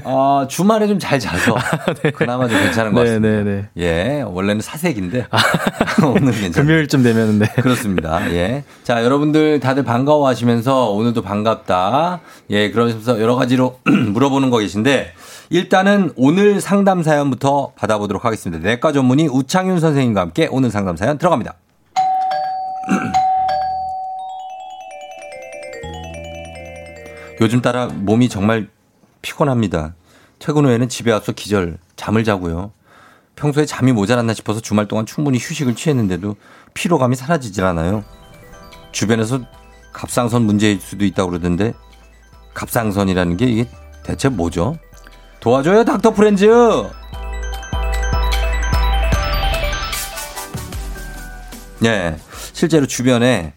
아, 0.04 0.46
주말에 0.50 0.88
좀 0.88 0.98
잘 0.98 1.20
자서 1.20 1.54
그나마 2.16 2.48
좀 2.48 2.58
괜찮은 2.58 2.92
것 2.92 3.02
네, 3.04 3.10
같습니다. 3.10 3.42
네, 3.44 3.44
네. 3.44 3.68
예, 3.76 4.22
원래는 4.22 4.62
사색인데 4.62 5.26
오늘 6.02 6.32
괜찮아요. 6.32 6.50
금요일쯤 6.52 7.02
되면 7.02 7.38
네. 7.38 7.46
그렇습니다. 7.56 8.32
예. 8.32 8.64
자, 8.84 9.04
여러분들 9.04 9.60
다들 9.60 9.82
반가워 9.84 10.26
하시면서 10.26 10.90
오늘도 10.90 11.22
반갑다. 11.22 12.20
예, 12.50 12.70
그러면서 12.70 13.20
여러 13.20 13.36
가지로 13.36 13.80
물어보는 13.84 14.50
거 14.50 14.58
계신데 14.58 15.12
일단은 15.50 16.12
오늘 16.16 16.60
상담 16.60 17.02
사연부터 17.02 17.72
받아보도록 17.76 18.24
하겠습니다. 18.24 18.66
내과 18.66 18.92
전문의 18.92 19.28
우창윤 19.28 19.80
선생님과 19.80 20.20
함께 20.20 20.48
오늘 20.50 20.70
상담 20.70 20.96
사연 20.96 21.18
들어갑니다. 21.18 21.54
요즘 27.40 27.60
따라 27.60 27.88
몸이 27.88 28.28
정말 28.28 28.68
피곤합니다. 29.22 29.94
퇴근 30.38 30.66
후에는 30.66 30.88
집에 30.88 31.10
와서 31.12 31.32
기절, 31.32 31.78
잠을 31.96 32.22
자고요. 32.24 32.70
평소에 33.36 33.66
잠이 33.66 33.92
모자랐나 33.92 34.34
싶어서 34.34 34.60
주말 34.60 34.86
동안 34.86 35.06
충분히 35.06 35.38
휴식을 35.38 35.74
취했는데도 35.74 36.36
피로감이 36.74 37.16
사라지질 37.16 37.64
않아요. 37.64 38.04
주변에서 38.92 39.40
갑상선 39.92 40.42
문제일 40.42 40.80
수도 40.80 41.04
있다고 41.04 41.30
그러던데 41.30 41.74
갑상선이라는 42.54 43.36
게 43.36 43.46
이게 43.46 43.68
대체 44.04 44.28
뭐죠? 44.28 44.76
도와줘요, 45.44 45.84
닥터 45.84 46.10
프렌즈! 46.14 46.46
네. 51.80 52.16
실제로 52.54 52.86
주변에 52.86 53.52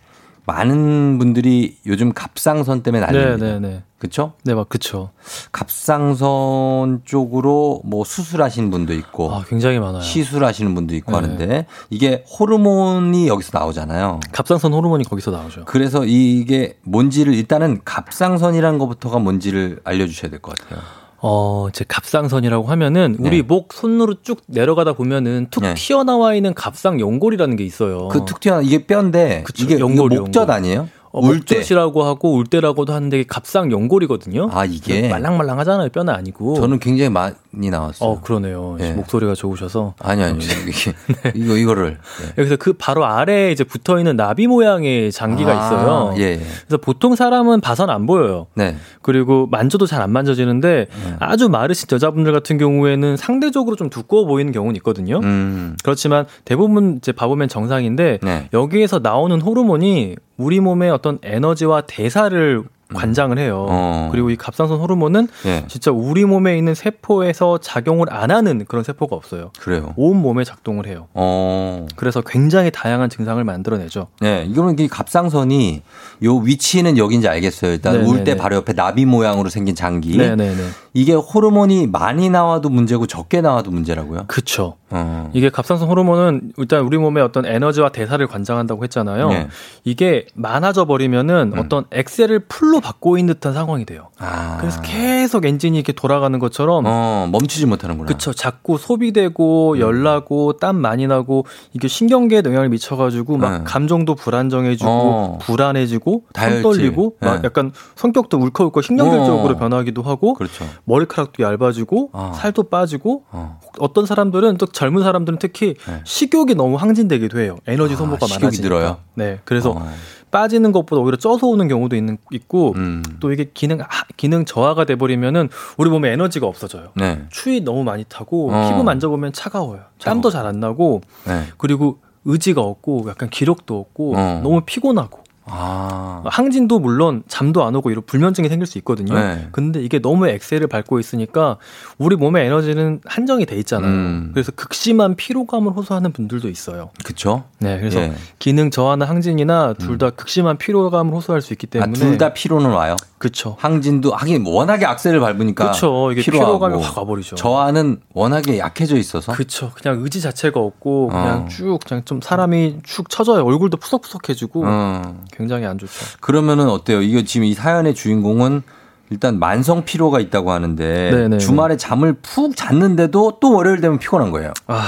많은 0.45 1.17
분들이 1.17 1.77
요즘 1.85 2.13
갑상선 2.13 2.81
때문에 2.83 3.05
난립니다. 3.05 3.45
네, 3.45 3.59
네, 3.59 3.67
네. 3.67 3.83
그쵸? 3.99 4.33
네, 4.43 4.53
막 4.53 4.69
그쵸. 4.69 5.11
갑상선 5.51 7.01
쪽으로 7.05 7.81
뭐 7.85 8.03
수술하시는 8.05 8.69
분도 8.69 8.93
있고 8.93 9.33
아, 9.33 9.43
굉장히 9.47 9.79
많아요. 9.79 10.01
시술하시는 10.01 10.73
분도 10.75 10.93
있고 10.95 11.11
네. 11.11 11.17
하는데 11.17 11.65
이게 11.89 12.23
호르몬이 12.39 13.27
여기서 13.27 13.57
나오잖아요. 13.57 14.19
갑상선 14.33 14.73
호르몬이 14.73 15.03
거기서 15.05 15.31
나오죠. 15.31 15.65
그래서 15.65 16.03
이게 16.05 16.77
뭔지를 16.83 17.33
일단은 17.33 17.79
갑상선이라는 17.85 18.77
것부터가 18.79 19.19
뭔지를 19.19 19.79
알려주셔야 19.83 20.29
될 20.31 20.39
것 20.39 20.57
같아요. 20.57 20.81
어, 21.29 21.67
이제 21.69 21.83
갑상선이라고 21.85 22.67
하면은 22.67 23.17
우리 23.19 23.37
네. 23.37 23.41
목 23.41 23.73
손으로 23.73 24.21
쭉 24.23 24.41
내려가다 24.47 24.93
보면은 24.93 25.47
툭 25.51 25.63
네. 25.63 25.73
튀어나와 25.73 26.35
있는 26.35 26.53
갑상 26.53 27.01
연골이라는 27.01 27.57
게 27.57 27.65
있어요. 27.65 28.07
그 28.07 28.23
툭 28.25 28.39
튀어나 28.39 28.61
이게 28.61 28.85
뼈인데 28.85 29.43
그쵸, 29.45 29.65
이게 29.65 29.77
연골이, 29.77 30.15
목젖 30.17 30.41
연골. 30.41 30.55
아니에요? 30.55 30.89
어, 31.11 31.19
울때 31.21 31.55
목젖이라고 31.57 32.03
하고 32.03 32.33
울때라고도 32.35 32.93
하는데 32.93 33.23
갑상 33.23 33.71
연골이거든요. 33.71 34.49
아 34.51 34.65
이게 34.65 35.09
말랑말랑하잖아요. 35.09 35.89
뼈는 35.89 36.13
아니고. 36.13 36.55
저는 36.55 36.79
굉장히 36.79 37.09
많이 37.09 37.69
나왔어요. 37.69 38.09
어 38.09 38.21
그러네요. 38.21 38.77
예. 38.79 38.91
목소리가 38.93 39.33
좋으셔서. 39.35 39.95
아니 39.99 40.23
아니 40.23 40.43
이게 40.43 40.93
이거 41.35 41.55
이거를 41.57 41.97
예. 42.23 42.31
그래서 42.35 42.55
그 42.55 42.73
바로 42.73 43.05
아래에 43.05 43.51
이제 43.51 43.63
붙어 43.63 43.97
있는 43.97 44.15
나비 44.15 44.47
모양의 44.47 45.11
장기가 45.11 45.51
아, 45.51 45.65
있어요. 45.65 46.13
예, 46.17 46.33
예. 46.33 46.37
그래서 46.67 46.77
보통 46.81 47.15
사람은 47.15 47.61
봐선 47.61 47.89
안 47.89 48.05
보여요. 48.05 48.47
네. 48.55 48.75
그리고 49.01 49.47
만져도 49.51 49.85
잘 49.85 49.97
안 49.97 50.11
만져지는데 50.11 50.85
아주 51.19 51.49
마르신 51.49 51.87
여자분들 51.91 52.31
같은 52.31 52.59
경우에는 52.59 53.17
상대적으로 53.17 53.75
좀 53.75 53.89
두꺼워 53.89 54.25
보이는 54.25 54.51
경우는 54.51 54.75
있거든요. 54.77 55.19
음. 55.23 55.75
그렇지만 55.83 56.25
대부분 56.45 56.97
이제 56.97 57.11
봐보면 57.11 57.47
정상인데 57.47 58.19
네. 58.21 58.49
여기에서 58.53 58.99
나오는 58.99 59.41
호르몬이 59.41 60.15
우리 60.37 60.59
몸의 60.59 60.91
어떤 60.97 61.19
에너지와 61.23 61.81
대사를 61.81 62.63
관장을 62.93 63.37
해요. 63.37 63.65
음. 63.67 63.73
어. 63.73 64.09
그리고 64.11 64.29
이 64.29 64.37
갑상선 64.37 64.79
호르몬은 64.79 65.27
예. 65.45 65.65
진짜 65.67 65.91
우리 65.91 66.23
몸에 66.23 66.57
있는 66.57 66.73
세포에서 66.73 67.57
작용을 67.57 68.07
안 68.11 68.31
하는 68.31 68.63
그런 68.65 68.83
세포가 68.83 69.15
없어요. 69.15 69.51
그래요. 69.59 69.93
온 69.97 70.17
몸에 70.21 70.43
작동을 70.45 70.87
해요. 70.87 71.07
어. 71.13 71.85
그래서 71.97 72.21
굉장히 72.21 72.71
다양한 72.71 73.09
증상을 73.09 73.43
만들어내죠. 73.43 74.07
네, 74.21 74.45
이거는 74.49 74.79
이 74.79 74.87
갑상선이 74.87 75.81
요 76.23 76.35
위치는 76.37 76.97
여기인지 76.97 77.27
알겠어요. 77.27 77.71
일단 77.71 77.93
네네네. 77.93 78.09
울때 78.09 78.37
바로 78.37 78.55
옆에 78.55 78.73
나비 78.73 79.05
모양으로 79.05 79.49
생긴 79.49 79.75
장기. 79.75 80.15
네네네. 80.17 80.55
이게 80.97 81.13
호르몬이 81.13 81.85
많이 81.85 82.27
나와도 82.27 82.69
문제고 82.69 83.05
적게 83.05 83.39
나와도 83.39 83.69
문제라고요? 83.69 84.23
그쵸. 84.25 84.77
어. 84.89 85.29
이게 85.33 85.49
갑상선 85.49 85.87
호르몬은 85.87 86.53
일단 86.57 86.81
우리 86.81 86.97
몸의 86.97 87.21
어떤 87.21 87.45
에너지와 87.45 87.89
대사를 87.89 88.25
관장한다고 88.25 88.83
했잖아요. 88.85 89.29
네. 89.29 89.47
이게 89.83 90.25
많아져 90.33 90.85
버리면은 90.85 91.53
어떤 91.55 91.85
엑셀을 91.91 92.45
풀로 92.47 92.79
받고 92.79 93.19
있는 93.19 93.35
듯한 93.35 93.53
상황이 93.53 93.85
돼요. 93.85 94.07
아. 94.17 94.57
그래서 94.59 94.81
계속 94.81 95.45
엔진이 95.45 95.77
이렇게 95.77 95.93
돌아가는 95.93 96.39
것처럼 96.39 96.85
어, 96.87 97.27
멈추지 97.31 97.67
못하는구나. 97.67 98.07
그쵸. 98.07 98.33
자꾸 98.33 98.79
소비되고 98.79 99.73
음. 99.73 99.79
열나고 99.79 100.53
땀 100.53 100.77
많이 100.77 101.05
나고 101.05 101.45
이게 101.73 101.87
신경계에 101.87 102.41
영향을 102.43 102.69
미쳐 102.69 102.95
가지고 102.95 103.37
막 103.37 103.57
네. 103.57 103.63
감정도 103.65 104.15
불안정해지고 104.15 104.89
어. 104.89 105.37
불안해지고 105.41 106.11
손 106.11 106.23
다혈질. 106.33 106.63
떨리고 106.63 107.17
막 107.19 107.35
네. 107.35 107.41
약간 107.43 107.71
성격도 107.95 108.37
울컥울컥 108.39 108.83
신경질적으로 108.83 109.53
어. 109.53 109.57
변하기도 109.57 110.01
하고 110.01 110.33
그렇죠. 110.33 110.65
머리카락도 110.97 111.43
얇아지고 111.43 112.11
어. 112.13 112.31
살도 112.35 112.63
빠지고 112.63 113.23
어. 113.31 113.59
어떤 113.77 114.05
사람들은 114.05 114.57
또 114.57 114.65
젊은 114.65 115.03
사람들은 115.03 115.37
특히 115.37 115.75
네. 115.85 116.01
식욕이 116.05 116.55
너무 116.55 116.77
항진되기도 116.77 117.39
해요. 117.39 117.57
에너지 117.67 117.93
아, 117.93 117.97
소모가 117.97 118.25
많아지니까. 118.27 118.61
늘어요? 118.63 118.97
네. 119.13 119.39
그래서 119.43 119.71
어. 119.71 119.85
빠지는 120.31 120.71
것보다 120.71 121.01
오히려 121.01 121.17
쪄서 121.17 121.47
오는 121.47 121.67
경우도 121.67 121.95
있는 121.97 122.17
있고 122.31 122.73
음. 122.77 123.03
또 123.19 123.33
이게 123.33 123.49
기능 123.53 123.81
하- 123.81 123.85
기능 124.15 124.45
저하가 124.45 124.85
돼 124.85 124.95
버리면은 124.95 125.49
우리 125.77 125.89
몸에 125.89 126.09
에너지가 126.13 126.47
없어져요. 126.47 126.89
네. 126.95 127.21
추위 127.29 127.59
너무 127.61 127.83
많이 127.83 128.05
타고 128.05 128.49
어. 128.53 128.69
피부 128.69 128.83
만져보면 128.83 129.33
차가워요. 129.33 129.81
땀도 130.01 130.29
잘 130.29 130.45
안 130.47 130.61
나고 130.61 131.01
네. 131.25 131.43
그리고 131.57 131.99
의지가 132.23 132.61
없고 132.61 133.05
약간 133.09 133.29
기력도 133.29 133.77
없고 133.77 134.15
어. 134.17 134.39
너무 134.41 134.61
피곤하고 134.65 135.19
아. 135.49 136.21
항진도 136.25 136.79
물론 136.79 137.23
잠도 137.27 137.63
안 137.63 137.75
오고 137.75 137.91
이런 137.91 138.03
불면증이 138.05 138.49
생길 138.49 138.67
수 138.67 138.77
있거든요. 138.79 139.13
네. 139.13 139.47
근데 139.51 139.81
이게 139.81 139.99
너무 139.99 140.27
엑셀을 140.27 140.67
밟고 140.67 140.99
있으니까 140.99 141.57
우리 141.97 142.15
몸의 142.15 142.45
에너지는 142.45 143.01
한정이 143.05 143.45
돼 143.45 143.55
있잖아요. 143.57 143.89
음. 143.89 144.31
그래서 144.33 144.51
극심한 144.51 145.15
피로감을 145.15 145.71
호소하는 145.73 146.11
분들도 146.11 146.49
있어요. 146.49 146.89
그쵸? 147.03 147.45
네, 147.59 147.79
그래서 147.79 148.01
예. 148.01 148.05
음. 148.07 148.15
기능 148.39 148.69
저하나 148.71 149.05
항진이나 149.05 149.73
둘다 149.73 150.11
극심한 150.11 150.57
피로감을 150.57 151.13
호소할 151.13 151.41
수 151.41 151.53
있기 151.53 151.67
아, 151.67 151.71
때문에 151.71 151.93
둘다 151.93 152.33
피로는 152.33 152.69
와요. 152.69 152.95
그렇죠. 153.17 153.55
항진도 153.59 154.13
하긴 154.13 154.45
워낙에 154.45 154.85
악셀을 154.85 155.19
밟으니까 155.19 155.63
그렇죠. 155.65 156.11
이게 156.11 156.21
피로감이 156.21 156.81
확 156.81 156.97
와버리죠. 156.99 157.35
저하는 157.35 157.99
워낙에 158.13 158.59
약해져 158.59 158.95
있어서 158.97 159.31
그렇죠. 159.31 159.71
그냥 159.73 160.03
의지 160.03 160.21
자체가 160.21 160.59
없고 160.59 161.07
그냥 161.07 161.45
어. 161.45 161.47
쭉 161.47 161.79
그냥 161.85 162.03
좀 162.05 162.21
사람이 162.21 162.79
축 162.83 163.09
처져요. 163.09 163.43
얼굴도 163.43 163.77
푸석푸석해지고 163.77 164.63
어. 164.65 165.23
굉장히 165.37 165.65
안 165.65 165.77
좋죠. 165.77 165.93
그러면은 166.19 166.67
어때요? 166.67 167.01
이거 167.01 167.21
지금 167.21 167.45
이 167.45 167.53
사연의 167.53 167.93
주인공은 167.93 168.63
일단 169.11 169.39
만성 169.39 169.85
피로가 169.85 170.19
있다고 170.19 170.51
하는데 170.51 171.11
네네. 171.11 171.37
주말에 171.37 171.77
잠을 171.77 172.13
푹 172.21 172.55
잤는데도 172.57 173.37
또 173.39 173.53
월요일 173.53 173.79
되면 173.79 173.99
피곤한 173.99 174.31
거예요. 174.31 174.51
아, 174.65 174.87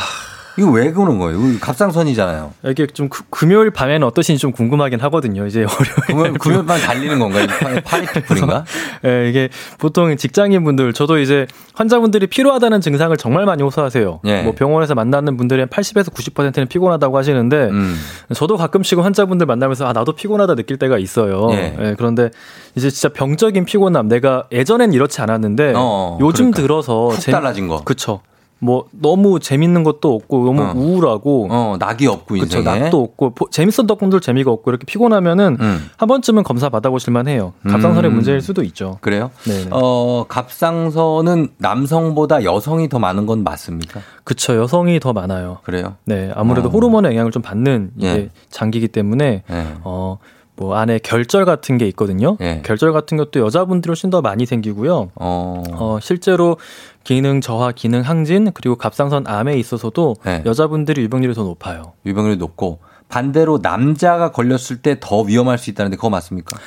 이거 0.60 0.70
왜 0.72 0.92
그런 0.92 1.18
거예요? 1.20 1.40
갑상선이잖아요. 1.62 2.52
이게 2.66 2.86
좀 2.88 3.08
그- 3.10 3.24
금요일 3.30 3.72
밤에는 3.72 4.06
어떠신지 4.06 4.40
좀 4.42 4.52
궁금하긴 4.52 5.00
하거든요. 5.00 5.46
이제 5.48 5.62
월요일 5.64 5.96
금요일, 6.08 6.34
금요일만 6.34 6.82
달리는 6.82 7.18
건가요? 7.18 7.48
파- 7.48 7.80
파리피플인가? 7.82 8.66
예, 9.06 9.30
이게 9.30 9.50
보통 9.78 10.16
직장인 10.18 10.64
분들, 10.64 10.94
저도 10.94 11.20
이제 11.20 11.48
환자분들이 11.76 12.28
피로하다는 12.28 12.82
증상을 12.82 13.16
정말 13.18 13.46
많이 13.46 13.64
호소하세요. 13.64 14.20
예. 14.26 14.42
뭐 14.44 14.54
병원에서 14.54 14.96
만나는 14.96 15.38
분들의 15.38 15.68
80에서 15.68 16.14
90%는 16.14 16.68
피곤하다고 16.68 17.18
하시는데, 17.18 17.70
음. 17.70 17.96
저도 18.34 18.58
가끔씩은 18.58 19.02
환자분들 19.04 19.46
만나면서 19.48 19.88
아, 19.88 19.94
나도 19.94 20.12
피곤하다 20.14 20.56
느낄 20.56 20.78
때가 20.78 20.98
있어요. 20.98 21.48
예. 21.54 21.76
예, 21.80 21.96
그런데 21.98 22.30
이제 22.76 22.90
진짜 22.90 23.10
병적인 23.10 23.64
피곤함, 23.66 24.08
내가 24.10 24.44
예전엔 24.52 24.92
이렇지 24.94 25.22
않았는데, 25.22 25.74
어, 25.76 26.18
요즘 26.22 26.52
그러니까. 26.52 26.62
들어서. 26.62 27.08
푹 27.10 27.20
달라진 27.32 27.68
거. 27.68 27.84
그쵸. 27.84 28.22
뭐, 28.62 28.86
너무 28.92 29.40
재밌는 29.40 29.84
것도 29.84 30.14
없고, 30.16 30.44
너무 30.46 30.62
어. 30.62 30.74
우울하고, 30.76 31.48
어, 31.50 31.76
낙이 31.80 32.08
없고 32.08 32.36
그쵸, 32.36 32.58
인생에. 32.60 32.80
낙도 32.80 33.02
없고, 33.02 33.30
보- 33.34 33.50
재밌었던 33.50 33.88
분들 33.98 34.20
재미가 34.20 34.52
없고, 34.52 34.70
이렇게 34.72 34.86
피곤하면은, 34.86 35.58
음. 35.60 35.90
한 35.96 36.08
번쯤은 36.10 36.44
검사 36.44 36.68
받아보실 36.70 37.14
만 37.14 37.28
해요. 37.30 37.54
갑상선의 37.68 38.12
음. 38.12 38.16
문제일 38.16 38.42
수도 38.42 38.62
있죠. 38.64 38.98
그래요? 39.02 39.32
네네. 39.46 39.68
어, 39.72 40.26
갑상선은 40.28 41.50
남성보다 41.58 42.44
여성이 42.44 42.90
더 42.90 43.00
많은 43.00 43.26
건 43.26 43.44
맞습니까? 43.44 44.02
그쵸, 44.24 44.56
여성이 44.58 45.00
더 45.00 45.14
많아요. 45.14 45.60
그래요? 45.64 45.96
네, 46.06 46.32
아무래도 46.36 46.68
어. 46.68 46.72
호르몬의 46.72 47.12
영향을 47.12 47.32
좀 47.32 47.42
받는 47.42 47.92
이게 47.98 48.08
예. 48.08 48.30
장기이기 48.50 48.90
때문에, 48.90 49.44
예. 49.50 49.66
어, 49.84 50.18
뭐 50.60 50.76
안에 50.76 51.00
결절 51.00 51.46
같은 51.46 51.78
게 51.78 51.88
있거든요. 51.88 52.36
예. 52.42 52.62
결절 52.66 52.92
같은 52.92 53.16
것도 53.18 53.40
여자분들이 53.40 53.90
훨씬 53.90 54.10
더 54.10 54.22
많이 54.22 54.46
생기고요. 54.46 55.12
어. 55.16 55.64
어, 55.72 56.00
실제로 56.02 56.58
기능 57.06 57.40
저하, 57.40 57.72
기능 57.72 58.02
항진 58.02 58.52
그리고 58.54 58.76
갑상선 58.76 59.26
암에 59.26 59.58
있어서도 59.58 60.18
네. 60.26 60.44
여자분들이 60.46 61.02
유병률이 61.04 61.34
더 61.34 61.44
높아요. 61.44 61.94
유병률이 62.06 62.36
높고 62.38 62.80
반대로 63.08 63.60
남자가 63.62 64.32
걸렸을 64.32 64.82
때 64.82 64.98
더 65.00 65.22
위험할 65.22 65.58
수 65.58 65.70
있다는데 65.70 65.96
그거 65.96 66.10
맞습니까? 66.10 66.58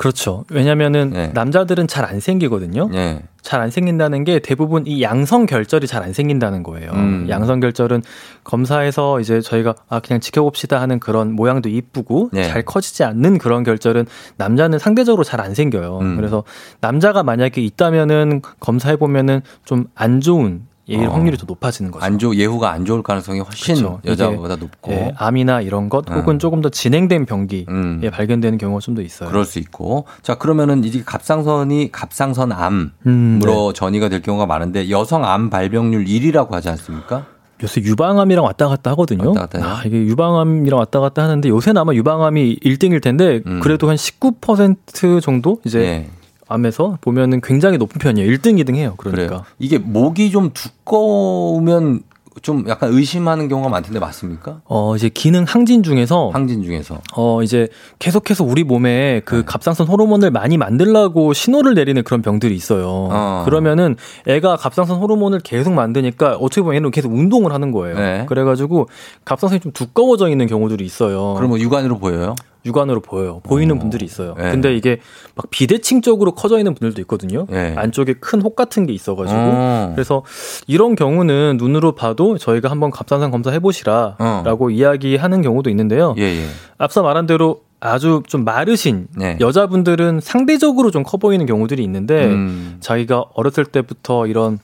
그렇죠. 0.00 0.44
왜냐면은 0.48 1.10
네. 1.10 1.30
남자들은 1.34 1.86
잘 1.86 2.06
안 2.06 2.20
생기거든요. 2.20 2.88
예. 2.94 3.22
잘안 3.42 3.70
생긴다는 3.70 4.24
게 4.24 4.38
대부분 4.38 4.86
이 4.86 5.02
양성 5.02 5.44
결절이 5.44 5.86
잘 5.86 6.02
안 6.02 6.14
생긴다는 6.14 6.62
거예요. 6.62 6.90
음. 6.92 7.26
양성 7.28 7.60
결절은 7.60 8.02
검사에서 8.42 9.20
이제 9.20 9.42
저희가 9.42 9.74
아 9.90 10.00
그냥 10.00 10.20
지켜봅시다 10.20 10.80
하는 10.80 10.98
그런 11.00 11.32
모양도 11.32 11.68
이쁘고 11.68 12.30
네. 12.32 12.44
잘 12.44 12.62
커지지 12.62 13.04
않는 13.04 13.36
그런 13.36 13.62
결절은 13.62 14.06
남자는 14.38 14.78
상대적으로 14.78 15.22
잘 15.22 15.40
안 15.42 15.54
생겨요. 15.54 15.98
음. 16.00 16.16
그래서 16.16 16.44
남자가 16.80 17.22
만약에 17.22 17.60
있다면은 17.60 18.40
검사해 18.58 18.96
보면은 18.96 19.42
좀 19.66 19.84
안 19.94 20.20
좋은 20.22 20.62
예 20.90 21.06
어. 21.06 21.10
확률이 21.10 21.36
더 21.36 21.44
높아지는 21.46 21.90
거죠. 21.90 22.04
안 22.04 22.18
좋, 22.18 22.34
예후가 22.34 22.70
안 22.70 22.84
좋을 22.84 23.02
가능성이 23.02 23.40
훨씬 23.40 23.76
그렇죠. 23.76 24.00
여자보다 24.04 24.56
높고. 24.56 24.92
예, 24.92 25.12
암이나 25.16 25.60
이런 25.62 25.88
것 25.88 26.08
혹은 26.10 26.34
음. 26.34 26.38
조금 26.38 26.60
더 26.60 26.68
진행된 26.68 27.26
병기에 27.26 27.66
음. 27.68 28.00
발견되는 28.12 28.58
경우가 28.58 28.80
좀 28.80 28.94
더 28.94 29.02
있어요. 29.02 29.28
그럴 29.28 29.44
수 29.44 29.58
있고. 29.60 30.06
자, 30.22 30.34
그러면은 30.34 30.82
이게 30.84 31.02
갑상선이 31.04 31.92
갑상선 31.92 32.50
암으로 32.50 32.90
음, 33.06 33.40
네. 33.40 33.72
전이가 33.72 34.08
될 34.08 34.20
경우가 34.20 34.46
많은데 34.46 34.90
여성 34.90 35.24
암 35.24 35.48
발병률 35.48 36.04
1위라고 36.06 36.50
하지 36.50 36.68
않습니까? 36.70 37.26
요새 37.62 37.82
유방암이랑 37.82 38.44
왔다 38.44 38.68
갔다 38.68 38.90
하거든요. 38.92 39.28
왔다 39.28 39.46
갔다? 39.46 39.64
아, 39.64 39.82
이게 39.84 39.98
유방암이랑 39.98 40.78
왔다 40.78 40.98
갔다 40.98 41.22
하는데 41.22 41.48
요새는 41.48 41.80
아마 41.80 41.92
유방암이 41.92 42.60
1등일 42.64 43.02
텐데 43.02 43.42
음. 43.46 43.60
그래도 43.62 43.88
한 43.88 43.96
19% 43.96 45.20
정도 45.22 45.60
이제 45.64 45.80
예. 45.80 46.10
암에서 46.50 46.98
보면은 47.00 47.40
굉장히 47.40 47.78
높은 47.78 47.98
편이에요. 47.98 48.30
1등, 48.32 48.62
2등 48.62 48.74
해요. 48.74 48.94
그러니까. 48.96 49.26
그래요. 49.28 49.44
이게 49.58 49.78
목이 49.78 50.30
좀 50.30 50.50
두꺼우면 50.52 52.02
좀 52.42 52.64
약간 52.68 52.92
의심하는 52.92 53.48
경우가 53.48 53.68
많던데 53.68 53.98
맞습니까? 53.98 54.60
어, 54.64 54.96
이제 54.96 55.08
기능 55.08 55.44
항진 55.46 55.82
중에서 55.82 56.30
항진 56.32 56.62
중에서. 56.62 57.00
어, 57.14 57.42
이제 57.42 57.68
계속해서 57.98 58.44
우리 58.44 58.64
몸에 58.64 59.20
그 59.24 59.36
네. 59.36 59.42
갑상선 59.44 59.86
호르몬을 59.88 60.30
많이 60.30 60.56
만들라고 60.56 61.32
신호를 61.32 61.74
내리는 61.74 62.02
그런 62.02 62.22
병들이 62.22 62.54
있어요. 62.54 62.86
어. 62.88 63.42
그러면은 63.44 63.96
애가 64.26 64.56
갑상선 64.56 64.98
호르몬을 64.98 65.40
계속 65.40 65.72
만드니까 65.72 66.36
어떻게 66.36 66.62
보면 66.62 66.76
얘는 66.76 66.90
계속 66.90 67.12
운동을 67.12 67.52
하는 67.52 67.72
거예요. 67.72 67.96
네. 67.96 68.24
그래 68.28 68.44
가지고 68.44 68.88
갑상선이 69.24 69.60
좀 69.60 69.72
두꺼워져 69.72 70.28
있는 70.28 70.46
경우들이 70.46 70.84
있어요. 70.84 71.34
그럼 71.34 71.50
뭐 71.50 71.58
육안으로 71.58 71.98
보여요? 71.98 72.34
육안으로 72.64 73.00
보여요. 73.00 73.40
보이는 73.42 73.76
어. 73.76 73.78
분들이 73.78 74.04
있어요. 74.04 74.34
네. 74.36 74.50
근데 74.50 74.74
이게 74.74 75.00
막 75.34 75.46
비대칭 75.50 76.02
쪽으로 76.02 76.32
커져 76.32 76.58
있는 76.58 76.74
분들도 76.74 77.00
있거든요. 77.02 77.46
네. 77.48 77.74
안쪽에 77.76 78.14
큰 78.14 78.40
혹 78.42 78.56
같은 78.56 78.86
게 78.86 78.92
있어가지고. 78.92 79.38
어. 79.40 79.92
그래서 79.94 80.22
이런 80.66 80.94
경우는 80.94 81.56
눈으로 81.58 81.92
봐도 81.92 82.38
저희가 82.38 82.70
한번 82.70 82.90
갑상선 82.90 83.30
검사 83.30 83.50
해보시라라고 83.50 84.70
이야기하는 84.70 85.42
경우도 85.42 85.70
있는데요. 85.70 86.14
예, 86.18 86.22
예. 86.22 86.46
앞서 86.78 87.02
말한 87.02 87.26
대로 87.26 87.62
아주 87.80 88.22
좀 88.26 88.44
마르신 88.44 89.08
네. 89.16 89.38
여자분들은 89.40 90.20
상대적으로 90.20 90.90
좀 90.90 91.02
커 91.02 91.16
보이는 91.16 91.46
경우들이 91.46 91.82
있는데 91.84 92.26
음. 92.26 92.76
자기가 92.80 93.24
어렸을 93.34 93.64
때부터 93.64 94.26
이런 94.26 94.58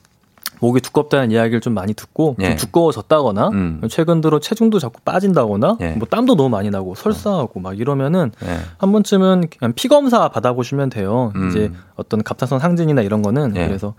목이 0.60 0.80
두껍다는 0.80 1.30
이야기를 1.30 1.60
좀 1.60 1.74
많이 1.74 1.94
듣고 1.94 2.36
예. 2.40 2.48
좀 2.48 2.56
두꺼워졌다거나 2.56 3.48
음. 3.48 3.80
최근 3.88 4.20
들어 4.20 4.38
체중도 4.40 4.78
자꾸 4.78 5.00
빠진다거나 5.02 5.78
예. 5.80 5.90
뭐 5.92 6.06
땀도 6.08 6.36
너무 6.36 6.48
많이 6.48 6.70
나고 6.70 6.94
설사하고 6.94 7.60
막 7.60 7.78
이러면은 7.78 8.32
예. 8.44 8.58
한 8.78 8.92
번쯤은 8.92 9.44
그냥 9.58 9.72
피 9.74 9.88
검사 9.88 10.28
받아보시면 10.28 10.90
돼요. 10.90 11.32
음. 11.36 11.48
이제 11.48 11.72
어떤 11.96 12.22
갑상선 12.22 12.58
상진이나 12.58 13.02
이런 13.02 13.22
거는 13.22 13.56
예. 13.56 13.66
그래서 13.66 13.94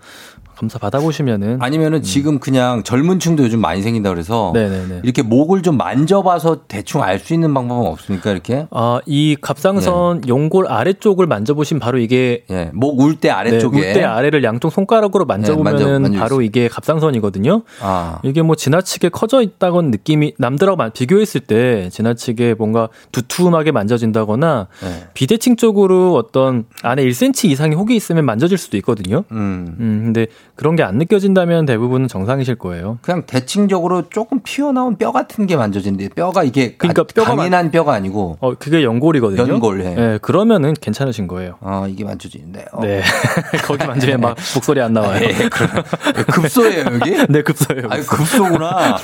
검사 0.58 0.78
받아보시면은 0.80 1.58
아니면은 1.62 2.02
지금 2.02 2.40
그냥 2.40 2.82
젊은 2.82 3.20
층도 3.20 3.44
요즘 3.44 3.60
많이 3.60 3.80
생긴다 3.80 4.10
그래서 4.10 4.50
네네네. 4.54 5.00
이렇게 5.04 5.22
목을 5.22 5.62
좀 5.62 5.76
만져봐서 5.76 6.62
대충 6.66 7.02
알 7.02 7.18
수 7.20 7.34
있는 7.34 7.52
방법은 7.54 7.86
없습니까? 7.90 8.30
이렇게? 8.30 8.66
아, 8.70 9.00
이 9.06 9.36
갑상선 9.40 10.22
연골 10.28 10.66
아래쪽을 10.68 11.26
만져보시면 11.26 11.80
바로 11.80 11.98
이게 11.98 12.44
예. 12.50 12.70
목울 12.72 13.16
때 13.16 13.28
아래쪽에 13.30 13.80
네, 13.80 13.84
물때 13.86 14.04
아래를 14.04 14.42
양쪽 14.44 14.70
손가락으로 14.72 15.24
만져보면은 15.26 15.78
네, 15.86 15.98
만져- 16.10 16.18
바로 16.18 16.36
수 16.36 16.42
이게 16.42 16.68
갑상선이거든요. 16.68 17.62
아. 17.82 18.18
이게 18.24 18.42
뭐 18.42 18.54
지나치게 18.56 19.08
커져 19.10 19.42
있다건 19.42 19.90
느낌이 19.90 20.34
남들하고 20.38 20.76
만- 20.76 20.92
비교했을 20.92 21.40
때 21.40 21.88
지나치게 21.90 22.54
뭔가 22.58 22.88
두툼하게 23.12 23.72
만져진다거나 23.72 24.68
네. 24.82 25.04
비대칭 25.14 25.56
쪽으로 25.56 26.14
어떤 26.14 26.64
안에 26.82 27.04
1cm 27.04 27.50
이상의 27.50 27.76
혹이 27.76 27.94
있으면 27.96 28.24
만져질 28.24 28.58
수도 28.58 28.76
있거든요. 28.78 29.24
음. 29.32 29.76
음, 29.80 30.00
근데 30.06 30.26
그런 30.58 30.74
게 30.74 30.82
안 30.82 30.96
느껴진다면 30.98 31.66
대부분은 31.66 32.08
정상이실 32.08 32.56
거예요. 32.56 32.98
그냥 33.02 33.22
대칭적으로 33.26 34.08
조금 34.10 34.40
튀어나온 34.44 34.96
뼈 34.96 35.12
같은 35.12 35.46
게 35.46 35.56
만져지는데 35.56 36.08
뼈가 36.10 36.42
이게 36.42 36.74
그러니까 36.76 37.02
아- 37.02 37.06
뼈가 37.14 37.36
강인한 37.36 37.70
뼈가 37.70 37.92
아니고 37.94 38.38
어, 38.40 38.54
그게 38.54 38.82
연골이거든요. 38.82 39.46
연골, 39.52 39.84
예. 39.84 39.94
네, 39.94 40.18
그러면은 40.20 40.74
괜찮으신 40.80 41.28
거예요. 41.28 41.54
아 41.60 41.86
이게 41.88 42.04
만져지는데 42.04 42.66
어. 42.72 42.80
네. 42.82 43.02
거기 43.64 43.86
만지면 43.86 44.20
막 44.20 44.36
목소리 44.54 44.80
안 44.80 44.92
나와요. 44.94 45.20
예, 45.22 45.48
그럼 45.48 45.84
급소예요 46.26 46.84
여기? 46.94 47.10
네, 47.32 47.42
급소예요. 47.42 47.86
아니 47.90 48.02
급소구나. 48.04 48.96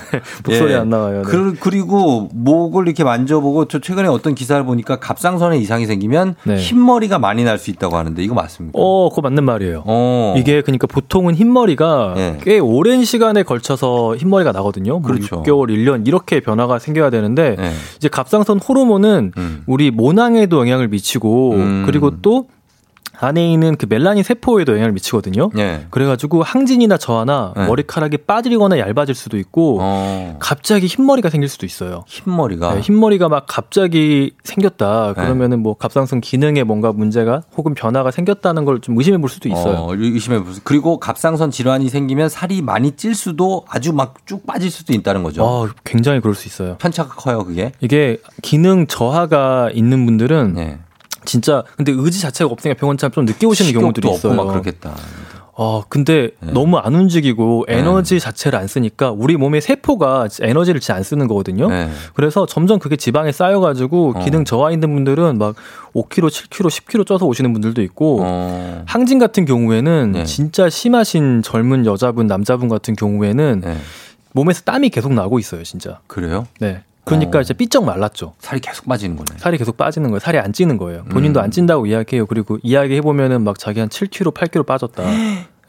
목소리 0.45 0.73
예. 0.73 0.77
안 0.77 0.89
나와요. 0.91 1.23
네. 1.23 1.31
그, 1.31 1.55
그리고 1.61 2.29
목을 2.33 2.87
이렇게 2.89 3.05
만져보고 3.05 3.69
저 3.69 3.79
최근에 3.79 4.09
어떤 4.09 4.35
기사를 4.35 4.63
보니까 4.65 4.97
갑상선에 4.99 5.59
이상이 5.59 5.87
생기면 5.87 6.35
네. 6.45 6.57
흰머리가 6.57 7.19
많이 7.21 7.45
날 7.45 7.55
수 7.59 7.71
있다고 7.71 7.97
하는데 7.97 8.21
이거 8.21 8.35
맞습니까? 8.35 8.77
어, 8.77 9.09
그거 9.11 9.23
맞는 9.23 9.45
말이에요. 9.45 9.85
어. 9.87 10.35
이게 10.37 10.61
그러니까 10.61 10.89
보통은 10.89 11.35
흰 11.37 11.44
머리가 11.49 12.15
예. 12.17 12.39
꽤 12.43 12.59
오랜 12.59 13.05
시간에 13.05 13.43
걸쳐서 13.43 14.17
흰머리가 14.17 14.53
나거든요. 14.53 14.99
뭐 14.99 15.03
그렇죠. 15.03 15.43
6개월, 15.43 15.71
1년 15.71 16.07
이렇게 16.07 16.41
변화가 16.41 16.79
생겨야 16.79 17.11
되는데 17.11 17.57
예. 17.59 17.73
이제 17.97 18.09
갑상선 18.09 18.59
호르몬은 18.59 19.33
음. 19.37 19.63
우리 19.67 19.91
모낭에도 19.91 20.59
영향을 20.59 20.89
미치고 20.89 21.53
음. 21.53 21.83
그리고 21.87 22.21
또 22.23 22.47
안에 23.19 23.53
있는 23.53 23.77
그 23.77 23.87
멜라닌 23.89 24.23
세포에도 24.23 24.73
영향을 24.73 24.93
미치거든요. 24.93 25.51
예. 25.57 25.87
그래가지고 25.91 26.43
항진이나 26.43 26.97
저하나 26.97 27.53
네. 27.57 27.67
머리카락이 27.67 28.19
빠지거나 28.19 28.79
얇아질 28.79 29.15
수도 29.15 29.37
있고 29.39 29.79
어. 29.81 30.37
갑자기 30.41 30.87
흰머리가 30.87 31.31
생길 31.31 31.49
수도 31.49 31.67
있어요. 31.67 32.05
흰머리가 32.07 32.75
네, 32.75 32.81
흰머리가 32.81 33.29
막 33.29 33.45
갑자기 33.49 34.33
생겼다. 34.45 35.15
네. 35.17 35.23
그러면은 35.23 35.61
뭐 35.63 35.75
갑상선 35.75 36.21
기능에 36.21 36.63
뭔가 36.65 36.93
문제가 36.93 37.43
혹은 37.57 37.75
변화가 37.75 38.11
생겼다는 38.11 38.65
걸 38.65 38.75
좀 38.83 38.99
의심해 38.99 39.17
볼 39.19 39.31
수도 39.31 39.49
있어요. 39.49 39.77
어, 39.77 39.95
의심해 39.95 40.43
보세요. 40.43 40.61
그리고 40.65 40.99
갑상선 40.99 41.51
질환이 41.51 41.89
생기면 41.89 42.29
살이 42.29 42.61
많이 42.61 42.91
찔 42.93 43.15
수도 43.15 43.65
아주 43.69 43.93
막 43.93 44.15
쭉 44.27 44.47
빠질 44.47 44.71
수도 44.71 44.93
있다는 44.93 45.23
거죠. 45.23 45.45
어, 45.45 45.69
굉장히 45.85 46.21
그럴 46.21 46.35
수 46.35 46.49
있어요. 46.49 46.77
편차가 46.79 47.15
커요, 47.15 47.45
그게. 47.45 47.73
이게 47.81 48.19
기능 48.43 48.87
저하가 48.87 49.71
있는 49.73 50.05
분들은 50.07 50.55
네. 50.55 50.79
진짜 51.25 51.65
근데 51.77 51.93
의지 51.93 52.21
자체가 52.21 52.51
없으니까 52.51 52.79
병원 52.79 52.97
참 52.99 53.11
좀 53.13 53.25
늦게 53.27 53.47
오시는 53.47 53.73
경우들이 53.73 54.11
있어요. 54.13 54.35
막 54.35 54.49
그렇겠다. 54.49 54.95
어, 55.57 55.85
근데 55.89 56.31
네. 56.41 56.51
너무 56.53 56.79
안 56.79 56.97
움직이고 56.97 57.67
에너지 57.69 58.19
자체를 58.19 58.59
안 58.59 58.67
쓰니까 58.67 59.13
우리 59.13 59.37
몸의 59.37 59.61
세포가 59.61 60.27
에너지를 60.41 60.81
진짜 60.81 60.97
안 60.97 61.05
쓰는 61.05 61.29
거거든요. 61.29 61.69
네. 61.69 61.89
그래서 62.15 62.45
점점 62.45 62.81
그게 62.81 62.97
지방에 62.97 63.31
쌓여가지고 63.31 64.15
어. 64.17 64.25
기능 64.25 64.45
저하 64.45 64.73
있는 64.73 64.93
분들은 64.93 65.39
막 65.39 65.55
5kg, 65.95 66.29
7kg, 66.29 66.67
10kg 66.71 67.07
쪄서 67.07 67.27
오시는 67.27 67.53
분들도 67.53 67.83
있고 67.83 68.19
어. 68.23 68.83
항진 68.87 69.21
같은 69.21 69.45
경우에는 69.45 70.11
네. 70.13 70.25
진짜 70.25 70.69
심하신 70.69 71.43
젊은 71.43 71.87
여자분, 71.87 72.27
남자분 72.27 72.69
같은 72.69 72.97
경우에는 72.97 73.61
네. 73.65 73.77
몸에서 74.33 74.63
땀이 74.63 74.91
계속 74.91 75.13
나고 75.15 75.39
있어요, 75.39 75.63
진짜. 75.63 76.01
그래요? 76.09 76.49
네. 76.59 76.83
그러니까 77.05 77.39
어. 77.39 77.41
이제 77.43 77.55
삐쩍 77.55 77.85
말랐죠. 77.85 78.35
살이 78.39 78.61
계속 78.61 78.87
빠지는 78.87 79.17
거네. 79.17 79.39
살이 79.39 79.59
계속 79.59 79.77
빠지는 79.77 80.11
거예요. 80.11 80.21
살이 80.21 80.39
안 80.39 80.53
찌는 80.53 80.79
거예요. 80.79 81.05
본인도 81.05 81.41
음. 81.41 81.45
안 81.45 81.51
찐다고 81.51 81.87
이야기해요. 81.87 82.27
그리고 82.27 82.59
이야기해 82.63 83.01
보면은 83.03 83.43
막 83.43 83.59
자기 83.59 83.81
한 83.81 83.89
7kg, 83.89 84.35
8kg 84.35 84.67
빠졌다. 84.67 85.03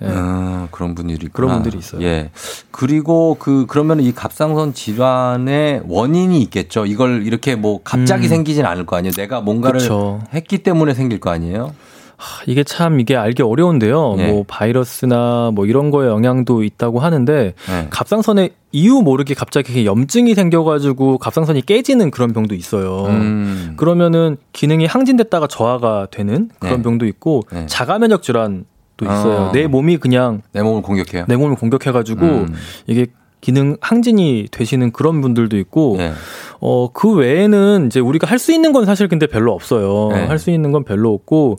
예. 0.01 0.07
아, 0.07 0.67
그런 0.71 0.93
분들이 0.93 1.15
있구나. 1.25 1.29
그런 1.31 1.51
분들이 1.53 1.77
있어요. 1.77 2.01
예. 2.01 2.31
그리고 2.71 3.37
그 3.39 3.65
그러면 3.67 4.01
이 4.01 4.13
갑상선 4.13 4.73
질환의 4.73 5.83
원인이 5.87 6.41
있겠죠. 6.43 6.85
이걸 6.85 7.25
이렇게 7.25 7.55
뭐 7.55 7.79
갑자기 7.83 8.27
음. 8.27 8.29
생기진 8.29 8.65
않을 8.65 8.85
거 8.85 8.97
아니에요. 8.97 9.13
내가 9.13 9.41
뭔가를 9.41 9.79
그쵸. 9.79 10.21
했기 10.33 10.59
때문에 10.59 10.93
생길 10.93 11.19
거 11.19 11.29
아니에요. 11.29 11.73
하, 12.17 12.43
이게 12.47 12.63
참 12.63 12.99
이게 12.99 13.15
알기 13.15 13.43
어려운데요. 13.43 14.15
예. 14.19 14.31
뭐 14.31 14.45
바이러스나 14.47 15.51
뭐 15.53 15.65
이런 15.65 15.91
거에 15.91 16.07
영향도 16.07 16.63
있다고 16.63 16.99
하는데 16.99 17.53
네. 17.67 17.87
갑상선에 17.89 18.49
이유 18.71 19.01
모르게 19.01 19.33
갑자기 19.33 19.85
염증이 19.85 20.35
생겨가지고 20.35 21.17
갑상선이 21.17 21.65
깨지는 21.65 22.11
그런 22.11 22.33
병도 22.33 22.55
있어요. 22.55 23.05
음. 23.05 23.73
그러면은 23.77 24.37
기능이 24.53 24.85
항진됐다가 24.85 25.47
저하가 25.47 26.07
되는 26.11 26.49
그런 26.59 26.77
네. 26.77 26.83
병도 26.83 27.05
있고 27.05 27.43
네. 27.51 27.65
자가 27.67 27.99
면역 27.99 28.21
질환도 28.21 28.65
있어요. 29.01 29.37
어. 29.37 29.51
내 29.53 29.67
몸이 29.67 29.97
그냥 29.97 30.41
내 30.51 30.61
몸을 30.61 30.81
공격해요. 30.81 31.25
내 31.27 31.35
몸을 31.35 31.55
공격해가지고 31.55 32.25
음. 32.25 32.53
이게 32.87 33.07
기능 33.41 33.77
항진이 33.79 34.47
되시는 34.49 34.91
그런 34.91 35.21
분들도 35.21 35.55
있고 35.57 35.97
예. 35.99 36.13
어, 36.59 36.89
그 36.93 37.13
외에는 37.13 37.87
이제 37.87 37.99
우리가 37.99 38.27
할 38.27 38.39
수 38.39 38.51
있는 38.53 38.71
건 38.73 38.85
사실 38.85 39.07
근데 39.07 39.27
별로 39.27 39.53
없어요. 39.53 40.09
네. 40.11 40.25
할수 40.27 40.51
있는 40.51 40.71
건 40.71 40.83
별로 40.83 41.13
없고, 41.13 41.57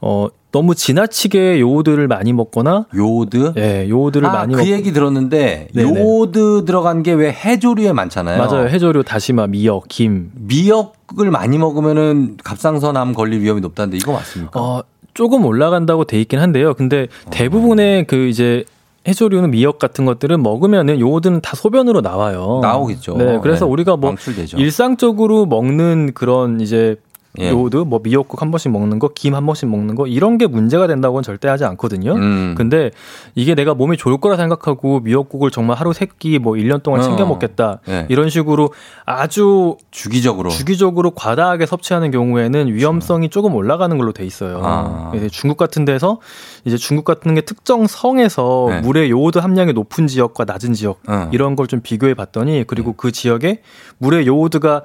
어, 0.00 0.28
너무 0.52 0.74
지나치게 0.74 1.60
요오드를 1.60 2.06
많이 2.08 2.32
먹거나, 2.32 2.86
요오드? 2.96 3.52
예, 3.58 3.86
요오드를 3.88 4.28
아, 4.28 4.32
많이 4.32 4.54
그 4.54 4.60
먹 4.60 4.66
얘기 4.68 4.92
들었는데 4.92 5.68
네네. 5.74 6.00
요오드 6.00 6.64
들어간 6.64 7.02
게 7.02 7.12
왜 7.12 7.30
해조류에 7.32 7.92
많잖아요. 7.92 8.38
맞아요. 8.38 8.68
해조류, 8.68 9.02
다시마, 9.04 9.46
미역, 9.48 9.84
김. 9.88 10.30
미역을 10.34 11.30
많이 11.30 11.58
먹으면은 11.58 12.36
갑상선암 12.42 13.12
걸릴 13.14 13.40
위험이 13.42 13.60
높다는데 13.60 13.96
이거 13.98 14.12
맞습니까? 14.12 14.60
어, 14.60 14.82
조금 15.14 15.44
올라간다고 15.44 16.04
돼 16.04 16.20
있긴 16.20 16.38
한데요. 16.38 16.74
근데 16.74 17.08
어. 17.26 17.30
대부분의 17.30 18.06
그 18.06 18.28
이제 18.28 18.64
해조류는 19.08 19.50
미역 19.50 19.78
같은 19.78 20.04
것들은 20.04 20.42
먹으면은 20.42 21.00
요오드는 21.00 21.40
다 21.40 21.56
소변으로 21.56 22.00
나와요. 22.00 22.60
나오겠죠. 22.62 23.16
네, 23.16 23.38
그래서 23.42 23.64
네. 23.64 23.70
우리가 23.72 23.96
뭐 23.96 24.10
방출되죠. 24.10 24.58
일상적으로 24.58 25.46
먹는 25.46 26.12
그런 26.14 26.60
이제 26.60 26.96
예. 27.40 27.50
요오드, 27.50 27.76
뭐 27.78 28.00
미역국 28.02 28.42
한 28.42 28.50
번씩 28.50 28.72
먹는 28.72 28.98
거, 28.98 29.08
김 29.14 29.34
한 29.34 29.46
번씩 29.46 29.68
먹는 29.68 29.94
거 29.94 30.06
이런 30.06 30.38
게 30.38 30.46
문제가 30.46 30.86
된다고는 30.86 31.22
절대 31.22 31.48
하지 31.48 31.64
않거든요. 31.64 32.14
음. 32.14 32.54
근데 32.56 32.90
이게 33.34 33.54
내가 33.54 33.74
몸에 33.74 33.96
좋을 33.96 34.18
거라 34.18 34.36
생각하고 34.36 35.00
미역국을 35.00 35.50
정말 35.50 35.76
하루 35.76 35.92
세 35.92 36.06
끼 36.18 36.38
뭐 36.38 36.54
1년 36.54 36.82
동안 36.82 37.00
어. 37.00 37.04
챙겨 37.04 37.24
먹겠다. 37.26 37.80
네. 37.86 38.06
이런 38.08 38.28
식으로 38.30 38.72
아주 39.04 39.76
주기적으로 39.90 40.50
주기적으로 40.50 41.12
과다하게 41.12 41.66
섭취하는 41.66 42.10
경우에는 42.10 42.68
위험성이 42.74 43.28
조금 43.30 43.54
올라가는 43.54 43.96
걸로 43.96 44.12
돼 44.12 44.24
있어요. 44.26 44.60
아. 44.64 45.12
중국 45.30 45.56
같은 45.56 45.84
데서 45.84 46.18
이제 46.64 46.76
중국 46.76 47.04
같은 47.04 47.34
게 47.34 47.40
특정 47.42 47.86
성에서 47.86 48.66
네. 48.70 48.80
물의 48.80 49.10
요오드 49.10 49.38
함량이 49.38 49.72
높은 49.74 50.06
지역과 50.08 50.44
낮은 50.44 50.72
지역 50.72 50.98
어. 51.08 51.28
이런 51.32 51.54
걸 51.54 51.68
좀 51.68 51.80
비교해 51.82 52.14
봤더니 52.14 52.52
네. 52.52 52.64
그리고 52.66 52.94
그 52.94 53.12
지역에 53.12 53.60
물의 53.98 54.26
요오드가 54.26 54.82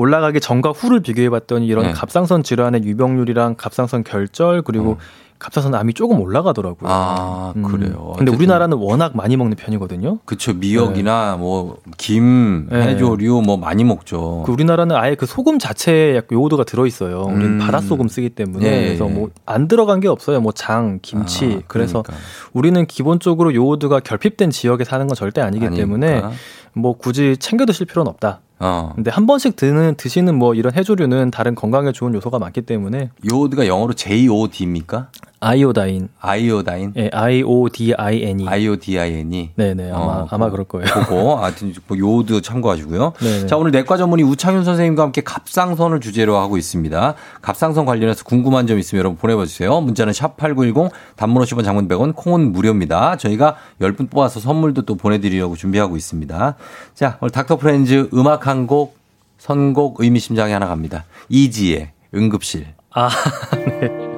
올라가기 0.00 0.40
전과 0.40 0.70
후를 0.70 1.00
비교해 1.00 1.28
봤더니 1.28 1.66
이런 1.66 1.86
네. 1.86 1.92
갑상선 1.92 2.42
질환의 2.42 2.82
유병률이랑 2.84 3.56
갑상선 3.56 4.02
결절 4.04 4.62
그리고 4.62 4.96
갑상선 5.38 5.74
암이 5.74 5.94
조금 5.94 6.20
올라가더라고요. 6.20 6.88
어. 6.88 6.92
아 6.92 7.52
음. 7.56 7.62
그래요. 7.62 8.12
근데 8.16 8.30
우리나라는 8.30 8.76
워낙 8.76 9.16
많이 9.16 9.36
먹는 9.36 9.56
편이거든요. 9.56 10.18
그쵸 10.26 10.52
미역이나 10.52 11.36
뭐 11.38 11.78
김, 11.96 12.68
네. 12.70 12.88
해조류 12.88 13.42
뭐 13.44 13.56
많이 13.56 13.82
먹죠. 13.84 14.42
그 14.44 14.52
우리나라는 14.52 14.96
아예 14.96 15.14
그 15.14 15.24
소금 15.26 15.58
자체에 15.58 16.16
약간 16.16 16.38
요오드가 16.38 16.64
들어 16.64 16.86
있어요. 16.86 17.22
우리는 17.22 17.44
음. 17.44 17.58
바닷소금 17.58 18.08
쓰기 18.08 18.28
때문에 18.30 18.66
예, 18.66 18.82
예, 18.82 18.86
그래서 18.88 19.06
예. 19.08 19.12
뭐안 19.12 19.66
들어간 19.68 20.00
게 20.00 20.08
없어요. 20.08 20.40
뭐 20.40 20.52
장, 20.52 20.98
김치. 21.00 21.60
아, 21.60 21.62
그래서 21.68 22.02
그러니까. 22.02 22.24
우리는 22.52 22.86
기본적으로 22.86 23.54
요오드가 23.54 24.00
결핍된 24.00 24.50
지역에 24.50 24.84
사는 24.84 25.06
건 25.06 25.14
절대 25.14 25.40
아니기 25.40 25.64
아니니까. 25.64 25.82
때문에 25.82 26.22
뭐 26.74 26.96
굳이 26.98 27.36
챙겨 27.38 27.64
드실 27.64 27.86
필요는 27.86 28.10
없다. 28.10 28.40
어. 28.60 28.92
근데 28.94 29.10
한 29.10 29.26
번씩 29.26 29.56
드는 29.56 29.94
드시는 29.96 30.34
뭐 30.34 30.54
이런 30.54 30.74
해조류는 30.74 31.30
다른 31.30 31.54
건강에 31.54 31.92
좋은 31.92 32.14
요소가 32.14 32.38
많기 32.38 32.60
때문에 32.62 33.10
요오드가 33.30 33.66
영어로 33.66 33.94
JOD입니까? 33.94 35.08
아이오다인, 35.42 36.10
아이오다인, 36.20 36.92
예, 36.98 37.08
I 37.14 37.42
O 37.42 37.66
D 37.70 37.94
I 37.96 38.22
N 38.22 38.40
E. 38.40 38.46
IODIN이. 38.46 39.52
네네 39.56 39.90
아마 39.90 40.04
어, 40.04 40.26
아마 40.30 40.50
그럴 40.50 40.66
거예요. 40.66 40.84
그거 40.92 41.36
하여튼 41.36 41.72
뭐 41.86 41.98
요오드 41.98 42.42
참고하시고요. 42.42 43.14
네네. 43.18 43.46
자 43.46 43.56
오늘 43.56 43.70
내과 43.70 43.96
전문의 43.96 44.26
우창윤 44.26 44.64
선생님과 44.64 45.02
함께 45.02 45.22
갑상선을 45.22 46.00
주제로 46.00 46.36
하고 46.36 46.58
있습니다. 46.58 47.14
갑상선 47.40 47.86
관련해서 47.86 48.22
궁금한 48.24 48.66
점 48.66 48.78
있으면 48.78 48.98
여러분 48.98 49.16
보내주세요. 49.16 49.80
문자는 49.80 50.12
샵 50.12 50.36
#8910 50.36 50.90
단문 51.16 51.42
50원, 51.42 51.64
장문 51.64 51.88
100원, 51.88 52.14
콩은 52.14 52.52
무료입니다. 52.52 53.16
저희가 53.16 53.56
10분 53.80 54.10
뽑아서 54.10 54.40
선물도 54.40 54.82
또 54.82 54.96
보내 54.96 55.20
드리려고 55.20 55.56
준비하고 55.56 55.96
있습니다. 55.96 56.54
자 56.92 57.16
오늘 57.22 57.30
닥터 57.30 57.56
프렌즈 57.56 58.10
음악 58.12 58.46
한 58.50 58.66
곡 58.66 58.98
선곡 59.38 60.00
의미심장에 60.00 60.52
하나 60.52 60.66
갑니다. 60.66 61.04
이지의 61.28 61.92
응급실. 62.14 62.66
아, 62.92 63.08
네. 63.80 64.09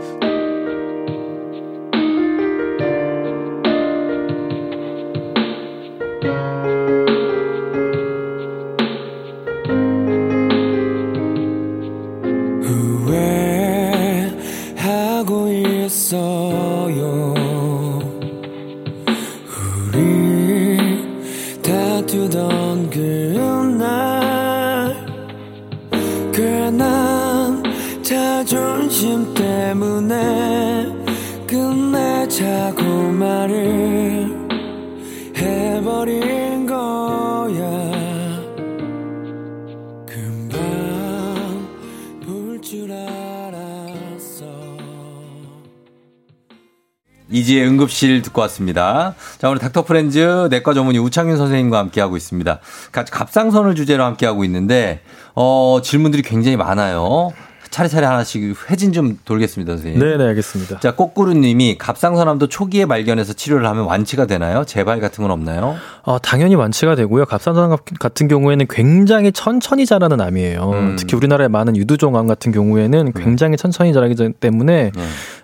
이지의 47.32 47.66
응급실 47.66 48.22
듣고 48.22 48.42
왔습니다. 48.42 49.14
자, 49.38 49.48
오늘 49.48 49.58
닥터 49.58 49.82
프렌즈 49.84 50.48
내과 50.50 50.74
전문의 50.74 51.00
우창윤 51.00 51.36
선생님과 51.38 51.78
함께하고 51.78 52.16
있습니다. 52.16 52.58
가- 52.92 53.04
갑상선을 53.04 53.74
주제로 53.74 54.04
함께하고 54.04 54.44
있는데, 54.44 55.00
어, 55.34 55.78
질문들이 55.82 56.22
굉장히 56.22 56.56
많아요. 56.56 57.30
차례차례 57.70 58.04
하나씩 58.06 58.54
회진 58.70 58.92
좀 58.92 59.18
돌겠습니다, 59.24 59.72
선생님. 59.72 59.98
네네 59.98 60.22
알겠습니다. 60.22 60.78
자, 60.80 60.94
꼬꾸루 60.94 61.32
님이 61.32 61.78
갑상선암도 61.78 62.48
초기에 62.48 62.84
발견해서 62.84 63.32
치료를 63.32 63.66
하면 63.66 63.84
완치가 63.84 64.26
되나요? 64.26 64.64
재발 64.66 65.00
같은 65.00 65.22
건 65.22 65.30
없나요? 65.30 65.76
어, 66.02 66.18
당연히 66.18 66.54
완치가 66.54 66.94
되고요. 66.94 67.24
갑상선 67.24 67.74
같은 67.98 68.28
경우에는 68.28 68.66
굉장히 68.68 69.32
천천히 69.32 69.86
자라는 69.86 70.20
암이에요. 70.20 70.70
음. 70.70 70.96
특히 70.98 71.16
우리나라의 71.16 71.48
많은 71.48 71.74
유두종암 71.78 72.26
같은 72.26 72.52
경우에는 72.52 73.12
굉장히 73.14 73.56
천천히 73.56 73.94
자라기 73.94 74.16
전- 74.16 74.34
때문에 74.34 74.90
네. 74.94 75.02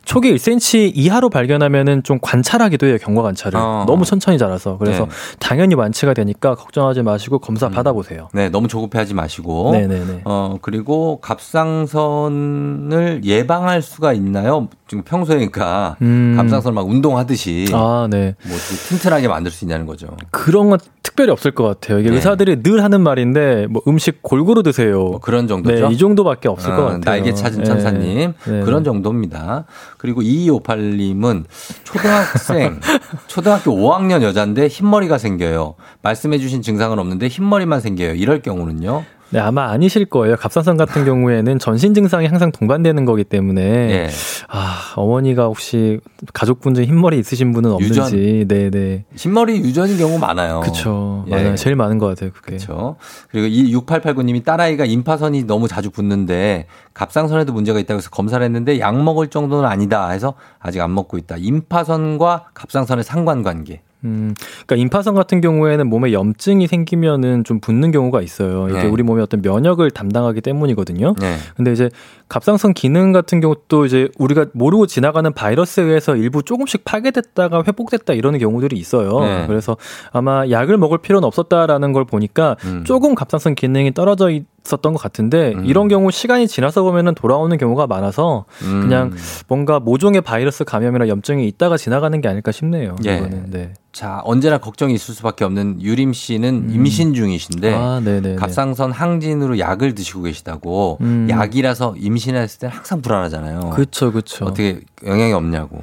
초기 0.09 0.35
1cm 0.35 0.93
이하로 0.95 1.29
발견하면은 1.29 2.03
좀 2.03 2.19
관찰하기도 2.23 2.87
해요. 2.87 2.97
경과 2.99 3.21
관찰을. 3.21 3.61
어. 3.61 3.85
너무 3.87 4.07
천천히 4.07 4.39
자라서. 4.39 4.79
그래서 4.79 5.05
네. 5.05 5.11
당연히 5.39 5.75
완치가 5.75 6.15
되니까 6.15 6.55
걱정하지 6.55 7.03
마시고 7.03 7.41
검사 7.41 7.69
받아보세요. 7.69 8.31
네, 8.33 8.49
너무 8.49 8.69
조급해하지 8.69 9.13
마시고. 9.13 9.73
네네네. 9.73 10.23
어, 10.25 10.57
그리고 10.63 11.21
갑상선을 11.21 13.21
예방할 13.23 13.83
수가 13.83 14.15
있나요? 14.15 14.69
지금 14.89 15.05
평소에 15.05 15.37
그러니까 15.37 15.97
음. 16.01 16.35
갑상선 16.37 16.75
막 16.75 16.89
운동하듯이 16.89 17.67
아, 17.73 18.09
네. 18.11 18.35
뭐 18.47 18.57
튼튼하게 18.89 19.29
만들 19.29 19.53
수 19.53 19.65
있냐는 19.65 19.85
거죠. 19.85 20.09
그런 20.31 20.71
건 20.71 20.79
특별히 21.03 21.31
없을 21.31 21.51
것 21.51 21.65
같아요. 21.65 21.99
이게 21.99 22.09
네. 22.09 22.17
의사들이 22.17 22.63
늘 22.63 22.83
하는 22.83 23.03
말인데 23.03 23.67
뭐 23.69 23.83
음식 23.87 24.23
골고루 24.23 24.63
드세요. 24.63 24.99
뭐 24.99 25.21
그런 25.21 25.47
정도죠. 25.47 25.89
네, 25.89 25.95
이 25.95 25.99
정도밖에 25.99 26.49
없을 26.49 26.71
것 26.71 26.79
어, 26.79 26.85
같아요. 26.85 27.01
날개 27.01 27.35
찾은 27.35 27.59
네. 27.61 27.65
천사님. 27.65 28.33
네. 28.47 28.61
그런 28.63 28.83
정도입니다. 28.83 29.67
그리고 29.99 30.23
2258님은 30.23 31.45
초등학생, 31.85 32.81
초등학교 33.29 33.73
5학년 33.73 34.23
여자인데 34.23 34.69
흰머리가 34.69 35.19
생겨요. 35.19 35.75
말씀해주신 36.03 36.63
증상은 36.63 36.99
없는데 36.99 37.29
흰머리만 37.29 37.81
생겨요. 37.81 38.15
이럴 38.15 38.41
경우는요? 38.41 39.05
네, 39.31 39.41
아마 39.41 39.71
아니실 39.71 40.07
거예요. 40.07 40.37
갑상선 40.37 40.77
같은 40.77 41.05
경우에는 41.05 41.59
전신 41.59 41.93
증상이 41.93 42.27
항상 42.27 42.51
동반되는 42.51 43.05
거기 43.05 43.25
때문에 43.25 43.63
예. 43.63 44.09
아, 44.49 44.95
어머니가 44.97 45.45
혹시 45.45 46.01
가족분 46.33 46.75
중에 46.75 46.87
흰머리 46.87 47.19
있으신 47.19 47.53
분은 47.53 47.71
없는지. 47.73 48.47
네, 48.49 48.71
네. 48.71 49.05
흰머리 49.15 49.59
유전인 49.59 49.99
경우 49.99 50.19
많아요. 50.19 50.61
그쵸. 50.61 51.25
예. 51.29 51.31
맞아요. 51.31 51.57
제일 51.57 51.77
많은 51.77 51.99
것 51.99 52.07
같아요, 52.07 52.31
그게. 52.33 52.57
그렇죠. 52.57 52.97
그리고 53.31 53.47
이 53.47 53.75
6889님이 53.75 54.45
딸아이가 54.45 54.87
임파선이 54.87 55.45
너무 55.45 55.69
자주 55.69 55.91
붓는데 55.91 56.67
갑상선에도 56.95 57.53
문제가 57.53 57.79
있다고 57.81 57.99
해서 57.99 58.11
검사를 58.11 58.43
했는데 58.45 58.81
약 58.81 58.97
먹을 59.03 59.29
정도는 59.29 59.69
아니다 59.69 60.09
해서 60.09 60.35
아직 60.59 60.81
안 60.81 60.95
먹고 60.95 61.19
있다. 61.19 61.37
임파선과 61.39 62.47
갑상선의 62.55 63.05
상관관계. 63.05 63.83
음, 64.05 64.35
그러니까 64.67 64.77
임파선 64.77 65.15
같은 65.15 65.41
경우에는 65.41 65.89
몸에 65.89 66.13
염증이 66.13 66.67
생기면은 66.67 67.45
좀 67.45 67.59
붓는 67.61 67.91
경우가 67.91 68.23
있어요. 68.23 68.69
이게 68.69 68.83
네. 68.83 68.89
우리 68.89 69.03
몸의 69.03 69.23
어떤 69.23 69.43
면역을 69.43 69.91
담당하기 69.91 70.41
때문이거든요. 70.41 71.15
네. 71.19 71.37
근데 71.57 71.73
이제 71.73 71.91
갑상선 72.29 72.75
기능 72.75 73.13
같은 73.13 73.41
경우도 73.41 73.87
이제 73.87 74.09
우리가 74.19 74.47
모르고 74.53 74.87
지나가는 74.87 75.33
바이러스에 75.33 75.85
의해서 75.85 76.15
일부 76.15 76.43
조금씩 76.43 76.85
파괴됐다가 76.85 77.65
회복됐다 77.67 78.13
이러는 78.13 78.39
경우들이 78.39 78.77
있어요. 78.77 79.21
네. 79.21 79.47
그래서 79.47 79.77
아마 80.13 80.49
약을 80.49 80.77
먹을 80.77 80.99
필요는 80.99 81.27
없었다라는 81.27 81.93
걸 81.93 82.05
보니까 82.05 82.57
음. 82.65 82.85
조금 82.85 83.15
갑상선 83.15 83.55
기능이 83.55 83.95
떨어져 83.95 84.31
있, 84.31 84.47
있었던 84.67 84.93
것 84.93 85.01
같은데 85.03 85.53
음. 85.55 85.65
이런 85.65 85.89
경우 85.89 86.11
시간이 86.11 86.47
지나서 86.49 86.83
보면은 86.83 87.15
돌아오는 87.15 87.57
경우가 87.57 87.87
많아서 87.87 88.45
음. 88.63 88.81
그냥 88.83 89.13
뭔가 89.47 89.81
모종의 89.81 90.21
바이러스 90.21 90.65
감염이나 90.65 91.09
염증이 91.09 91.47
있다가 91.49 91.77
지나가는 91.77 92.21
게 92.21 92.29
아닐까 92.29 92.53
싶네요. 92.53 92.97
예. 93.07 93.17
이거는. 93.17 93.51
네. 93.51 93.73
자, 93.93 94.21
언제나 94.25 94.59
걱정이 94.59 94.95
있을 94.95 95.15
수밖에 95.15 95.45
없는 95.45 95.81
유림 95.83 96.13
씨는 96.13 96.71
임신 96.71 97.15
중이신데 97.15 97.73
음. 97.75 97.79
아. 97.81 98.01
갑상선 98.39 98.93
항진으로 98.93 99.59
약을 99.59 99.95
드시고 99.95 100.23
계시다고 100.23 100.99
음. 101.01 101.27
약이라서 101.31 101.95
임신했을 101.99 102.61
때는 102.61 102.77
항상 102.77 103.01
불안하잖아요. 103.01 103.71
그렇죠, 103.71 104.13
그렇죠. 104.13 104.45
어떻게 104.45 104.81
영향이 105.07 105.33
없냐고. 105.33 105.83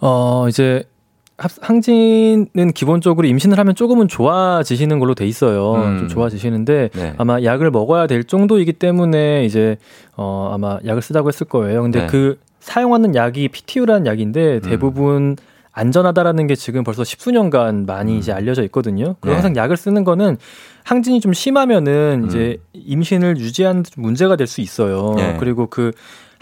어, 0.00 0.46
이제 0.48 0.84
합- 0.84 0.93
항진은 1.36 2.72
기본적으로 2.74 3.26
임신을 3.26 3.58
하면 3.58 3.74
조금은 3.74 4.06
좋아지시는 4.08 4.98
걸로 5.00 5.14
돼 5.14 5.26
있어요. 5.26 5.74
음. 5.74 5.98
좀 5.98 6.08
좋아지시는데 6.08 6.90
네. 6.94 7.14
아마 7.18 7.42
약을 7.42 7.70
먹어야 7.70 8.06
될 8.06 8.22
정도이기 8.24 8.74
때문에 8.74 9.44
이제 9.44 9.76
어 10.16 10.50
아마 10.54 10.78
약을 10.86 11.02
쓰자고 11.02 11.28
했을 11.28 11.46
거예요. 11.46 11.82
근데 11.82 12.00
네. 12.02 12.06
그 12.06 12.38
사용하는 12.60 13.14
약이 13.14 13.48
PTU라는 13.48 14.06
약인데 14.06 14.60
대부분 14.60 15.36
안전하다라는 15.72 16.46
게 16.46 16.54
지금 16.54 16.84
벌써 16.84 17.02
십수년간 17.02 17.84
많이 17.84 18.16
이제 18.16 18.30
알려져 18.32 18.62
있거든요. 18.64 19.16
그리고 19.20 19.30
네. 19.30 19.42
항상 19.42 19.56
약을 19.56 19.76
쓰는 19.76 20.04
거는 20.04 20.36
항진이 20.84 21.20
좀 21.20 21.32
심하면은 21.32 22.26
이제 22.28 22.58
임신을 22.74 23.38
유지하는 23.38 23.82
문제가 23.96 24.36
될 24.36 24.46
수 24.46 24.60
있어요. 24.60 25.14
네. 25.16 25.36
그리고 25.40 25.66
그 25.66 25.90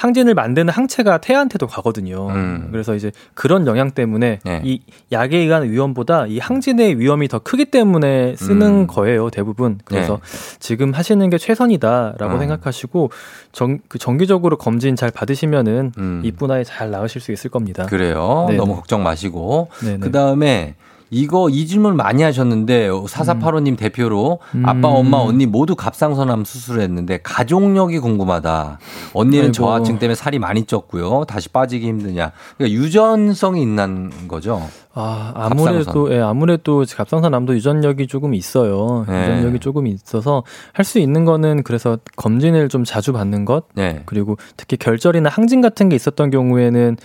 항진을 0.03 0.35
만드는 0.35 0.73
항체가 0.73 1.19
태아한테도 1.19 1.69
가거든요. 1.69 2.27
음. 2.31 2.71
그래서 2.73 2.97
이제 2.97 3.13
그런 3.35 3.69
영향 3.69 3.93
때문에 3.93 4.41
네. 4.45 4.61
이 4.65 4.81
약에 5.13 5.37
의한 5.37 5.71
위험보다 5.71 6.27
이 6.27 6.41
항진의 6.41 6.99
위험이 6.99 7.29
더 7.29 7.39
크기 7.39 7.67
때문에 7.67 8.35
쓰는 8.35 8.67
음. 8.67 8.87
거예요, 8.89 9.31
대부분. 9.31 9.79
그래서 9.85 10.19
네. 10.21 10.59
지금 10.59 10.93
하시는 10.93 11.31
게 11.31 11.39
최선이다라고 11.39 12.35
어. 12.35 12.39
생각하시고 12.39 13.13
정, 13.53 13.79
그 13.87 13.99
정기적으로 13.99 14.59
검진 14.59 14.97
잘 14.97 15.13
받으시면은 15.13 15.93
음. 15.97 16.21
이쁜 16.25 16.51
아이 16.51 16.65
잘 16.65 16.91
낳으실 16.91 17.21
수 17.21 17.31
있을 17.31 17.49
겁니다. 17.49 17.87
그래요. 17.87 18.47
네네. 18.49 18.59
너무 18.59 18.75
걱정 18.75 19.05
마시고. 19.05 19.69
네네. 19.85 19.99
그 19.99 20.11
다음에 20.11 20.75
이거 21.15 21.51
이 21.51 21.67
질문 21.67 21.95
많이 21.95 22.23
하셨는데 22.23 22.89
4485님 22.89 23.77
대표로 23.77 24.39
음. 24.55 24.63
아빠, 24.67 24.89
엄마, 24.89 25.19
언니 25.19 25.45
모두 25.45 25.77
갑상선암 25.77 26.45
수술을 26.47 26.81
했는데 26.81 27.19
가족력이 27.23 27.99
궁금하다. 27.99 28.79
언니는 29.13 29.41
아이고. 29.45 29.53
저하층 29.53 29.99
때문에 29.99 30.15
살이 30.15 30.39
많이 30.39 30.65
쪘고요. 30.65 31.27
다시 31.27 31.51
빠지기 31.51 31.87
힘드냐. 31.87 32.33
그러니까 32.57 32.81
유전성이 32.81 33.61
있는 33.61 34.11
거죠. 34.27 34.63
아, 34.95 35.33
아무래도, 35.35 36.13
예, 36.15 36.21
아무래도 36.21 36.85
갑상선암도 36.97 37.55
유전력이 37.57 38.07
조금 38.07 38.35
있어요. 38.35 39.05
네. 39.07 39.23
유전력이 39.23 39.59
조금 39.61 39.87
있어서 39.87 40.45
할 40.73 40.83
수 40.85 40.99
있는 40.99 41.25
거는 41.25 41.63
그래서 41.63 41.99
검진을 42.17 42.69
좀 42.71 42.85
자주 42.85 43.13
받는 43.13 43.45
것. 43.45 43.65
네. 43.75 44.03
그리고 44.07 44.37
특히 44.57 44.77
결절이나 44.79 45.29
항진 45.29 45.61
같은 45.61 45.89
게 45.91 45.97
있었던 45.97 46.31
경우에는 46.31 46.97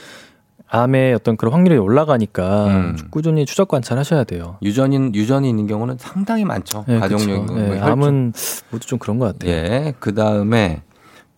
암의 0.69 1.13
어떤 1.13 1.37
그런 1.37 1.53
확률이 1.53 1.77
올라가니까 1.77 2.65
음. 2.67 2.97
꾸준히 3.09 3.45
추적 3.45 3.67
관찰하셔야 3.67 4.23
돼요. 4.25 4.57
유전인 4.61 5.15
유전이 5.15 5.49
있는 5.49 5.65
경우는 5.67 5.97
상당히 5.97 6.43
많죠. 6.43 6.83
예, 6.89 6.99
가족력 6.99 7.47
그쵸. 7.47 7.59
예, 7.59 7.79
암은 7.79 8.33
모두 8.69 8.85
좀 8.85 8.99
그런 8.99 9.17
것 9.17 9.25
같아요. 9.37 9.51
예. 9.51 9.93
그 9.99 10.13
다음에 10.13 10.81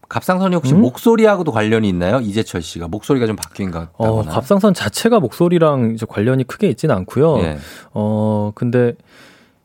갑상선이 0.07 0.55
혹시 0.55 0.73
음? 0.73 0.81
목소리하고도 0.81 1.51
관련이 1.51 1.87
있나요? 1.87 2.19
이재철 2.19 2.63
씨가 2.63 2.87
목소리가 2.87 3.27
좀 3.27 3.35
바뀐 3.35 3.69
것 3.69 3.91
같다거나. 3.91 4.09
어, 4.09 4.23
갑상선 4.23 4.73
자체가 4.73 5.19
목소리랑 5.19 5.91
이제 5.93 6.07
관련이 6.09 6.45
크게 6.45 6.67
있지는 6.67 6.95
않고요. 6.95 7.37
예. 7.41 7.57
어, 7.93 8.51
근데 8.55 8.93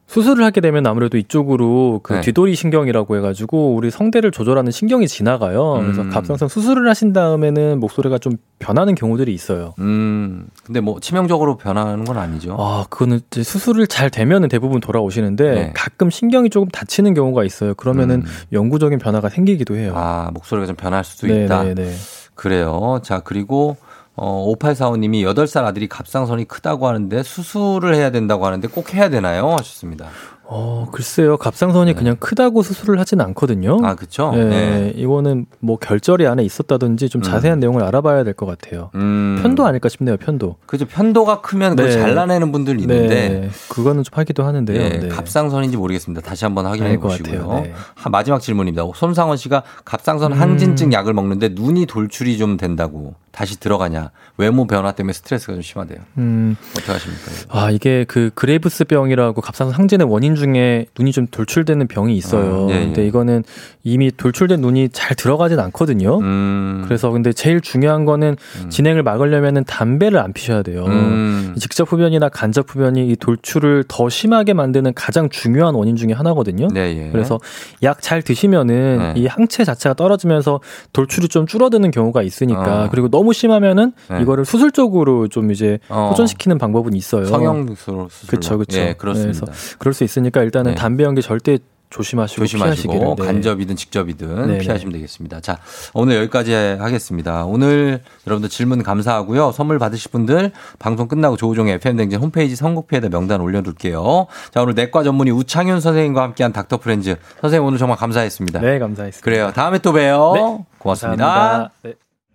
수술을 0.06 0.44
하게 0.44 0.60
되면 0.60 0.86
아무래도 0.86 1.16
이쪽으로 1.16 2.00
그 2.02 2.12
네. 2.12 2.20
뒤돌이 2.20 2.54
신경이라고 2.54 3.16
해가지고 3.16 3.74
우리 3.74 3.90
성대를 3.90 4.30
조절하는 4.30 4.70
신경이 4.70 5.08
지나가요. 5.08 5.78
그래서 5.80 6.02
음. 6.02 6.10
갑상선 6.10 6.48
수술을 6.48 6.88
하신 6.88 7.12
다음에는 7.12 7.80
목소리가 7.80 8.18
좀 8.18 8.36
변하는 8.58 8.94
경우들이 8.94 9.32
있어요. 9.32 9.74
음. 9.78 10.46
근데 10.62 10.80
뭐 10.80 11.00
치명적으로 11.00 11.56
변하는 11.56 12.04
건 12.04 12.18
아니죠. 12.18 12.56
아, 12.58 12.84
그거는 12.90 13.20
이제 13.30 13.42
수술을 13.42 13.86
잘 13.86 14.10
되면은 14.10 14.48
대부분 14.48 14.80
돌아오시는데 14.80 15.50
네. 15.54 15.72
가끔 15.74 16.10
신경이 16.10 16.50
조금 16.50 16.68
다치는 16.68 17.14
경우가 17.14 17.44
있어요. 17.44 17.74
그러면은 17.74 18.16
음. 18.16 18.24
영구적인 18.52 18.98
변화가 18.98 19.30
생기기도 19.30 19.74
해요. 19.74 19.94
아, 19.96 20.30
목소리가 20.34 20.66
좀 20.66 20.76
변할 20.76 21.02
수도 21.02 21.26
네, 21.26 21.44
있다. 21.44 21.64
네, 21.64 21.74
네. 21.74 21.92
그래요. 22.34 23.00
자, 23.02 23.20
그리고 23.20 23.76
어 24.16 24.52
5845님이 24.58 25.22
8살 25.34 25.64
아들이 25.64 25.88
갑상선이 25.88 26.44
크다고 26.46 26.86
하는데 26.86 27.22
수술을 27.22 27.94
해야 27.96 28.10
된다고 28.10 28.46
하는데 28.46 28.66
꼭 28.68 28.94
해야 28.94 29.10
되나요? 29.10 29.50
하셨습니다. 29.52 30.06
어, 30.46 30.86
글쎄요. 30.92 31.38
갑상선이 31.38 31.94
그냥 31.94 32.16
크다고 32.20 32.62
수술을 32.62 33.00
하진 33.00 33.20
않거든요. 33.22 33.80
네. 33.80 33.88
아, 33.88 33.94
그쵸? 33.94 34.30
네, 34.34 34.44
네. 34.44 34.92
이거는 34.94 35.46
뭐 35.58 35.78
결절이 35.78 36.26
안에 36.26 36.44
있었다든지 36.44 37.08
좀 37.08 37.22
자세한 37.22 37.60
내용을 37.60 37.82
알아봐야 37.82 38.24
될 38.24 38.34
것 38.34 38.44
같아요. 38.44 38.90
음. 38.94 39.38
편도 39.40 39.64
아닐까 39.64 39.88
싶네요, 39.88 40.16
편도. 40.18 40.56
그죠. 40.66 40.84
편도가 40.86 41.40
크면 41.40 41.76
네. 41.76 41.90
잘라내는 41.90 42.52
분들 42.52 42.78
있는데 42.80 43.28
네, 43.28 43.48
그거는 43.70 44.02
좀 44.02 44.12
하기도 44.18 44.44
하는데요. 44.44 44.78
예, 44.80 44.88
네. 44.90 45.08
갑상선인지 45.08 45.78
모르겠습니다. 45.78 46.20
다시 46.20 46.44
한번 46.44 46.66
확인해 46.66 46.98
보시고요. 46.98 47.62
네. 47.64 47.72
한 47.94 48.12
마지막 48.12 48.40
질문입니다. 48.40 48.84
손상원 48.94 49.38
씨가 49.38 49.62
갑상선 49.86 50.32
음. 50.34 50.40
항진증 50.40 50.92
약을 50.92 51.14
먹는데 51.14 51.50
눈이 51.54 51.86
돌출이 51.86 52.36
좀 52.36 52.58
된다고 52.58 53.14
다시 53.34 53.58
들어가냐. 53.58 54.10
외모 54.36 54.66
변화 54.66 54.92
때문에 54.92 55.12
스트레스가 55.12 55.52
좀 55.54 55.62
심하대요. 55.62 55.98
음, 56.18 56.56
어떻게 56.72 56.92
하십니까? 56.92 57.22
아, 57.48 57.70
이게 57.70 58.04
그 58.06 58.30
그레이브스 58.34 58.84
병이라고 58.84 59.40
갑상선 59.40 59.74
항진의 59.74 60.08
원인 60.08 60.34
중에 60.34 60.86
눈이 60.98 61.12
좀 61.12 61.26
돌출되는 61.26 61.88
병이 61.88 62.16
있어요. 62.16 62.66
어, 62.66 62.70
예, 62.70 62.76
예. 62.76 62.80
근데 62.84 63.06
이거는 63.06 63.42
이미 63.82 64.10
돌출된 64.10 64.60
눈이 64.60 64.90
잘 64.92 65.16
들어가진 65.16 65.58
않거든요. 65.58 66.18
음. 66.20 66.82
그래서 66.84 67.10
근데 67.10 67.32
제일 67.32 67.60
중요한 67.60 68.04
거는 68.04 68.36
진행을 68.70 69.02
막으려면은 69.02 69.64
담배를 69.64 70.18
안 70.18 70.32
피셔야 70.32 70.62
돼요. 70.62 70.84
음. 70.86 71.54
직접 71.58 71.90
흡연이나 71.92 72.28
간접 72.28 72.66
흡연이 72.68 73.08
이 73.08 73.16
돌출을 73.16 73.84
더 73.88 74.08
심하게 74.08 74.52
만드는 74.52 74.94
가장 74.94 75.28
중요한 75.28 75.74
원인 75.74 75.96
중에 75.96 76.12
하나거든요. 76.12 76.68
네, 76.68 77.06
예. 77.06 77.10
그래서 77.10 77.40
약 77.82 77.98
잘 78.04 78.20
드시면은 78.20 78.98
네. 78.98 79.14
이 79.16 79.26
항체 79.26 79.64
자체가 79.64 79.94
떨어지면서 79.94 80.60
돌출이 80.92 81.28
좀 81.28 81.46
줄어드는 81.46 81.90
경우가 81.90 82.22
있으니까 82.22 82.84
어. 82.84 82.88
그리고 82.90 83.08
너무 83.08 83.23
심하면은 83.32 83.92
네. 84.10 84.22
이거를 84.22 84.44
수술적으로 84.44 85.28
좀 85.28 85.50
이제 85.50 85.78
어. 85.88 86.08
호전시키는 86.10 86.58
방법은 86.58 86.94
있어요. 86.94 87.26
성형 87.26 87.74
수술로. 87.74 88.08
그렇죠, 88.26 88.58
그렇죠. 88.58 88.78
예, 88.78 88.94
그렇습니다. 88.94 89.46
그럴 89.78 89.94
수 89.94 90.04
있으니까 90.04 90.42
일단은 90.42 90.72
네. 90.72 90.74
담배 90.74 91.04
연기 91.04 91.22
절대 91.22 91.58
조심하시고 91.90 92.40
조심하시고 92.40 92.92
피하시기를. 92.92 93.16
네. 93.18 93.24
간접이든 93.24 93.76
직접이든 93.76 94.46
네네. 94.48 94.58
피하시면 94.58 94.92
되겠습니다. 94.94 95.40
자, 95.40 95.58
오늘 95.92 96.16
여기까지 96.16 96.52
하겠습니다. 96.52 97.44
오늘 97.44 98.00
여러분들 98.26 98.50
질문 98.50 98.82
감사하고요. 98.82 99.52
선물 99.52 99.78
받으실 99.78 100.10
분들 100.10 100.50
방송 100.80 101.06
끝나고 101.06 101.36
조우종의 101.36 101.74
FM 101.74 101.96
댕진 101.96 102.18
홈페이지 102.18 102.56
선곡표에다 102.56 103.10
명단 103.10 103.40
올려둘게요. 103.40 104.26
자, 104.52 104.62
오늘 104.62 104.74
내과 104.74 105.04
전문의 105.04 105.32
우창윤 105.34 105.80
선생님과 105.80 106.20
함께한 106.22 106.52
닥터 106.52 106.78
프렌즈 106.78 107.14
선생님 107.40 107.64
오늘 107.64 107.78
정말 107.78 107.96
감사했습니다. 107.96 108.60
네, 108.60 108.78
감사했습니다. 108.80 109.24
그래요. 109.24 109.52
다음에 109.54 109.78
또 109.78 109.92
봬요. 109.92 110.32
네, 110.34 110.64
고맙습니다. 110.78 111.70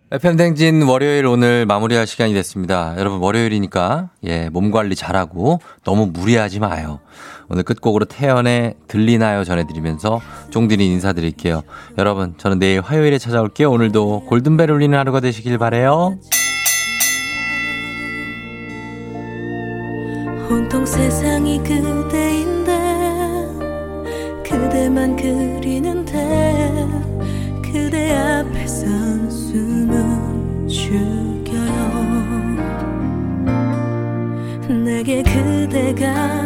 감사합니다. 0.09 0.11
네. 0.11 0.15
FM 0.15 0.35
댕진 0.37 0.81
월요일 0.83 1.25
오늘 1.25 1.65
마무리할 1.65 2.07
시간이 2.07 2.33
됐습니다. 2.33 2.95
여러분 2.97 3.19
월요일이니까 3.19 4.09
예, 4.25 4.49
몸 4.49 4.71
관리 4.71 4.95
잘하고 4.95 5.59
너무 5.83 6.07
무리하지 6.07 6.59
마요. 6.59 6.99
오늘 7.49 7.63
끝곡으로 7.63 8.05
태연의 8.05 8.75
들리나요 8.87 9.43
전해드리면서 9.43 10.21
종디는 10.49 10.83
인사드릴게요. 10.83 11.63
여러분 11.97 12.35
저는 12.37 12.59
내일 12.59 12.81
화요일에 12.81 13.17
찾아올게요. 13.17 13.71
오늘도 13.71 14.25
골든벨 14.25 14.71
울리는 14.71 14.97
하루가 14.97 15.19
되시길 15.19 15.57
바래요. 15.57 16.17
그 35.95 36.38